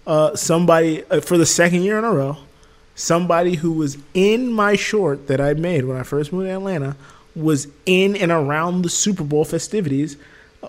[0.05, 2.37] uh, somebody uh, for the second year in a row,
[2.95, 6.97] somebody who was in my short that I made when I first moved to Atlanta
[7.35, 10.17] was in and around the Super Bowl festivities.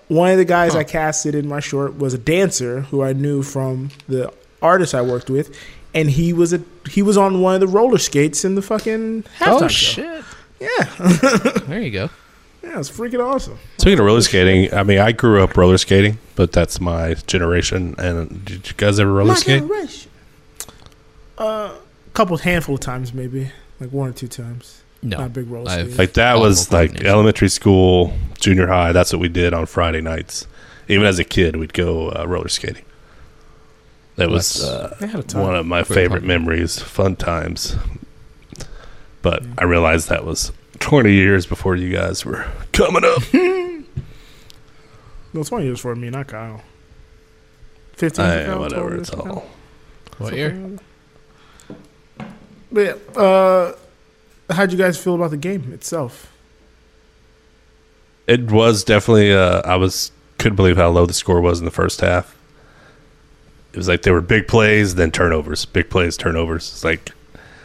[0.09, 3.41] One of the guys I casted in my short was a dancer who I knew
[3.41, 4.31] from the
[4.61, 5.57] artist I worked with,
[5.93, 9.23] and he was a he was on one of the roller skates in the fucking
[9.39, 10.21] halftime Oh show.
[10.21, 10.25] shit!
[10.59, 10.83] Yeah,
[11.67, 12.09] There you go.
[12.63, 13.57] yeah, it's freaking awesome.
[13.77, 17.95] Speaking of roller skating, I mean, I grew up roller skating, but that's my generation.
[17.97, 19.61] And did you guys ever roller My skate?
[19.61, 20.11] generation.
[21.37, 24.81] Uh, a couple handful of times, maybe like one or two times.
[25.03, 27.07] No, Not big roller I've- Like that Awful was like coordination.
[27.07, 28.91] elementary school, junior high.
[28.93, 30.47] That's what we did on Friday nights.
[30.87, 32.83] Even as a kid, we'd go uh, roller skating.
[34.15, 35.41] That was That's- uh, They had a time.
[35.43, 36.27] one of my Pretty favorite fun.
[36.27, 37.75] memories, fun times.
[39.21, 43.21] But I realized that was 20 years before you guys were coming up.
[43.33, 43.83] No,
[45.41, 46.61] it's one years for me, not Kyle.
[47.93, 48.25] Fifteen.
[48.25, 49.33] for I, Kyle, whatever, 12 it's years for Kyle.
[49.33, 49.49] all.
[50.19, 50.77] What year?
[52.71, 52.81] But
[53.15, 53.73] yeah, uh,
[54.49, 56.33] how'd you guys feel about the game itself?
[58.27, 59.33] It was definitely.
[59.33, 62.35] Uh, I was couldn't believe how low the score was in the first half.
[63.73, 66.69] It was like there were big plays, then turnovers, big plays, turnovers.
[66.69, 67.11] It's like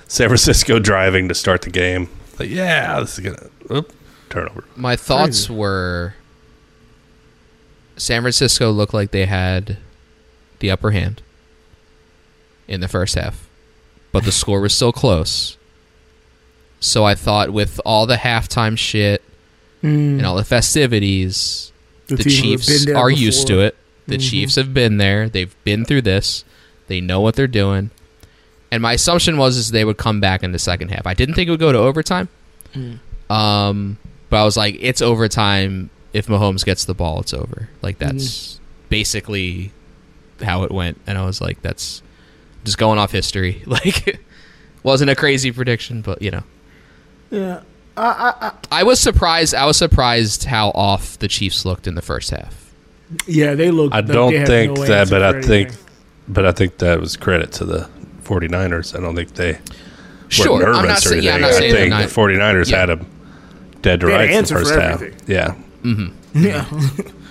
[0.08, 2.08] San Francisco driving to start the game.
[2.38, 3.92] Like, yeah, this is gonna oop,
[4.30, 4.64] turnover.
[4.76, 5.58] My thoughts Crazy.
[5.58, 6.14] were
[7.96, 9.78] San Francisco looked like they had
[10.60, 11.22] the upper hand
[12.68, 13.48] in the first half,
[14.12, 15.56] but the score was still close.
[16.84, 19.22] So I thought with all the halftime shit
[19.82, 21.72] and all the festivities,
[22.08, 23.76] the, have Chiefs are used to it.
[24.06, 24.30] The Mhm.
[24.30, 25.28] Chiefs have been there.
[25.28, 26.44] They've been through this.
[26.88, 27.90] They know what they're doing.
[28.70, 31.06] And my assumption was is they would come back in the second half.
[31.06, 32.28] I didn't think it would go to overtime.
[33.30, 33.98] Um,
[34.30, 35.90] but I was like, it's overtime.
[36.12, 37.68] If Mahomes gets the ball, it's over.
[37.80, 39.72] Like that's basically
[40.42, 41.00] how it went.
[41.06, 42.02] And I was like, that's
[42.64, 43.62] just going off history.
[43.66, 44.20] Like,
[44.82, 46.42] wasn't a crazy prediction, but you know,
[47.32, 47.60] Yeah,
[47.96, 49.54] I, I, I, I was surprised.
[49.54, 52.72] I was surprised how off the Chiefs looked in the first half.
[53.26, 53.94] yeah, they looked.
[53.94, 55.84] I like don't they think no that, but for I think, anything.
[56.28, 57.88] but I think that was credit to the
[58.24, 58.96] 49ers.
[58.96, 59.58] I don't think they
[60.28, 61.12] Sure, were nervous I'm not or saying.
[61.14, 61.24] anything.
[61.26, 62.08] Yeah, I'm not I think they're the not.
[62.08, 62.76] 49ers Yeah.
[62.78, 63.06] had them
[63.82, 64.92] dead to They rights in the first for half.
[64.94, 65.20] everything.
[65.26, 66.38] Yeah, mm-hmm.
[66.38, 66.44] Mm-hmm.
[67.06, 67.12] yeah.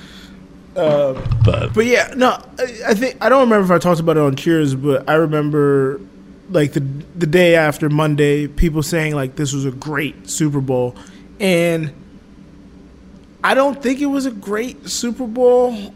[0.74, 1.14] Uh,
[1.44, 4.22] but But yeah, no, I, I think I don't remember if I talked about it
[4.22, 6.00] on Cheers, but I remember
[6.52, 6.82] like the
[7.16, 10.96] the day after Monday, people saying like this was a great Super Bowl,
[11.40, 11.92] and
[13.44, 15.94] I don't think it was a great Super Bowl.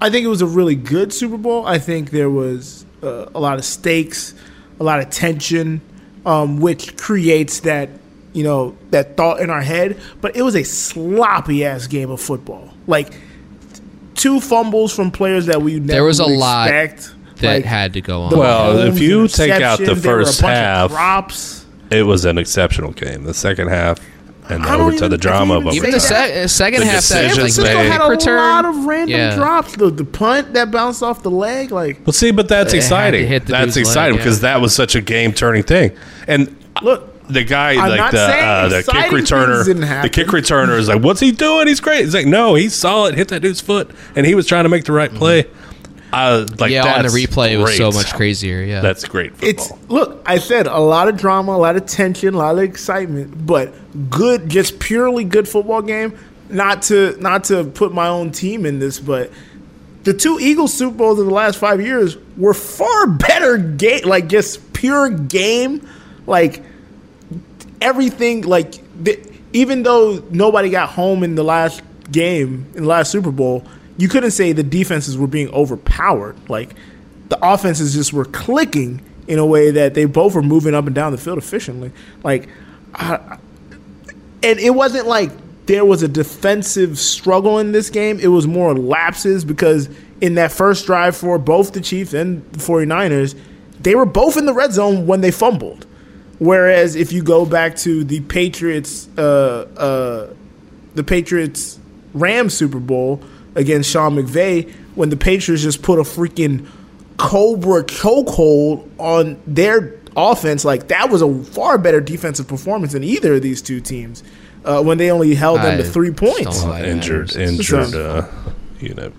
[0.00, 1.66] I think it was a really good Super Bowl.
[1.66, 4.34] I think there was uh, a lot of stakes,
[4.78, 5.80] a lot of tension,
[6.24, 7.90] um, which creates that
[8.32, 10.00] you know that thought in our head.
[10.20, 12.72] But it was a sloppy ass game of football.
[12.86, 13.12] Like
[14.14, 17.14] two fumbles from players that we never There was a would lot expect.
[17.40, 18.36] That Like, had to go on.
[18.38, 21.66] Well, if you take out the interception, there were a first half, drops.
[21.90, 23.24] it was an exceptional game.
[23.24, 23.98] The second half
[24.48, 25.92] and the I over to even- the drama of even even overtime.
[25.92, 28.36] the se- uh, second The half, that decisions like, they- Francisco kick had a return,
[28.36, 29.34] lot of random yeah.
[29.36, 29.76] drops.
[29.76, 32.80] The, the punt that bounced off the leg, like Well, see, but that's It had
[32.82, 33.26] to exciting.
[33.28, 34.24] hit the That's dude's leg, exciting yeah.
[34.24, 35.92] because that was such a game turning thing.
[36.26, 40.88] And look, the guy, I'm like the uh, the kick returner, the kick returner is
[40.88, 41.68] like, "What's he doing?
[41.68, 44.48] He's great." He's like, "No, he saw it hit that dude's foot, and he was
[44.48, 45.44] trying to make the right play."
[46.12, 48.62] Uh, like yeah, on the that's replay, it was so much crazier.
[48.62, 49.48] Yeah, That's great football.
[49.48, 50.22] it's look.
[50.26, 53.72] I said a lot of drama, a lot of tension, a lot of excitement, but
[54.10, 56.18] good, just purely good football game.
[56.48, 59.30] Not to not to put my own team in this, but
[60.02, 64.26] the two Eagles Super Bowls in the last five years were far better game, like
[64.26, 65.86] just pure game,
[66.26, 66.62] like
[67.80, 68.42] everything.
[68.42, 69.20] Like the,
[69.52, 73.64] even though nobody got home in the last game in the last Super Bowl,
[74.00, 76.48] you couldn't say the defenses were being overpowered.
[76.48, 76.74] Like
[77.28, 80.94] the offenses just were clicking in a way that they both were moving up and
[80.94, 81.92] down the field efficiently.
[82.24, 82.48] Like,
[82.94, 83.36] I,
[84.42, 85.30] and it wasn't like
[85.66, 88.18] there was a defensive struggle in this game.
[88.18, 89.90] It was more lapses because
[90.22, 93.38] in that first drive for both the Chiefs and the 49ers,
[93.80, 95.84] they were both in the red zone when they fumbled.
[96.38, 100.34] Whereas if you go back to the Patriots, uh, uh,
[100.94, 101.78] the Patriots
[102.14, 103.22] Rams Super Bowl
[103.54, 106.66] against Sean McVay, when the Patriots just put a freaking
[107.16, 113.34] Cobra chokehold on their offense, like that was a far better defensive performance than either
[113.34, 114.22] of these two teams.
[114.64, 116.62] Uh, when they only held them to three points.
[116.62, 117.94] don't injured, injured.
[117.94, 118.26] Uh,
[118.78, 119.10] you know,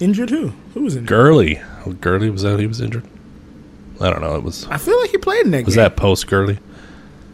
[0.00, 0.52] Injured who?
[0.74, 1.08] Who was injured?
[1.08, 1.60] Gurley.
[2.00, 3.04] Gurley was that he was injured?
[4.00, 4.34] I don't know.
[4.34, 5.84] It was I feel like he played in that was game.
[5.84, 6.58] that post Gurley?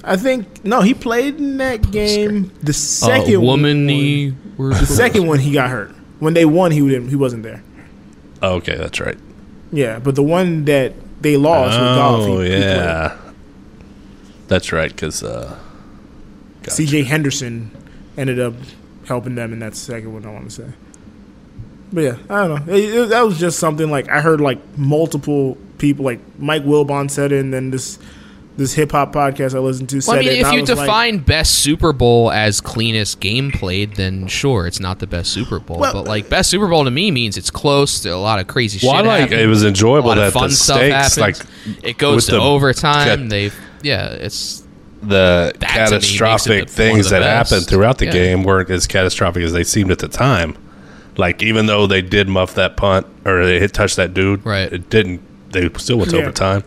[0.04, 2.52] I think no, he played in that game.
[2.62, 5.90] The second uh, woman one, the second one he got hurt.
[6.20, 7.62] When they won, he didn't, he wasn't there.
[8.42, 9.18] Oh, okay, that's right.
[9.72, 13.16] Yeah, but the one that they lost with Goff, he, Oh he yeah,
[14.48, 14.90] that's right.
[14.90, 15.58] Because uh,
[16.68, 17.06] C.J.
[17.06, 17.70] Anderson
[18.16, 18.54] ended up
[19.06, 20.24] helping them in that second one.
[20.26, 20.68] I want to say,
[21.92, 22.72] but yeah, I don't know.
[22.74, 27.10] It- it- that was just something like I heard like multiple people, like Mike Wilbon
[27.10, 27.98] said it, and then this
[28.58, 30.68] this hip hop podcast I listened to said well, I mean, it, If you was
[30.70, 35.32] like- define best Super Bowl as cleanest game played, then sure, it's not the best
[35.32, 35.78] Super Bowl.
[35.78, 38.46] Well- but like best Super Bowl to me means it's close to a lot of
[38.48, 39.06] crazy Well, I shit.
[39.06, 41.18] like- happened, it was enjoyable a lot that of the fun stuff stakes, happens.
[41.18, 43.06] like, it goes with to the- overtime.
[43.20, 43.50] cat- They
[43.82, 44.64] yeah, it's
[45.00, 47.50] the That to me makes it catastrophic the- things the that best.
[47.52, 48.10] happened throughout the Yeah.
[48.12, 50.56] game weren't as catastrophic as they seemed at the time.
[51.16, 54.72] Like even though they did muff that punt or they hit touch that dude, Right.
[54.72, 55.20] It didn't.
[55.52, 56.22] They still went to Yeah.
[56.22, 56.64] overtime.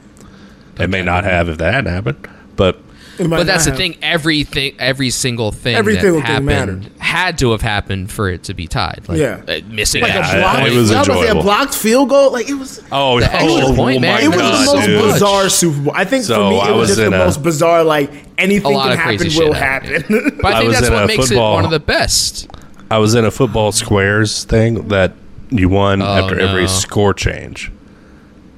[0.81, 2.77] They may not have if that hadn't happened, but
[3.17, 3.97] but that's the have- thing.
[4.01, 6.91] Everything, every single thing Every that single thing happened mattered.
[6.97, 9.03] had to have happened for it to be tied.
[9.07, 9.41] Like, Yeah.
[9.47, 11.75] uh, missing Like a a Yeah, blocked, it was I about to say a blocked
[11.75, 12.31] field goal.
[12.31, 12.81] Like it was.
[12.91, 14.15] oh, The extra oh, point, oh man.
[14.15, 15.13] my It was god, the most dude!
[15.13, 15.93] bizarre Super Bowl.
[15.95, 17.83] I think So, for me, it was, was just the a- most bizarre.
[17.83, 19.91] Like anything a lot can happen, will shit happened.
[20.05, 20.39] happen.
[20.41, 22.47] But I I think was that's what makes football- it one of the best.
[22.89, 25.13] I was in a football squares thing that
[25.51, 27.71] you won Oh, after every score change.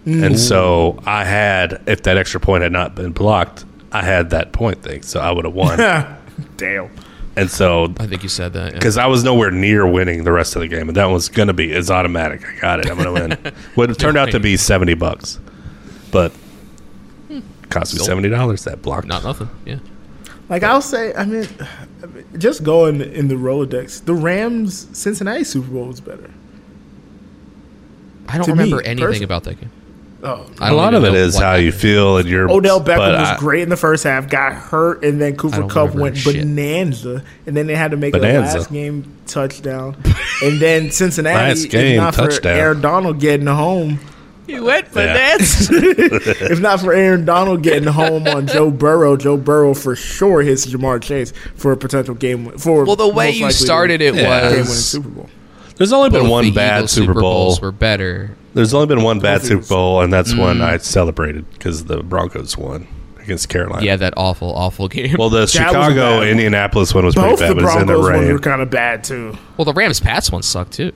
[0.05, 0.23] Mm.
[0.25, 4.51] And so I had, if that extra point had not been blocked, I had that
[4.51, 5.01] point thing.
[5.03, 5.77] So I would have won.
[6.57, 6.89] Damn.
[7.35, 8.71] and so, I think you said that.
[8.73, 8.77] yeah.
[8.79, 11.47] because I was nowhere near winning the rest of the game, and that was going
[11.47, 12.41] to be, it's automatic.
[12.45, 12.89] I got it.
[12.89, 13.53] I'm going to win.
[13.77, 15.39] Would have turned out to be 70 bucks.
[16.11, 16.31] But
[17.69, 19.05] cost me $70 that block.
[19.05, 19.49] Not nothing.
[19.65, 19.79] Yeah.
[20.49, 21.47] Like I'll say, I mean,
[22.37, 26.29] just going in the Rolodex, the Rams Cincinnati Super Bowl was better.
[28.27, 29.23] I don't To me, remember anything personally.
[29.25, 29.71] about that game.
[30.25, 32.49] Oh, I A don't lot of it is it know how you feel and your
[32.49, 35.63] Odell Beckham but was I- great in the first half, got hurt, and then Cooper
[35.67, 36.35] Kupp remember went shit.
[36.45, 38.57] bonanza, and then they had to make Bonanza.
[38.57, 39.97] a last game touchdown,
[40.41, 42.23] and then Cincinnati, Last if game not for.
[42.57, 43.99] Aaron Donald getting home,
[44.47, 45.35] You went for Yeah.
[45.71, 50.65] if not for Aaron Donald getting home on Joe Burrow, Joe Burrow for sure hits
[50.65, 54.15] Ja'Marr Chase for a potential game win- for Well, the way most you started it
[54.15, 54.21] Yeah.
[54.41, 55.29] game winning was Super Bowl.
[55.75, 57.21] There's only been one bad Eagles Super Bowl.
[57.21, 58.35] Bowls were better.
[58.53, 60.61] There's only been one bad Both Super Bowl, and that's when Mm.
[60.63, 62.87] I celebrated because the Broncos won
[63.19, 63.83] against Carolina.
[63.83, 65.15] Yeah, that awful, awful game.
[65.17, 66.27] Well, the was Chicago bad one.
[66.27, 68.33] Indianapolis one was Both pretty the bad, but it's in the Broncos ones rain.
[68.33, 69.37] were kind of bad too.
[69.57, 70.91] well, the Rams Pats one sucked too.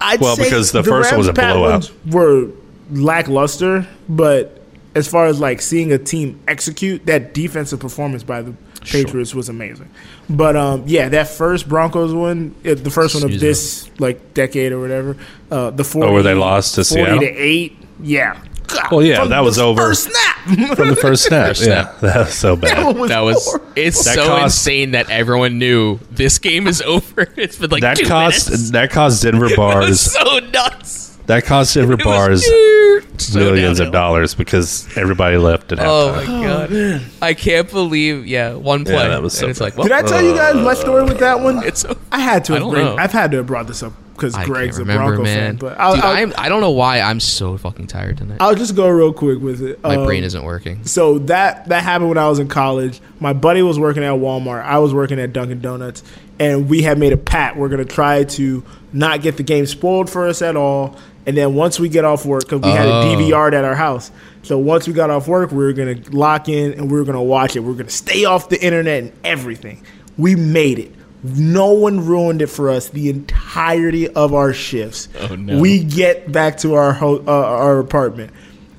[0.00, 1.72] I'd Well, say because the first one was a Rams-Pat blowout.
[1.72, 2.48] ones Were
[2.90, 4.60] lackluster, but
[4.94, 8.54] as far as like seeing a team execute, that defensive performance by the
[8.86, 9.90] Patriots was amazing.
[10.30, 13.48] But um, yeah, that first Broncos one, uh, the first one of Excuse me.
[13.48, 15.16] this like decade or whatever,
[15.50, 17.20] uh, the 40, Oh, where they lost to 40 Seattle?
[17.20, 18.40] to eight, yeah.
[18.68, 19.80] God, Well, yeah, from that was over.
[19.80, 20.76] First snap.
[20.76, 21.48] from the first snap.
[21.48, 22.00] First yeah, snap.
[22.00, 22.84] that was so bad.
[22.84, 26.82] one was That was it's That so cost- insane that everyone knew this game is
[26.86, 27.28] over.
[27.36, 28.70] It's been like that two cost minutes.
[28.72, 31.15] that cost Denver It was bars so nuts.
[31.26, 32.44] That cost Denver It was bars
[33.18, 37.00] so millions of dollars because everybody left at Oh my halftime.
[37.00, 37.10] god!
[37.22, 38.26] I can't believe.
[38.26, 38.94] Yeah, one play.
[38.94, 41.04] Yeah, that was so and it's like, well, Did I tell you guys my story
[41.04, 41.62] with that one?
[41.66, 42.52] It's so- I had to.
[42.52, 42.96] I Have don't bring, know.
[42.96, 45.38] I've had to have brought this up because Greg's can't a Bronco man.
[45.38, 45.56] fan.
[45.56, 48.38] But I'll, Dude, I'll, I'm, I don't know why I'm so fucking tired tonight.
[48.40, 49.82] I'll just go real quick with it.
[49.82, 50.84] My Um, brain isn't working.
[50.84, 53.00] So that that happened when I was in college.
[53.20, 54.62] My buddy was working at Walmart.
[54.62, 56.02] I was working at Dunkin' Donuts,
[56.38, 57.56] and we had made a pact.
[57.56, 58.62] We're gonna try to
[58.92, 60.96] not get the game spoiled for us at all.
[61.26, 63.16] And then once we get off work, because we had a Oh.
[63.16, 64.10] DVR at our house.
[64.42, 67.22] So once we got off work, we were gonna lock in and we were gonna
[67.22, 67.60] watch it.
[67.60, 69.82] We are gonna stay off the internet and everything.
[70.16, 70.92] We made it.
[71.24, 75.08] No one ruined it for us the entirety of our shifts.
[75.28, 75.58] Oh, no.
[75.58, 78.30] We get back to our ho- uh, our apartment.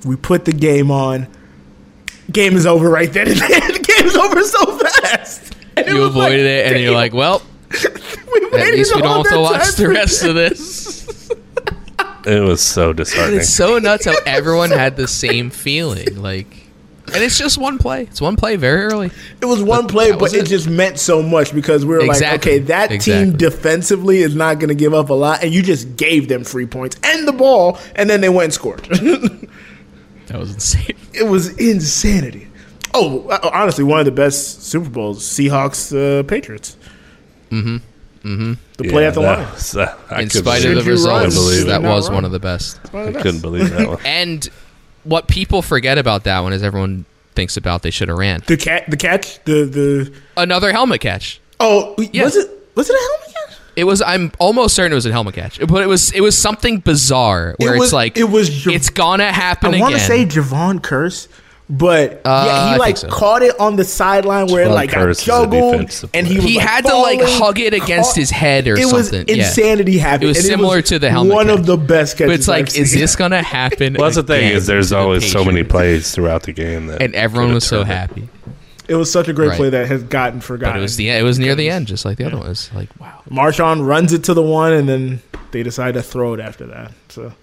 [0.05, 1.27] We put the game on.
[2.31, 3.49] Game is over right then and there.
[3.71, 5.53] the game is over so fast.
[5.75, 7.41] And You was like, avoided it, and you're like, well,
[7.71, 11.05] we at least we don't have to watch the rest of this.
[12.27, 13.39] It was so disheartening.
[13.39, 16.21] It's so nuts how everyone had the same feeling.
[16.21, 16.47] Like,
[17.13, 18.01] and it's just one play.
[18.03, 19.11] It's one play very early.
[19.41, 20.43] It was one play, that but was it.
[20.43, 20.47] it.
[20.47, 22.27] just meant so much because we were Exactly.
[22.27, 23.25] like, okay, that Exactly.
[23.31, 26.43] team defensively is not going to give up a lot, and you just gave them
[26.43, 28.87] free points and the ball, and then they went and scored.
[30.27, 30.97] That was insane.
[31.13, 32.49] it was insanity.
[32.93, 36.75] Oh, uh, honestly, one of the best Super Bowls: Seahawks, uh, Patriots.
[38.23, 38.53] Mm-hmm.
[38.77, 39.53] The play Yeah, at the that line.
[39.53, 42.15] was, uh, I In spite of the Should you results, believe that was run.
[42.15, 42.79] one of the best.
[42.93, 43.97] I couldn't believe that one.
[44.05, 44.47] And
[45.03, 48.57] what people forget about that one is everyone thinks about they should have ran The
[48.57, 50.13] cat, the catch, the the.
[50.35, 51.39] another helmet catch.
[51.59, 52.23] Oh, Yeah.
[52.25, 53.57] was it was it a helmet catch?
[53.75, 54.01] It was.
[54.01, 56.11] I'm almost certain it was a helmet catch, but it was.
[56.11, 59.75] It was something bizarre where It was- it's like it was Jav- It's gonna happen
[59.75, 61.27] I want to say Javon Kearse,
[61.69, 63.09] but Uh, yeah, he like so.
[63.09, 66.45] caught it on the sideline where it Javon like got Kearse juggled, and he was
[66.45, 69.27] He like, had to, like, hug it against his head or it was something.
[69.27, 69.45] Yeah.
[69.47, 70.27] insanity happening.
[70.27, 71.59] It was and similar to the helmet One catch.
[71.59, 72.29] of the best catches.
[72.29, 73.01] but it's like, I've is seen.
[73.01, 73.93] this gonna happen?
[73.99, 76.87] Well, that's the thing is there's to the always so many plays throughout the game
[76.87, 78.29] that and everyone was so happy.
[78.87, 79.57] It was such a great Right.
[79.57, 80.75] play that has gotten forgotten.
[80.75, 82.45] But it was the it was near the end, just like the other one.
[82.45, 83.21] It was like wow.
[83.29, 85.21] Marshawn runs it to the one, and then
[85.51, 86.93] they decide to throw it after that.
[87.09, 87.33] So,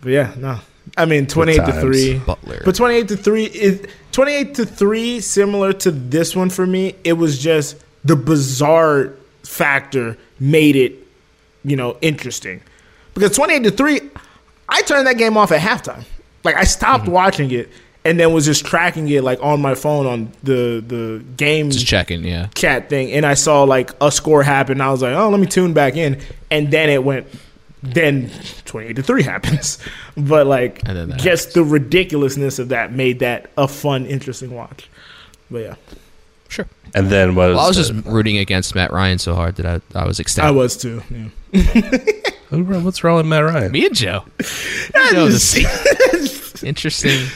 [0.00, 0.60] but yeah, no.
[0.96, 2.18] I mean, twenty-eight to three.
[2.18, 2.62] Butler.
[2.64, 5.20] But twenty-eight to three is twenty-eight to three.
[5.20, 10.94] Similar to this one for me, it was just the bizarre factor made it,
[11.64, 12.60] you know, interesting.
[13.14, 14.00] Because twenty-eight to three,
[14.68, 16.04] I turned that game off at halftime.
[16.44, 17.12] Like I stopped Mm-hmm.
[17.12, 17.68] watching it
[18.04, 21.86] and then was just tracking it like on my phone on the the game Just
[21.86, 22.46] checking, yeah.
[22.54, 24.80] chat thing and I saw like a score happen.
[24.80, 26.20] I was like, oh, let me tune back in.
[26.50, 27.26] And then it went,
[27.82, 28.30] then
[28.64, 29.78] 28 to 3 happens.
[30.16, 34.50] But like, And then that just the ridiculousness of that made that a fun, interesting
[34.54, 34.88] watch.
[35.50, 35.74] But yeah,
[36.48, 36.66] Sure.
[36.94, 39.66] And then what Well, I was was just rooting against Matt Ryan so hard that
[39.94, 40.48] I, I was extended.
[40.48, 41.02] I was too.
[41.10, 41.28] Yeah.
[42.50, 43.72] What's wrong with Matt Ryan?
[43.72, 44.24] Me and Joe.
[45.12, 47.26] Joe, this- interesting.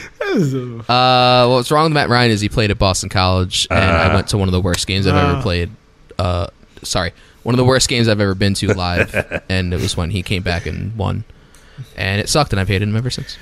[0.89, 4.13] Uh, what's wrong with Matt Ryan is he played at Boston College, and I Ah.
[4.15, 5.41] went to one of the worst games I've ever Ah.
[5.41, 5.69] played.
[6.17, 6.47] Uh,
[6.83, 7.11] sorry,
[7.43, 10.23] one of the worst games I've ever been to live, and it was when he
[10.23, 11.23] came back and won,
[11.95, 13.37] and it sucked, and I've hated him ever since.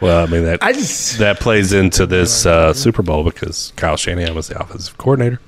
[0.00, 3.96] Well, I mean that I just, that plays into this uh, Super Bowl because Kyle
[3.96, 5.40] Shanahan was the offensive coordinator.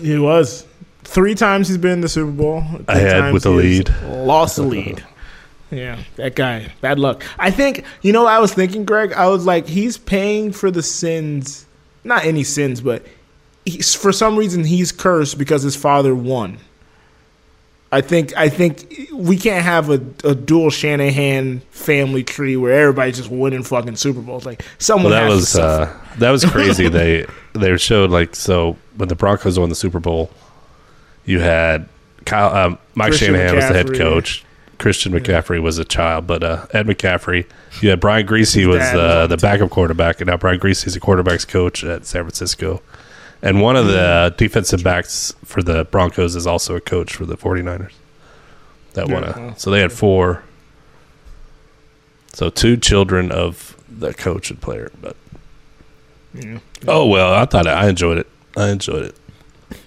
[0.00, 0.66] he was.
[1.04, 2.62] Three times he's been in the Super Bowl.
[2.62, 3.90] Three Ahead times with the lead.
[4.04, 5.04] Lost the lead.
[5.70, 6.72] Yeah, that guy.
[6.80, 7.24] Bad luck.
[7.38, 9.12] I think, you know what I was thinking, Greg?
[9.12, 11.66] I was like, he's paying for the sins.
[12.04, 13.04] Not any sins, but
[13.64, 16.58] he's, for some reason he's cursed because his father won.
[17.92, 23.16] I think I think we can't have a, a dual Shanahan family tree where everybody's
[23.16, 24.46] just winning fucking Super Bowls.
[24.46, 26.88] Like someone Well, that was uh, that was crazy.
[26.88, 30.30] they they showed like so when the Broncos won the Super Bowl,
[31.24, 31.88] you had
[32.26, 34.44] Kyle um, Mike Christian Shanahan was the head coach.
[34.78, 37.44] Christian McCaffrey was a child, but uh, Ed McCaffrey.
[37.82, 40.96] You had Brian Griese was uh, the the backup quarterback, and now Brian Griese is
[40.96, 42.80] a quarterbacks coach at San Francisco.
[43.42, 47.36] And one of the defensive backs for the Broncos is also a coach for the
[47.36, 47.92] 49ers.
[48.94, 49.50] That Yeah.
[49.52, 50.42] a, so they had four.
[52.32, 55.16] So two children of the coach and player, but
[56.34, 56.58] Yeah.
[56.86, 58.26] Oh well, I thought I enjoyed it.
[58.56, 59.16] I enjoyed it.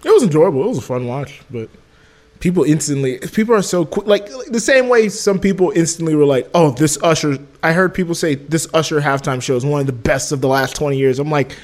[0.03, 0.63] It was enjoyable.
[0.63, 1.69] It was a fun watch, but
[2.39, 4.05] people instantly people are so quick.
[4.07, 7.93] Like, like the same way some people instantly were like, "Oh, this Usher." I heard
[7.93, 10.97] people say this Usher halftime show is one of the best of the last twenty
[10.97, 11.19] years.
[11.19, 11.55] I'm like,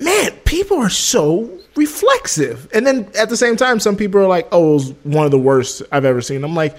[0.00, 2.68] man, people are so reflexive.
[2.72, 5.30] And then at the same time, some people are like, "Oh, it was one of
[5.30, 6.76] the worst I've ever seen." I'm like,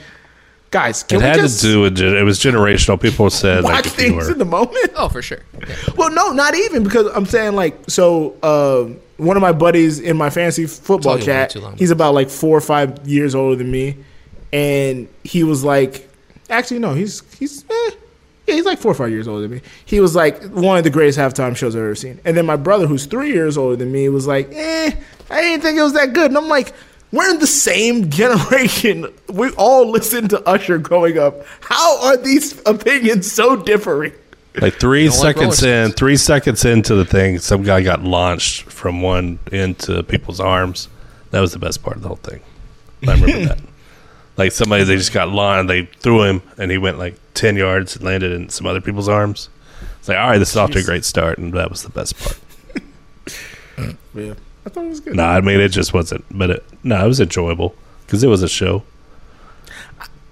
[0.71, 2.99] guys, can it we had just to do with gen- it was generational.
[3.01, 4.91] People said watch like if things in the moment?
[4.95, 5.39] Oh, for sure.
[5.95, 8.35] Well, no, not even because I'm saying like so.
[8.43, 12.13] Uh, one of my buddies in my fantasy football It's all you chat, he's about
[12.13, 13.97] like four or five years older than me,
[14.53, 16.09] and he was like,
[16.49, 17.91] actually no, he's he's eh,
[18.49, 19.61] yeah, he's like four or five years older than me.
[19.85, 22.19] He was like one of the greatest halftime shows I've ever seen.
[22.26, 24.91] And then my brother, who's three years older than me, was like, eh,
[25.30, 26.31] I didn't think it was that good.
[26.31, 26.73] And I'm like.
[27.11, 29.07] We're in the same generation.
[29.27, 31.43] We all listened to Usher growing up.
[31.59, 34.13] How are these opinions so differing?
[34.61, 38.63] like three don't like seconds in, three seconds into the thing, some guy got launched
[38.63, 40.89] from one into people's arms.
[41.31, 42.41] That was the best part of the whole thing.
[43.07, 43.59] I remember that.
[44.40, 45.68] Like somebody, they just got launched.
[45.68, 49.10] They threw him, and he went like ten yards and landed in some other people's
[49.10, 49.49] arms.
[49.99, 51.90] It's like, all right, this is off to a great start, and that was the
[51.90, 52.40] best part.
[54.14, 54.34] Yeah,
[54.66, 55.16] I thought it was good.
[55.16, 56.26] No, I mean it just wasn't.
[56.32, 57.76] But it, no, it was enjoyable
[58.06, 58.84] because it was a show.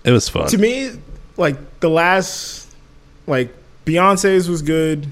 [0.04, 0.50] It was fun.
[0.50, 0.92] to me,
[1.38, 2.70] like the last,
[3.26, 3.54] like
[3.86, 5.08] Beyonce's was good,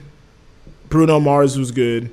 [0.89, 2.11] Bruno Mars was good,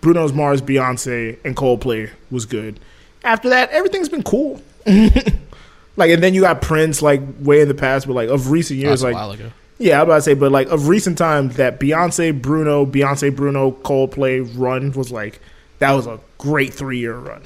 [0.00, 2.80] Bruno's Mars, Beyonce, and Coldplay was good.
[3.22, 4.60] After that, everything's been cool.
[5.96, 8.78] Like, and then you got Prince, like way in the past, but like of recent
[8.78, 9.38] oh, years, like
[9.78, 13.34] yeah, I was about to say, but like of recent times, that Beyonce, Bruno, Beyonce,
[13.34, 15.40] Bruno, Coldplay run was like
[15.78, 17.42] that was a great three year run.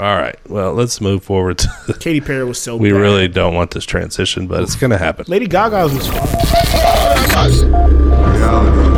[0.00, 1.58] All right, well, let's move forward.
[1.58, 1.68] To
[2.00, 2.76] Katy Perry was so.
[2.76, 3.00] we bad.
[3.00, 5.24] really don't want this transition, but it's gonna happen.
[5.28, 6.26] Lady Gaga was fun.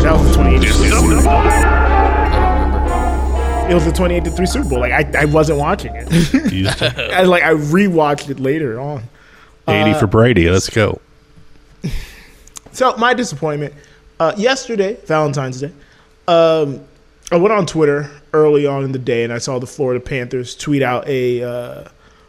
[0.03, 1.80] That was
[3.71, 4.81] it was the 28 to 3 Super Bowl.
[4.81, 6.09] Like I, I wasn't watching it.
[6.53, 9.05] You I like I rewatched it later on.
[9.69, 10.51] Eighty for Brady.
[10.51, 11.01] Let's go.
[12.73, 13.75] So my disappointment.
[14.21, 15.73] Uh, yesterday, Valentine's Day,
[16.29, 16.81] um,
[17.33, 20.55] I went on Twitter early on in the day and I saw the Florida Panthers
[20.55, 21.89] tweet out a uh,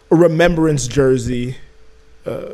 [0.09, 1.57] a remembrance jersey
[2.25, 2.53] uh,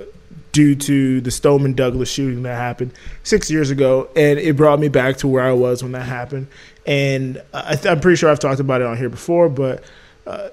[0.52, 2.92] due to the Stoneman Douglas shooting that happened
[3.24, 6.48] six years ago, and it brought me back to where I was when that happened.
[6.88, 9.84] And I I'm pretty sure I've talked about it on here before, but
[10.26, 10.50] uh,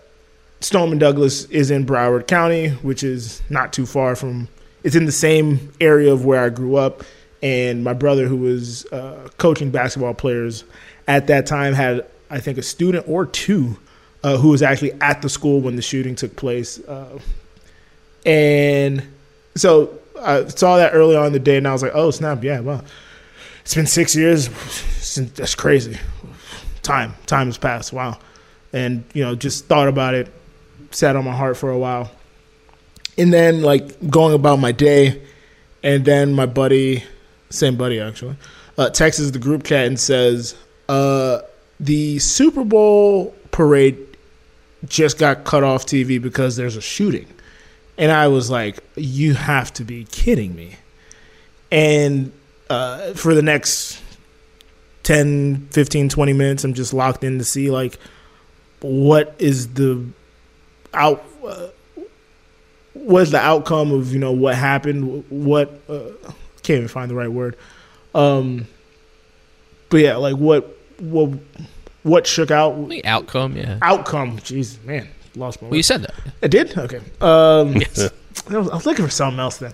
[0.61, 4.49] Stoneman Douglas is in Broward County, which is not too far from.
[4.83, 7.05] It's in the same area of where I grew up,
[7.43, 10.65] and my brother, who was uh, coaching basketball players
[11.07, 13.79] at that time had I think a student or two
[14.25, 17.19] uh, who was actually at the school when the shooting took place, uh,
[18.27, 19.07] and
[19.55, 22.43] so I saw that early on in the day, and I was like, "Oh snap!
[22.43, 22.85] Yeah, well,
[23.63, 24.49] it's been six years.
[25.37, 25.99] That's crazy.
[26.85, 27.93] Time, time has passed.
[27.93, 28.19] Wow."
[28.73, 30.33] And you know, just thought about it,
[30.91, 32.11] sat on my heart for a while,
[33.19, 35.21] and then like going about my day,
[35.83, 37.03] and then my buddy,
[37.51, 38.37] same buddy actually,
[38.79, 40.55] uh, texts the group chat and says,
[40.89, 41.41] uh,
[41.81, 43.99] "The Super Bowl parade
[44.87, 47.27] just got cut off TV because there's a shooting."
[47.97, 50.77] And I was like, you have to be kidding me.
[51.71, 52.33] And
[52.69, 54.01] uh, for the next
[55.05, 57.99] 10, 15, 20 minutes, I'm just locked in to see, like,
[58.81, 60.05] what is the
[60.93, 61.25] out.
[61.47, 61.69] Uh,
[62.95, 65.25] what's the outcome of you know what happened?
[65.29, 66.11] What uh,
[66.63, 67.57] can't even find the right word.
[68.15, 68.67] Um,
[69.91, 71.31] but yeah, like what what
[72.03, 72.89] what shook out?
[72.89, 73.79] The outcome, yeah.
[73.83, 74.39] Outcome.
[74.39, 75.69] Jeez, man, lost my.
[75.69, 76.15] Well, you said that.
[76.43, 76.77] I did.
[76.77, 77.01] Okay.
[77.21, 78.11] Um, Yes.
[78.51, 79.73] I was, I was looking for something else then,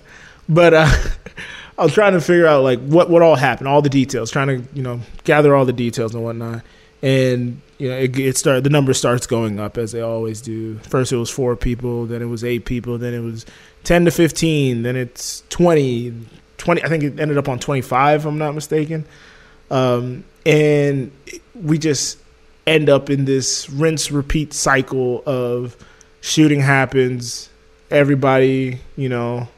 [0.49, 0.93] but uh,
[1.81, 4.49] I was trying to figure out like what what all happened, all the details, trying
[4.49, 6.63] to you know gather all the details and whatnot,
[7.01, 8.65] and you know it, it started.
[8.65, 10.77] The number starts going up as they always do.
[10.81, 13.47] First it was four people, then it was eight people, then it was
[13.83, 16.27] ten to fifteen, then it's 20,
[16.59, 18.21] 20 I think it ended up on twenty five.
[18.21, 19.07] If I'm not mistaken,
[19.71, 21.11] um, and
[21.55, 22.19] we just
[22.67, 25.79] end up in this rinse repeat cycle of
[26.21, 27.49] shooting happens
[27.91, 29.49] everybody you know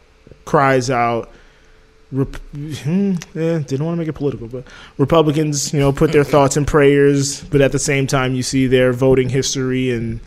[0.44, 1.28] cries out
[2.12, 4.64] Rep- hmm, yeah, didn't want to make it political but
[4.98, 8.66] republicans you know put their thoughts and prayers but at the same time you see
[8.66, 10.20] their voting history and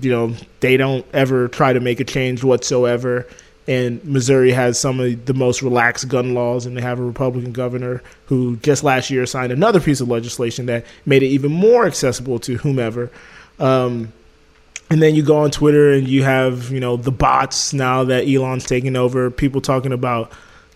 [0.00, 3.26] you know they don't ever try to make a change whatsoever
[3.68, 7.52] and Missouri has some of the most relaxed gun laws, and they have a Republican
[7.52, 11.84] governor who just last year signed another piece of legislation that made it even more
[11.84, 13.10] accessible to whomever.
[13.58, 14.12] Um,
[14.88, 18.28] and then you go on Twitter and you have you know the bots now that
[18.28, 19.30] Elon's taking over.
[19.32, 20.30] People talking about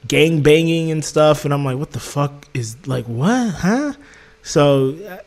[0.09, 3.93] gang banging and stuff, and I'm like, what the fuck is like what, huh?
[4.43, 5.19] So uh,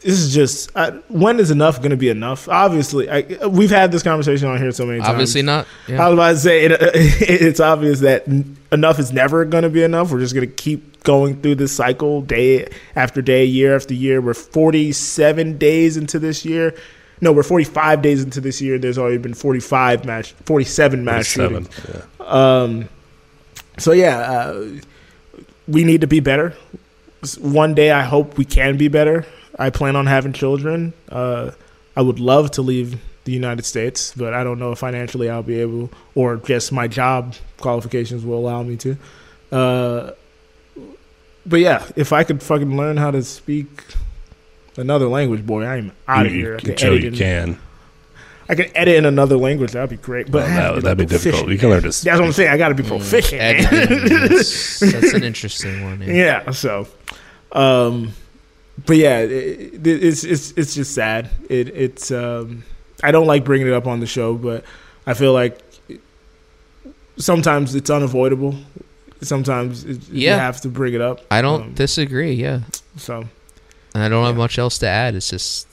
[0.00, 2.48] this is just uh, when is enough going to be enough?
[2.48, 5.10] Obviously, I, we've had this conversation on here so many times.
[5.10, 5.66] Obviously not.
[5.86, 6.04] Yeah.
[6.04, 8.26] I was about to say it, it's obvious that
[8.72, 10.10] enough is never going to be enough.
[10.10, 14.20] We're just going to keep going through this cycle day after day, year after year.
[14.20, 16.74] We're 47 days into this year.
[17.20, 18.78] No, we're 45 days into this year.
[18.78, 22.06] There's already been 45 match, 47 mass 47, shootings.
[22.20, 22.88] Um,
[23.80, 24.68] so yeah, uh,
[25.66, 26.54] we need to be better.
[27.40, 29.26] One day, I hope we can be better.
[29.58, 30.92] I plan on having children.
[31.10, 31.50] Uh,
[31.96, 35.42] I would love to leave the United States, but I don't know if financially I'll
[35.42, 38.96] be able, or just my job qualifications will allow me to.
[39.52, 40.10] Uh,
[41.44, 43.84] but yeah, if I could fucking learn how to speak
[44.76, 46.52] another language, boy, I'm out of here.
[46.52, 47.58] I you- could Joe, you can.
[48.50, 49.72] I can edit in another language.
[49.72, 50.30] That'd be great.
[50.30, 51.48] But Well, that- to be, that'd be like, difficult.
[51.50, 52.50] You can learn to That's what I'm saying.
[52.50, 53.40] I got to be proficient.
[53.40, 53.64] man.
[53.74, 56.02] Editing, that's, that's an interesting one.
[56.02, 56.12] Yeah.
[56.44, 56.50] yeah.
[56.50, 56.88] So,
[57.52, 58.12] um,
[58.86, 61.30] but yeah, it, it, it's it's it's just sad.
[61.48, 62.64] It it's um,
[63.04, 64.64] I don't like bringing it up on the show, but
[65.06, 65.60] I feel like
[67.18, 68.54] sometimes it's unavoidable.
[69.22, 71.20] Sometimes it, you have to bring it up.
[71.30, 72.32] I don't Um, disagree.
[72.32, 72.60] Yeah.
[72.96, 73.26] so
[73.94, 75.14] And I don't have much else to add.
[75.14, 75.69] It's just at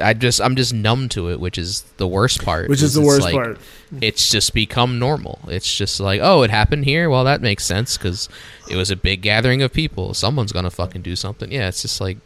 [0.00, 2.68] I just I'm just numb to it, which is the worst part.
[2.68, 3.58] Which is the worst like- part.
[4.00, 5.40] It's just become normal.
[5.48, 7.10] It's just like, oh, it happened here.
[7.10, 8.28] Well, that makes sense because
[8.70, 10.14] it was a big gathering of people.
[10.14, 11.50] Someone's gonna fucking do something.
[11.50, 12.18] Yeah, it's just like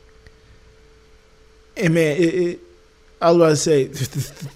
[1.77, 2.61] And man, it, it,
[3.21, 4.47] I was about to say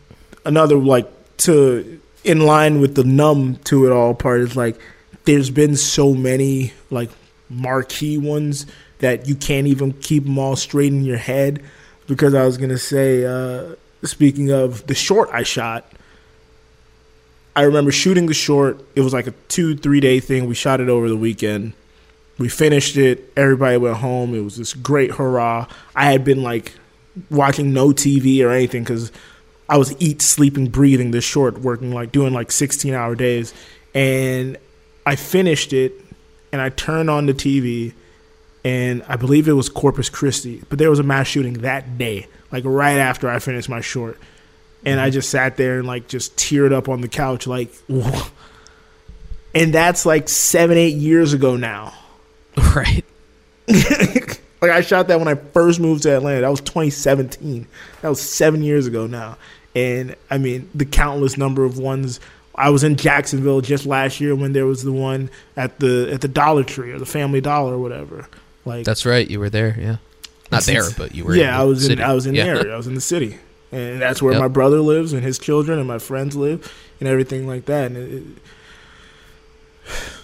[0.45, 4.78] another like to in line with the numb to it all part is like
[5.24, 7.11] there's been so many like
[7.49, 8.66] marquee ones
[8.99, 11.62] that you can't even keep them all straight in your head.
[12.09, 15.85] Because I was gonna say, uh, speaking of the short I shot,
[17.55, 18.85] I remember shooting the short.
[18.97, 20.47] It was like a two three day thing.
[20.47, 21.75] We shot it over the weekend.
[22.39, 23.33] We finished it.
[23.37, 24.35] Everybody went home.
[24.35, 25.67] It was this great hurrah.
[25.95, 26.73] I had been like
[27.31, 29.11] watching no TV or anything because
[29.69, 33.53] I was eat, sleeping, breathing this short, working like doing like 16 hour days.
[33.95, 34.57] And
[35.05, 35.93] I finished it
[36.53, 37.93] and I turned on the TV
[38.69, 42.27] and I believe it was Corpus Christi, but there was a mass shooting that day,
[42.53, 44.19] like right after I finished my short.
[44.85, 45.15] And I mm-hmm.
[45.15, 47.73] just sat there and like just teared up on the couch, like,
[49.55, 51.95] and that's like seven, eight years ago now.
[52.77, 53.07] right.
[53.69, 56.43] like I shot that when I first moved to Atlanta.
[56.43, 57.66] That was 2017.
[58.03, 59.39] That was seven years ago now.
[59.74, 62.20] And I mean, the countless number of ones.
[62.55, 66.20] I was in Jacksonville just last year when there was the one at the at
[66.20, 68.28] the Dollar Tree or the Family Dollar or whatever.
[68.69, 69.28] Like That's right.
[69.28, 69.77] You were there.
[69.78, 69.97] Yeah.
[70.53, 71.35] Not there, but you were.
[71.35, 72.01] yeah, in I was in.
[72.01, 72.45] I was in Yeah.
[72.45, 72.73] the area.
[72.74, 73.36] I was in the city,
[73.73, 74.40] and that's where Yep.
[74.40, 77.90] my brother lives and his children and my friends live and everything like that.
[77.90, 78.23] And it,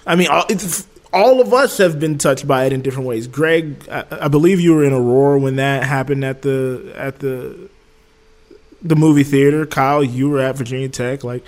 [0.06, 3.26] I mean, all, it's, all of us have been touched by it in different ways.
[3.26, 7.68] Greg, I, I believe you were in Aurora when that happened at the at the
[8.82, 9.64] the movie theater.
[9.66, 11.22] Kyle, you were at Virginia Tech.
[11.24, 11.44] Like,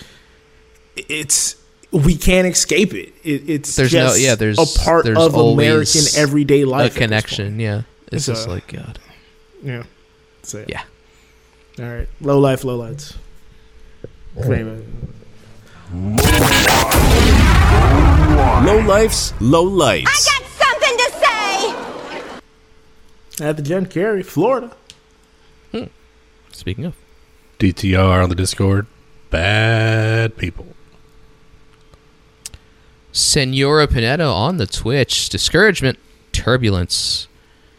[0.97, 1.57] it's
[1.97, 3.13] we can't escape it.
[3.25, 4.35] it it's There's no just yeah.
[4.35, 6.97] There's a part there's of American everyday life.
[6.97, 7.59] A connection.
[7.61, 7.83] Yeah.
[8.07, 8.99] It's, It's just a- like God.
[9.63, 9.85] Yeah.
[10.43, 10.83] So, Yeah.
[11.79, 12.09] All right.
[12.21, 13.15] Low life, low lights.
[14.43, 14.83] Anyway.
[18.65, 20.29] Low lifes, low lights.
[20.29, 22.39] I got something to
[23.39, 23.45] say.
[23.49, 24.73] At the Jen Carey, Florida.
[25.73, 25.85] Hmm.
[26.53, 26.95] Speaking of.
[27.59, 28.87] DTR on the Discord.
[29.31, 30.76] Bad people.
[33.17, 35.29] Senora Pinetto on the Twitch.
[35.31, 35.99] Discouragement,
[36.33, 37.29] turbulence.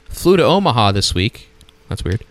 [0.10, 1.48] Flew to Omaha this week.
[1.90, 2.24] That's weird.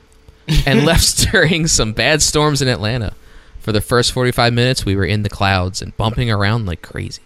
[0.64, 3.14] And left stirring some bad storms in Atlanta.
[3.58, 7.22] For the first 45 minutes, we were in the clouds and bumping around like crazy.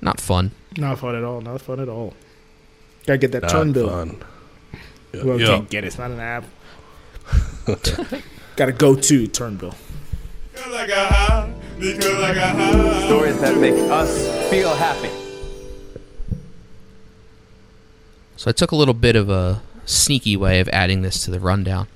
[0.00, 0.52] Not fun.
[0.76, 1.40] Not fun at all.
[1.40, 2.14] Not fun at all.
[3.06, 3.86] Gotta get that turnbill.
[3.86, 4.18] Not turn bill.
[5.12, 5.26] fun.
[5.28, 5.46] Well, Yeah.
[5.46, 5.88] can't get it.
[5.88, 6.44] It's not an app.
[8.56, 9.74] Gotta go to turn bill.
[13.06, 15.10] Stories that make us feel happy.
[18.36, 21.40] So I took a little bit of a sneaky way of adding this to the
[21.40, 21.88] rundown.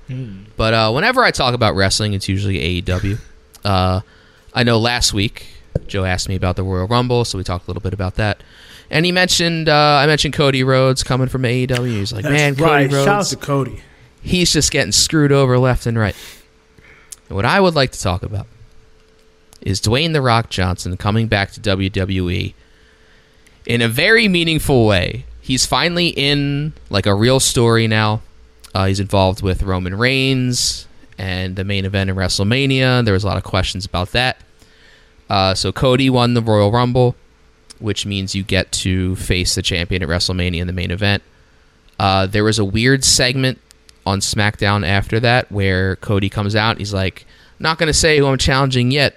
[0.57, 3.19] But uh, whenever I talk about wrestling, it's usually AEW.
[3.63, 4.01] Uh,
[4.53, 5.47] I know last week
[5.87, 8.41] Joe asked me about the Royal Rumble, so we talked a little bit about that.
[8.89, 11.87] And he mentioned uh, I mentioned Cody Rhodes coming from AEW.
[11.87, 12.89] He's like, That's man, right.
[12.89, 13.81] Cody Shout out Rhodes, to Cody.
[14.23, 16.15] he's just getting screwed over left and right.
[17.29, 18.47] And what I would like to talk about
[19.61, 22.53] is Dwayne the Rock Johnson coming back to WWE
[23.65, 25.25] in a very meaningful way.
[25.39, 28.21] He's finally in like a real story now.
[28.73, 30.87] Uh, he's involved with Roman Reigns
[31.17, 33.03] and the main event in WrestleMania.
[33.05, 34.37] There was a lot of questions about that.
[35.29, 37.15] Uh, so Cody won the Royal Rumble,
[37.77, 41.21] which means you get to face the champion at WrestleMania in the main event.
[41.99, 43.59] Uh, there was a weird segment
[44.09, 46.77] on SmackDown after that where Cody comes out.
[46.77, 47.25] He's like,
[47.59, 49.15] "Not going to say who I'm challenging yet,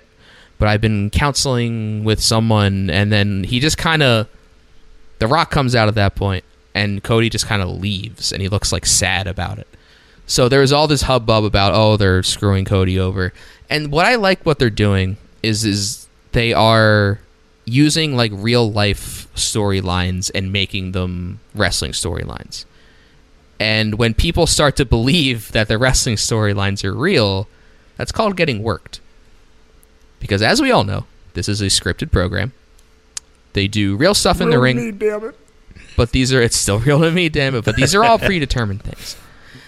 [0.59, 4.29] but I've been counseling with someone." And then he just kind of,
[5.19, 6.45] The Rock comes out at that point,
[6.75, 9.69] and Cody just kind of leaves, and he looks like sad about it.
[10.27, 13.33] So there was all this hubbub about, oh, they're screwing Cody over.
[13.69, 17.19] And what I like what they're doing is is they are
[17.65, 22.65] using like real life storylines and making them wrestling storylines.
[23.63, 27.47] And when people start to believe that the wrestling storylines are real,
[27.97, 29.01] that's called getting worked.
[30.19, 32.53] Because as we all know, this is a scripted program.
[33.53, 35.31] They do real stuff in the ring, me,
[35.97, 37.65] but these are it's still real to me, damn it.
[37.65, 39.17] But these are all predetermined things.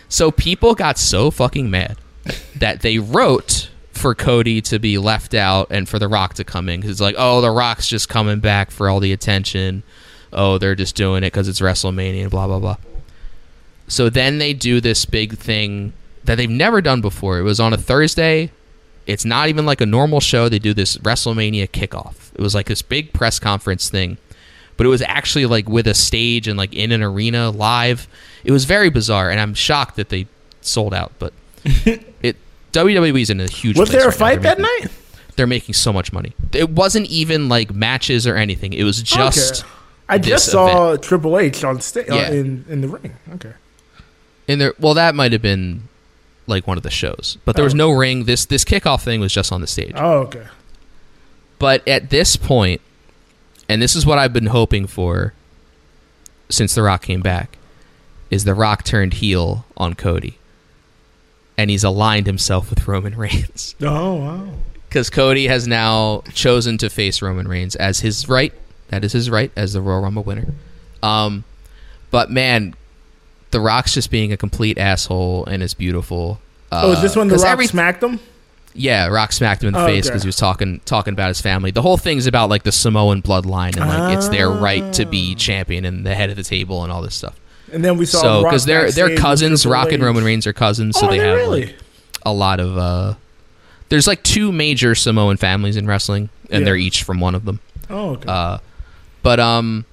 [0.09, 1.97] So people got so fucking mad
[2.57, 6.69] that they wrote for Cody to be left out and for The Rock to come
[6.69, 9.85] in because it's like, oh, The Rock's just coming back for all the attention.
[10.33, 12.77] Oh, they're just doing it because it's WrestleMania and blah blah blah.
[13.89, 15.93] So then they do this big thing
[16.24, 17.39] that they've never done before.
[17.39, 18.51] It was on a Thursday.
[19.06, 20.48] It's not even like a normal show.
[20.48, 22.32] They do this WrestleMania kickoff.
[22.35, 24.16] It was like this big press conference thing,
[24.78, 28.09] but it was actually like with a stage and like in an arena live.
[28.44, 30.27] It was very bizarre, and I'm shocked that they
[30.62, 31.12] sold out.
[31.19, 31.35] But
[31.65, 32.36] it
[32.73, 33.78] WWE's in a huge.
[33.78, 34.90] Was place there a right fight that making- night?
[35.36, 36.32] They're making so much money.
[36.52, 38.73] It wasn't even like matches or anything.
[38.73, 39.65] It was just.
[39.65, 39.70] Okay.
[40.09, 41.02] I just saw event.
[41.02, 42.31] Triple H on stage Yeah.
[42.31, 43.15] in in the ring.
[43.35, 43.52] Okay.
[44.49, 45.89] In there well that might have been
[46.47, 47.39] like one of the shows.
[47.45, 47.79] But there was Oh.
[47.79, 48.25] no ring.
[48.25, 49.93] This this kickoff thing was just on the stage.
[49.97, 50.47] Oh, okay.
[51.59, 52.81] but at this point
[53.69, 55.33] and this is what i've been hoping for
[56.51, 57.57] since the rock came back
[58.31, 60.39] is the rock turned heel on cody.
[61.57, 63.75] And he's aligned himself with roman reigns.
[63.81, 64.49] Oh wow.
[64.89, 68.53] because cody has now chosen to face roman reigns as his right.
[68.89, 70.53] That is his right as the royal rumble winner.
[71.03, 71.45] Um,
[72.11, 72.75] but man
[73.55, 76.39] the rock's just being a complete asshole and it's beautiful
[76.70, 78.20] oh, is this when the 'cause Rock every- smacked him?
[78.74, 80.10] yeah, Rock smacked him in the Oh, face okay.
[80.10, 81.70] because he was talking talking about his family.
[81.70, 85.09] The whole thing's about like the Samoan bloodline and like it's their right to Ah.
[85.09, 87.35] be champion and the head of the table and all this stuff.
[87.72, 90.98] And then we saw so because they're they're cousins, Rock and Roman Reigns are cousins,
[90.98, 91.66] so Oh, they have really?
[91.66, 91.76] like,
[92.26, 92.76] a lot of.
[92.76, 93.14] uh
[93.90, 96.64] There's like two major Samoan families in wrestling, and Yeah.
[96.64, 97.60] they're each from one of them.
[97.89, 98.28] Oh, okay.
[98.28, 98.59] Uh,
[99.22, 99.85] but um,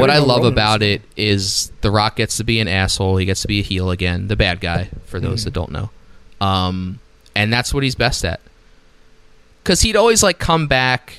[0.00, 3.16] what I, didn't love Roman about it is The Rock gets to be an asshole.
[3.16, 5.44] He gets to be a heel again, the bad guy for those Mhm.
[5.44, 5.90] that don't know.
[6.40, 6.98] Um,
[7.34, 8.40] and that's what he's best at.
[9.62, 11.14] Because he'd always like come back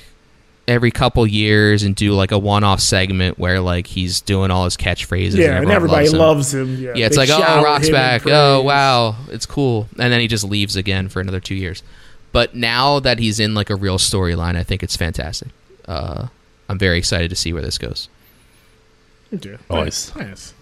[0.68, 4.76] every couple years and do like a one-off segment where like he's doing all his
[4.76, 5.36] catchphrases.
[5.36, 6.18] Yeah, and everybody him.
[6.18, 6.76] loves him.
[6.80, 8.22] Yeah, Yeah, it's They like, oh, Rock's back.
[8.26, 9.88] Oh, wow, it's cool.
[9.98, 11.82] And then he just leaves again for another two years.
[12.32, 15.48] But now that he's in like a real storyline, I think it's fantastic.
[15.86, 16.26] Uh,
[16.68, 18.08] I'm very excited to see where this goes.
[19.34, 19.56] Okay.
[19.68, 20.14] Always.
[20.16, 20.54] Nice.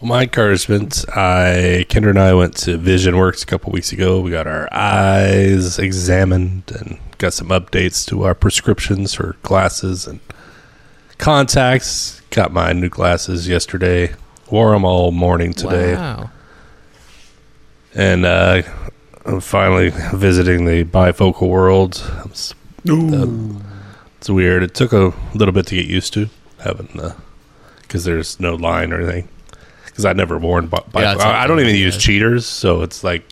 [0.00, 4.20] Well, my encouragement, I Kendra and I went to Visionworks a couple weeks ago.
[4.20, 10.20] We got our eyes examined and got some updates to our prescriptions for glasses and
[11.18, 12.20] contacts.
[12.30, 14.14] Got my new glasses yesterday.
[14.50, 15.94] Wore them all morning today.
[15.94, 16.30] Wow.
[17.94, 18.62] And uh,
[19.24, 22.08] I'm finally visiting the bifocal world.
[22.26, 22.54] It's,
[22.88, 23.26] uh,
[24.18, 24.62] it's weird.
[24.62, 26.28] It took a little bit to get used to
[26.60, 27.16] having the
[27.82, 29.28] because there's no line or anything.
[29.86, 32.00] Because I'd never worn bi- Yeah, it's I, I don't even use yeah.
[32.00, 33.24] cheaters, so it's like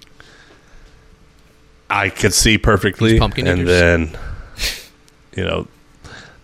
[1.89, 3.69] I could see perfectly, pumpkin and eaters?
[3.81, 4.19] then
[5.37, 5.69] you know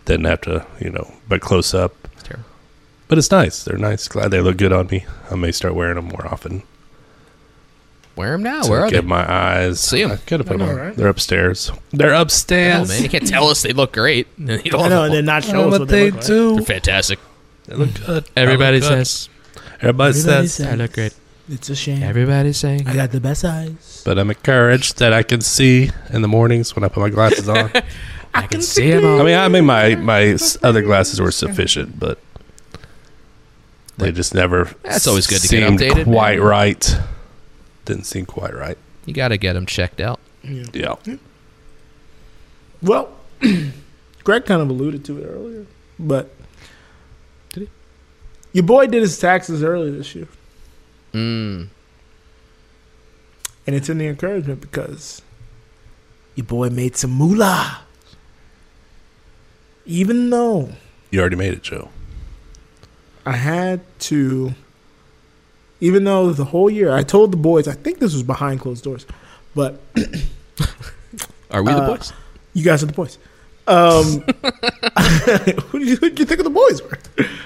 [0.05, 1.95] didn't have to you know but close up.
[2.23, 2.45] terrible.
[3.09, 3.65] But it's nice.
[3.65, 4.07] They're nice.
[4.09, 5.05] Glad they look good on me.
[5.31, 6.63] I may start wearing them more often.
[8.17, 8.63] Wear him now.
[8.63, 8.97] to Where are they?
[8.97, 9.81] get my eyes.
[9.81, 10.13] See 'em.
[10.13, 10.77] I could have put them on.
[10.77, 10.95] right?
[10.97, 11.71] They're upstairs.
[11.93, 12.89] They're Oh, upstairs.
[12.89, 14.27] man, you can't tell us they look great.
[14.39, 16.27] You don't I know, and then not show us what they look like.
[16.27, 16.55] do.
[16.57, 17.19] They're fantastic.
[17.67, 18.25] They look good.
[18.37, 19.07] Everybody They look good.
[19.07, 19.29] says
[19.81, 20.13] Everybody Everybody
[20.49, 20.55] says.
[20.55, 20.67] says.
[20.67, 21.15] I look great.
[21.49, 22.03] It's a shame.
[22.03, 24.03] Everybody's saying I got the best eyes.
[24.05, 27.49] But I'm encouraged that I can see in the mornings when I put my glasses
[27.49, 27.71] on.
[28.35, 29.05] I can see him.
[29.05, 32.19] I mean, I mean, my my s- other glasses were sufficient, but
[33.99, 34.71] they just never.
[34.83, 36.47] That's always good to get seemed updated, Quite man.
[36.49, 36.97] right.
[37.85, 38.79] Didn't seem quite right.
[39.07, 40.21] You got to get him checked out.
[40.45, 40.95] Yeah.
[42.83, 43.13] Well,
[44.25, 45.67] Greg kind of alluded to it earlier,
[45.99, 46.35] but
[47.53, 47.69] Did he?
[48.53, 50.29] your boy did his taxes early this year,
[51.13, 51.69] Mm.
[53.67, 55.23] and it's in the encouragement because
[56.35, 57.81] your boy made some moolah.
[59.85, 60.73] Even though
[61.11, 61.91] You already made it, Joe.
[63.27, 64.55] I had to,
[65.83, 68.85] even though the whole year I told the boys, I think this was behind closed
[68.85, 69.05] doors,
[69.55, 69.81] but
[71.51, 72.13] Are we the Uh, boys?
[72.55, 73.19] you guys are the boys.
[73.67, 74.23] Um,
[75.69, 76.99] who did you, who did you think of the boys were?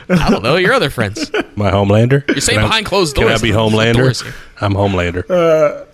[0.08, 0.56] I don't know.
[0.56, 1.30] Your other friends.
[1.56, 2.26] My Homelander.
[2.28, 3.24] You're saying Can I- behind closed doors.
[3.24, 3.42] Can I doors.
[3.42, 4.34] be There's no doors Homelander?
[4.62, 5.30] I'm Homelander.
[5.30, 5.84] Uh,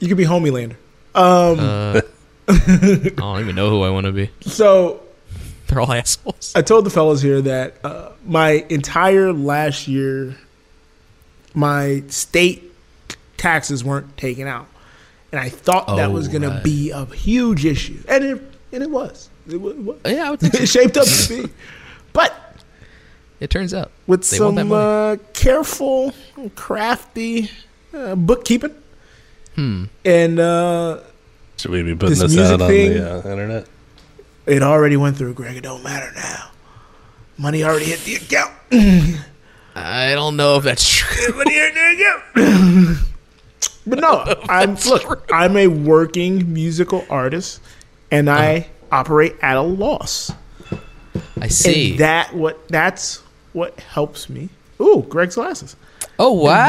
[0.00, 0.76] you could be Homelander.
[1.14, 2.00] Um, Uh,
[2.48, 4.30] I don't even know who I want to be.
[4.40, 5.00] so
[5.66, 6.52] They're all assholes.
[6.56, 10.34] I told the fellas here that uh, my entire last year,
[11.54, 12.72] my state
[13.36, 14.66] taxes weren't taken out,
[15.32, 16.56] and I thought that Oh, was going right.
[16.58, 18.42] to be a huge issue, and it
[18.72, 19.30] and it was.
[19.48, 19.96] It wa- it was.
[20.06, 20.62] Yeah, I would think so.
[20.62, 21.52] it shaped up to be,
[22.12, 22.34] but
[23.40, 25.20] It turns out with They want that some money.
[25.22, 26.12] uh, careful,
[26.54, 27.50] crafty
[27.94, 28.74] uh, bookkeeping,
[29.54, 29.84] Hmm.
[30.04, 30.98] and uh,
[31.56, 33.66] Should we be putting This this, music out on thing- the uh, internet?
[34.46, 35.34] it already went through.
[35.34, 36.50] Greg, it don't matter now.
[37.38, 38.52] Money already hit the account.
[39.84, 41.36] I don't know if that's true.
[41.36, 42.98] Money hit the account.
[43.86, 45.28] but no, I'm look.
[45.32, 47.60] I'm a working musical artist,
[48.10, 50.32] and I operate at a loss.
[51.40, 51.92] I see.
[51.92, 53.22] And that what that's
[53.52, 54.48] what helps me.
[54.80, 55.74] Ooh, Greg's glasses.
[56.18, 56.66] oh And wow,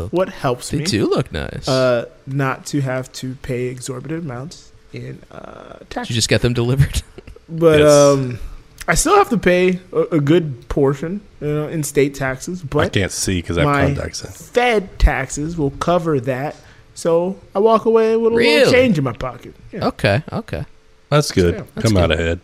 [0.00, 0.84] that's what helps they me.
[0.84, 1.68] They do look nice.
[1.68, 6.08] Uh, not to have to pay exorbitant amounts in uh, tax.
[6.08, 7.02] Did you just get them delivered?
[7.48, 7.92] But Yes.
[7.92, 8.38] um,
[8.88, 12.62] I still have to pay a, a good portion, you know, in state taxes.
[12.62, 14.30] But I can't see because I have my contacts in.
[14.30, 16.54] Fed taxes will cover that,
[16.94, 18.58] so I walk away with a Really?
[18.58, 19.54] little change in my pocket.
[19.72, 20.64] Yeah, okay, okay.
[21.10, 21.54] That's good.
[21.54, 22.40] Yeah, that's Come out ahead.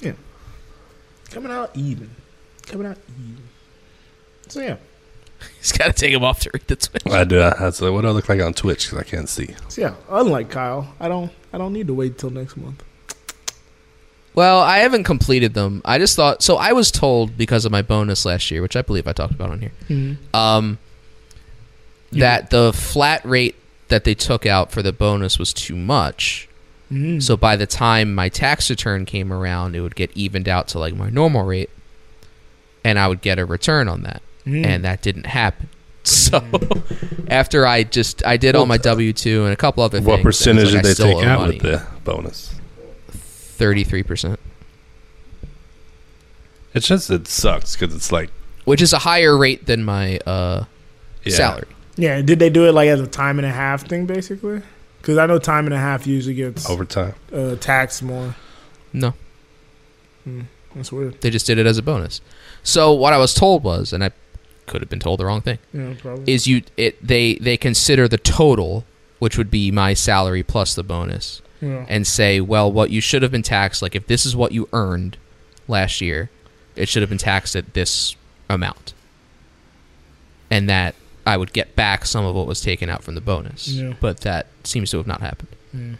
[0.00, 0.12] yeah,
[1.30, 2.10] coming out even,
[2.66, 3.42] coming out even.
[4.48, 4.76] So yeah,
[5.58, 7.02] He's got to take him off to read the Twitch.
[7.06, 7.36] I do.
[7.38, 9.54] That's like, what do I look like on Twitch because I can't see.
[9.68, 9.94] so yeah.
[10.08, 12.84] Unlike Kyle, I don't, I don't need to wait till next month.
[14.34, 15.82] Well, I haven't completed them.
[15.84, 16.56] I just thought so.
[16.56, 19.50] I was told because of my bonus last year, which I believe I talked about
[19.50, 20.78] on here, um,
[22.12, 23.56] that the flat rate
[23.88, 26.48] that they took out for the bonus was too much.
[26.90, 27.22] Mm.
[27.22, 30.78] So by the time my tax return came around, it would get evened out to
[30.78, 31.70] like my normal rate,
[32.84, 34.66] and I would get a return on that, Mm.
[34.66, 35.68] and that didn't happen.
[36.04, 36.42] So
[37.28, 40.06] after I just I did all my W two and a couple other things.
[40.08, 41.60] What percentage did they take out money.
[41.60, 42.52] with the bonus?
[43.62, 44.40] Thirty three percent,
[46.74, 48.28] It's just it sucks because it's like
[48.64, 50.64] which is a higher rate than my uh,
[51.24, 51.36] Yeah.
[51.36, 51.66] salary.
[51.96, 54.62] Yeah, did they do it like as a time and a half thing, basically?
[55.00, 57.14] Because I know time and a half usually gets overtime.
[57.32, 58.34] uh, taxed more.
[58.92, 59.14] No,
[60.74, 61.20] That's weird.
[61.20, 62.20] they just did it as a bonus.
[62.64, 64.10] So what I was told was, and I
[64.66, 66.32] could have been told the wrong thing, Yeah, probably.
[66.34, 68.84] is you it they they consider the total,
[69.20, 71.86] which would be my salary plus the bonus, Yeah.
[71.88, 74.68] and say, well, what you should have been taxed, like if this is what you
[74.72, 75.16] earned
[75.68, 76.28] last year,
[76.76, 78.16] it should have been taxed at this
[78.50, 78.92] amount.
[80.50, 80.94] And that
[81.24, 83.68] I would get back some of what was taken out from the bonus.
[83.68, 83.94] Yeah.
[84.00, 85.96] But that seems to have not happened.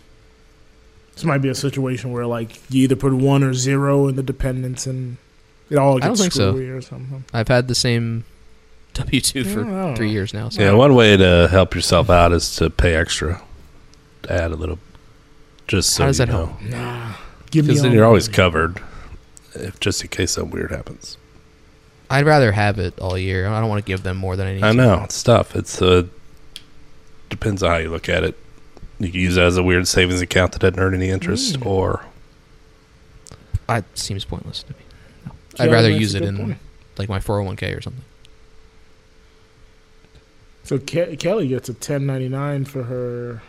[1.15, 4.23] This might be a situation where like you either put one or zero in the
[4.23, 5.17] dependents and
[5.71, 6.53] it all I don't gets think so.
[6.53, 7.25] screwy or something.
[7.33, 8.25] I've had the same
[8.95, 10.13] W two for Yeah, three know.
[10.13, 10.49] years now.
[10.49, 10.61] So.
[10.61, 13.41] Yeah, one way to help yourself out is to pay extra,
[14.25, 14.79] to add a little,
[15.69, 16.47] just so How does you that know.
[16.47, 16.63] help?
[16.63, 17.13] Nah.
[17.51, 18.81] Give me Because then all you're always covered,
[19.55, 21.17] if just in case something weird happens.
[22.11, 23.47] I'd rather have it all year.
[23.47, 24.63] I don't want to give them more than I need.
[24.63, 24.77] I to.
[24.77, 25.55] know it's tough.
[25.57, 26.05] It's uh,
[27.31, 28.37] depends on how you look at it.
[28.99, 31.67] You can use it as a weird savings account that doesn't earn any interest, Mm.
[31.67, 32.05] or
[33.69, 34.79] It seems pointless to me.
[35.27, 35.33] No.
[35.59, 36.59] I'd rather that's use it good in point.
[36.99, 38.05] like my 401k or something.
[40.65, 43.43] So Ke- Kelly gets a ten ninety nine for her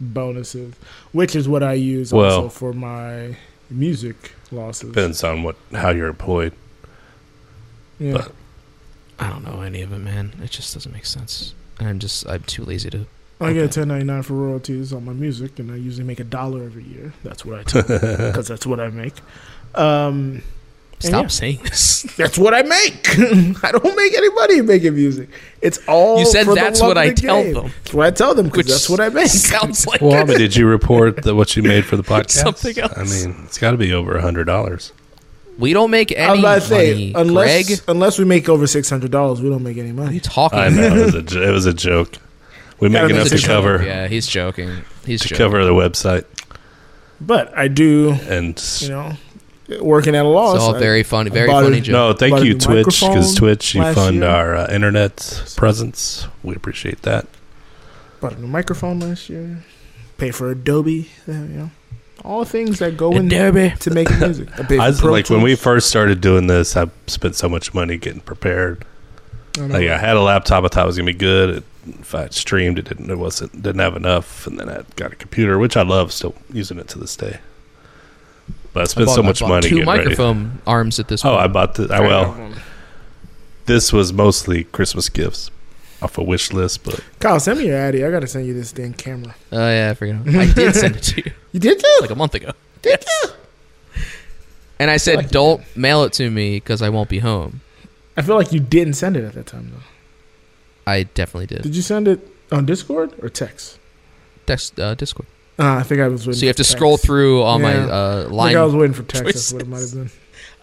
[0.00, 0.74] bonuses,
[1.12, 3.36] which is what I use Well- also for my
[3.70, 4.90] music losses.
[4.90, 6.52] depends on what how you're employed.
[7.98, 8.12] Yeah.
[8.12, 8.32] But
[9.18, 10.32] I don't know any of it, man.
[10.42, 11.54] It just doesn't make sense.
[11.80, 13.06] And I'm just I'm too lazy to.
[13.40, 16.18] I get a ten ninety nine for royalties on my music, and I usually make
[16.18, 17.12] a dollar every year.
[17.22, 19.14] That's what I take because that's what I make.
[19.76, 20.42] Um, and
[21.00, 22.02] Stop yeah, saying this.
[22.16, 23.08] That's what I make.
[23.64, 25.28] I don't make any money making music.
[25.62, 27.54] It's all You said for that's love what I the tell game.
[27.54, 27.70] them.
[27.84, 29.26] That's what I tell them because Which that's what I make.
[29.28, 32.30] Sounds like well, I mean, did you report that what you made for the podcast?
[32.30, 32.96] Something else.
[32.96, 34.92] I mean, it's got to be over a hundred dollars.
[35.58, 37.80] we don't make I was any about to say money, unless Greg.
[37.88, 40.18] unless we make over six hundred dollars, we don't make any money.
[40.20, 40.58] Talking.
[40.58, 42.16] I know it was a, jo- it was a joke.
[42.80, 43.46] We make Gotta enough make to joke.
[43.46, 44.82] cover Yeah, he's joking.
[45.06, 45.44] He's to joking.
[45.44, 46.24] cover the website,
[47.20, 49.12] But I do, and you know,
[49.80, 50.56] working at a loss.
[50.56, 51.92] It's all I- very funny, very bought funny joke.
[51.92, 54.24] no, thank you Twitch because Twitch you fund year.
[54.28, 56.26] our uh, internet presence.
[56.42, 57.26] We appreciate that.
[58.20, 59.62] Bought a new microphone last year.
[60.16, 61.10] Pay for Adobe.
[61.28, 61.70] uh, You know,
[62.24, 63.74] all things that go into Adobe.
[63.80, 64.48] to make music.
[64.58, 66.76] I, paid I for Pro like when we first started doing this.
[66.76, 68.84] I spent so much money getting prepared.
[69.56, 69.60] I.
[69.62, 71.50] Like I had a laptop, I thought it was gonna be good.
[71.58, 71.64] It,
[72.00, 73.10] if I streamed, it didn't.
[73.10, 73.52] It wasn't.
[73.62, 76.86] Didn't have enough, and then I got a computer, which I love, still using it
[76.88, 77.38] to this day.
[78.72, 79.68] But I I spent bought- so much bought money.
[79.68, 80.02] Two getting ready.
[80.04, 81.34] microphone arms at this Oh.
[81.36, 81.88] I bought the.
[81.92, 82.52] I, well,
[83.66, 85.50] this was mostly Christmas gifts
[86.00, 88.04] off a wish list, but Kyle, send me your Addy.
[88.04, 89.34] I gotta send you this damn camera.
[89.52, 90.28] Oh yeah, I forgot.
[90.28, 91.96] I did send it to you You did too?
[92.00, 93.30] like a month ago, Did you?
[94.78, 97.62] and I said, "Don't mail it to me because I won't be home."
[98.16, 99.82] I feel like you didn't send it at that time though.
[100.86, 101.62] I definitely did.
[101.62, 102.20] Did you send it
[102.52, 103.78] on Discord or text?
[104.46, 105.26] Text uh, Discord.
[105.58, 106.38] Uh, I think I was waiting.
[106.38, 107.86] So you have for to scroll through all my Yeah.
[107.86, 108.56] uh, I think.
[108.58, 109.50] I was waiting for Texas.
[109.50, 110.10] That's what it might have been.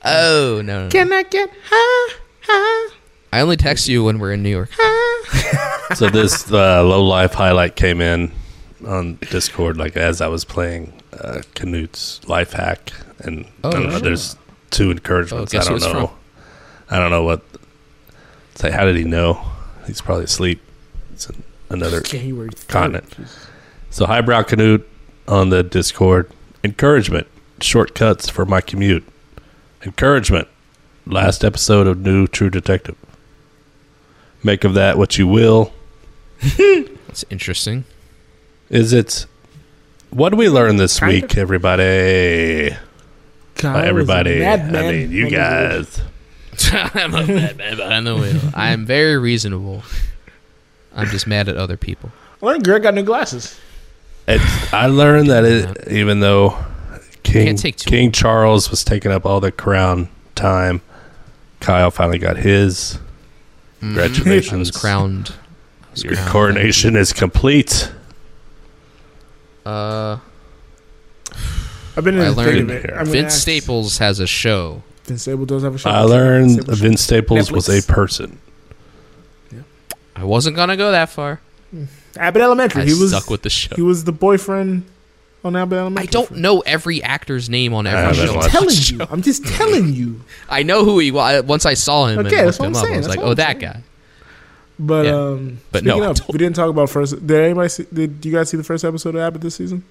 [0.08, 0.90] Oh no, no, no!
[0.92, 2.96] Can I get high, high,
[3.34, 4.70] I only text you when we're in New York.
[5.96, 8.32] so this uh, low life highlight came in
[8.86, 13.84] on Discord like as I was playing uh, Canute's life hack, and Oh, I don't
[13.86, 14.00] know, sure.
[14.02, 14.36] there's
[14.70, 15.56] two encouragements.
[15.56, 16.08] Oh, I don't know.
[16.08, 16.16] from?
[16.92, 17.42] I don't know what.
[18.56, 19.44] Say, how did he know?
[19.88, 20.62] He's probably asleep.
[21.14, 21.28] It's
[21.70, 23.12] another January continent.
[23.96, 24.86] So highbrow Canute
[25.26, 26.30] on the Discord.
[26.66, 27.28] Encouragement.
[27.62, 29.08] Shortcuts for my commute.
[29.86, 30.50] Encouragement.
[31.08, 32.98] Last episode of New True Detective.
[34.44, 35.72] Make of that what you will.
[36.58, 37.86] That's interesting.
[38.70, 39.28] Is it?
[40.10, 42.76] What did we learn this Kind week, everybody?
[43.56, 46.02] Kyle By everybody, I mean you guys.
[46.74, 48.42] I'm a bad man behind the wheel.
[48.56, 49.84] I'm very reasonable.
[50.94, 52.12] I'm just mad at other people.
[52.44, 53.58] I learned Greg got new glasses.
[54.28, 56.58] It's, I learned that it, even though
[57.24, 60.82] King Can't take too King Charles was taking up all the crown time,
[61.60, 62.98] Kyle finally got his.
[63.82, 64.54] Congratulations!
[64.54, 65.34] I was crowned.
[65.84, 66.30] I was Your crowned.
[66.32, 67.92] coronation is complete.
[69.66, 70.18] Uh,
[71.98, 72.90] I've been in I the learned of it.
[72.90, 74.82] I'm gonna Vince ask- Staples has a show.
[75.06, 75.90] Vince Staples does have a show.
[75.90, 77.88] I learned Staples Vince Staples was a Netflix.
[77.88, 78.40] person.
[80.18, 81.42] I wasn't gonna go that far.
[82.18, 82.84] Abbott Elementary.
[82.84, 83.76] I he was stuck with the show.
[83.76, 84.86] He was the boyfriend
[85.44, 86.08] on Abbott Elementary.
[86.08, 88.30] I don't know every actor's name on every show.
[88.32, 89.00] I'm watched telling Watch you.
[89.10, 90.22] I'm just telling you.
[90.50, 91.44] I know who he was.
[91.44, 93.30] Once I saw him Okay, and that's what I'm up, I was that's like, "Oh,
[93.32, 93.74] I'm that saying.
[93.74, 93.84] guy."
[94.78, 95.16] But Yeah.
[95.16, 97.26] um, But no, of, we didn't talk about first.
[97.26, 97.70] Did anybody?
[97.70, 99.84] See, did you guys see the first episode of Abbott this season?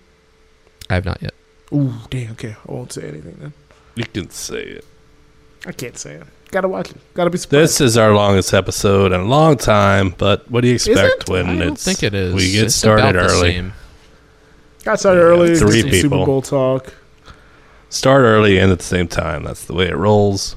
[0.91, 1.33] I have not yet.
[1.73, 2.33] Ooh, damn.
[2.33, 3.53] Okay, I won't say anything then.
[3.95, 4.85] You can say it.
[5.67, 6.25] I can't say it.
[6.55, 6.97] Gotta watch it.
[7.15, 7.63] Gotta be surprised.
[7.65, 11.29] This is our longest episode in a long time, but what do you expect it?
[11.29, 12.33] when I don't it's think it is.
[12.33, 13.51] we get It's started about the early?
[13.55, 13.73] same.
[14.85, 15.49] Got started early.
[15.49, 16.11] did three some people.
[16.21, 16.95] Super Bowl talk.
[17.91, 19.43] Start early and at the same time.
[19.43, 20.55] That's the way it rolls.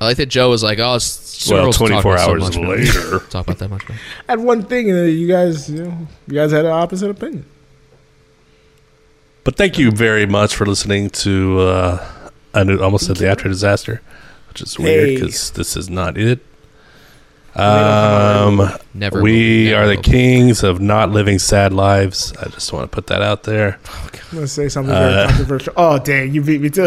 [0.00, 2.30] I like that Joe was like, "Oh, it's Super Well, Bowl's talk 24 about so
[2.30, 2.68] hours much, man.
[2.70, 3.18] later.
[3.30, 3.86] Talk about that much.
[3.86, 3.98] Man.
[4.28, 7.44] I had one thing, and you guys, you know, you guys had an opposite opinion.
[9.44, 11.60] But thank you very much for listening to.
[11.60, 12.08] Uh,
[12.54, 14.00] I knew, almost said the after disaster,
[14.60, 15.14] which is weird Hey.
[15.16, 16.40] because this is not it.
[17.54, 20.02] Um, Never we never are the be.
[20.02, 22.32] kings of not living sad lives.
[22.40, 23.78] I just want to put that out there.
[24.30, 25.72] I'm gonna say something very Uh, controversial.
[25.76, 26.86] Oh, dang, you beat me to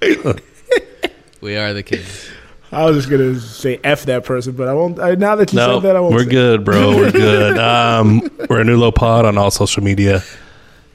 [0.00, 0.42] it.
[1.40, 2.28] We are the kings.
[2.72, 4.98] I was just gonna say f that person, but I won't.
[4.98, 6.14] I, now that you No, said that, I won't.
[6.14, 6.96] we're say good, bro.
[6.96, 7.56] We're good.
[7.58, 10.22] Um, we're a new low pod on all social media.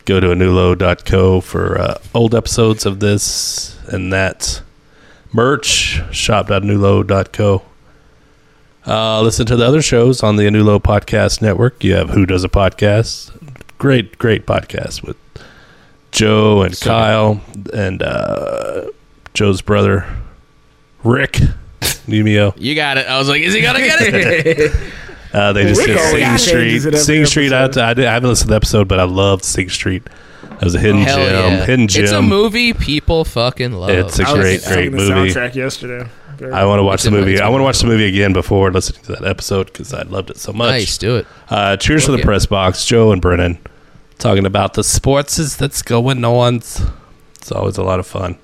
[0.06, 4.62] Go to anewlow.co for uh, old episodes of this and that.
[5.32, 7.62] Merch, shop.anewlow.co.
[8.86, 11.84] Uh, listen to the other shows on the A New Low Podcast Network.
[11.84, 13.32] You have Who Does a Podcast?
[13.78, 15.16] Great, great podcast with
[16.12, 17.42] Joe and So Kyle
[17.74, 18.88] and uh,
[19.34, 20.06] Joe's brother,
[21.04, 21.34] Rick
[21.82, 22.54] Numio.
[22.58, 23.08] You got it.
[23.08, 24.72] I was like, is he gonna get it?
[25.34, 26.76] Uh, they just Rick did Sing changes Street.
[26.76, 27.54] it every Sing Street.
[27.54, 27.82] I, episode.
[27.84, 30.04] I, did- I haven't listened to the episode, but I loved Sing Street.
[30.44, 31.54] That was a hidden Hell gem.
[31.54, 31.66] yeah.
[31.66, 32.04] Hidden gem.
[32.04, 33.90] It's a movie people fucking love.
[33.90, 35.30] It's a I was great, singing great the movie.
[35.32, 36.08] Soundtrack yesterday.
[36.38, 37.34] Very I want to watch It's the in- movie.
[37.34, 40.04] it's I want to watch the movie again before listening to that episode because I
[40.04, 40.70] loved it so much.
[40.70, 40.98] nice.
[40.98, 41.28] Do it.
[41.50, 42.22] Uh, cheers to Okay.
[42.22, 43.58] the press box, Joe and Brennan,
[44.20, 46.58] talking about the sports that's going on.
[46.58, 48.38] It's always a lot of fun.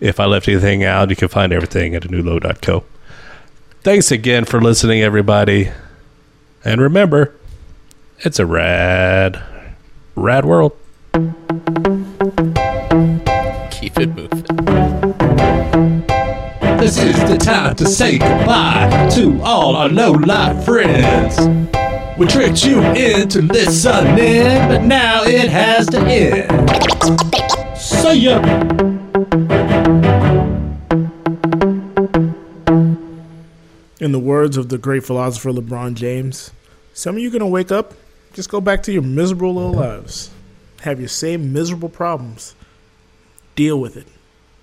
[0.00, 2.84] If I left anything out, you can find everything at anewlow.co.
[3.82, 5.70] Thanks again for listening, everybody.
[6.66, 7.32] And remember,
[8.24, 9.40] it's a rad,
[10.16, 10.72] rad world.
[13.70, 14.42] Keep it moving.
[16.76, 21.38] This is the time to say goodbye to all our low life friends.
[22.18, 27.78] We tricked you into listening, but now it has to end.
[27.78, 29.45] See ya.
[34.06, 36.52] In the words of the great philosopher LeBron James,
[36.94, 37.92] some of you gonna wake up,
[38.34, 40.30] just go back to your miserable little lives,
[40.82, 42.54] have your same miserable problems,
[43.56, 44.06] deal with it.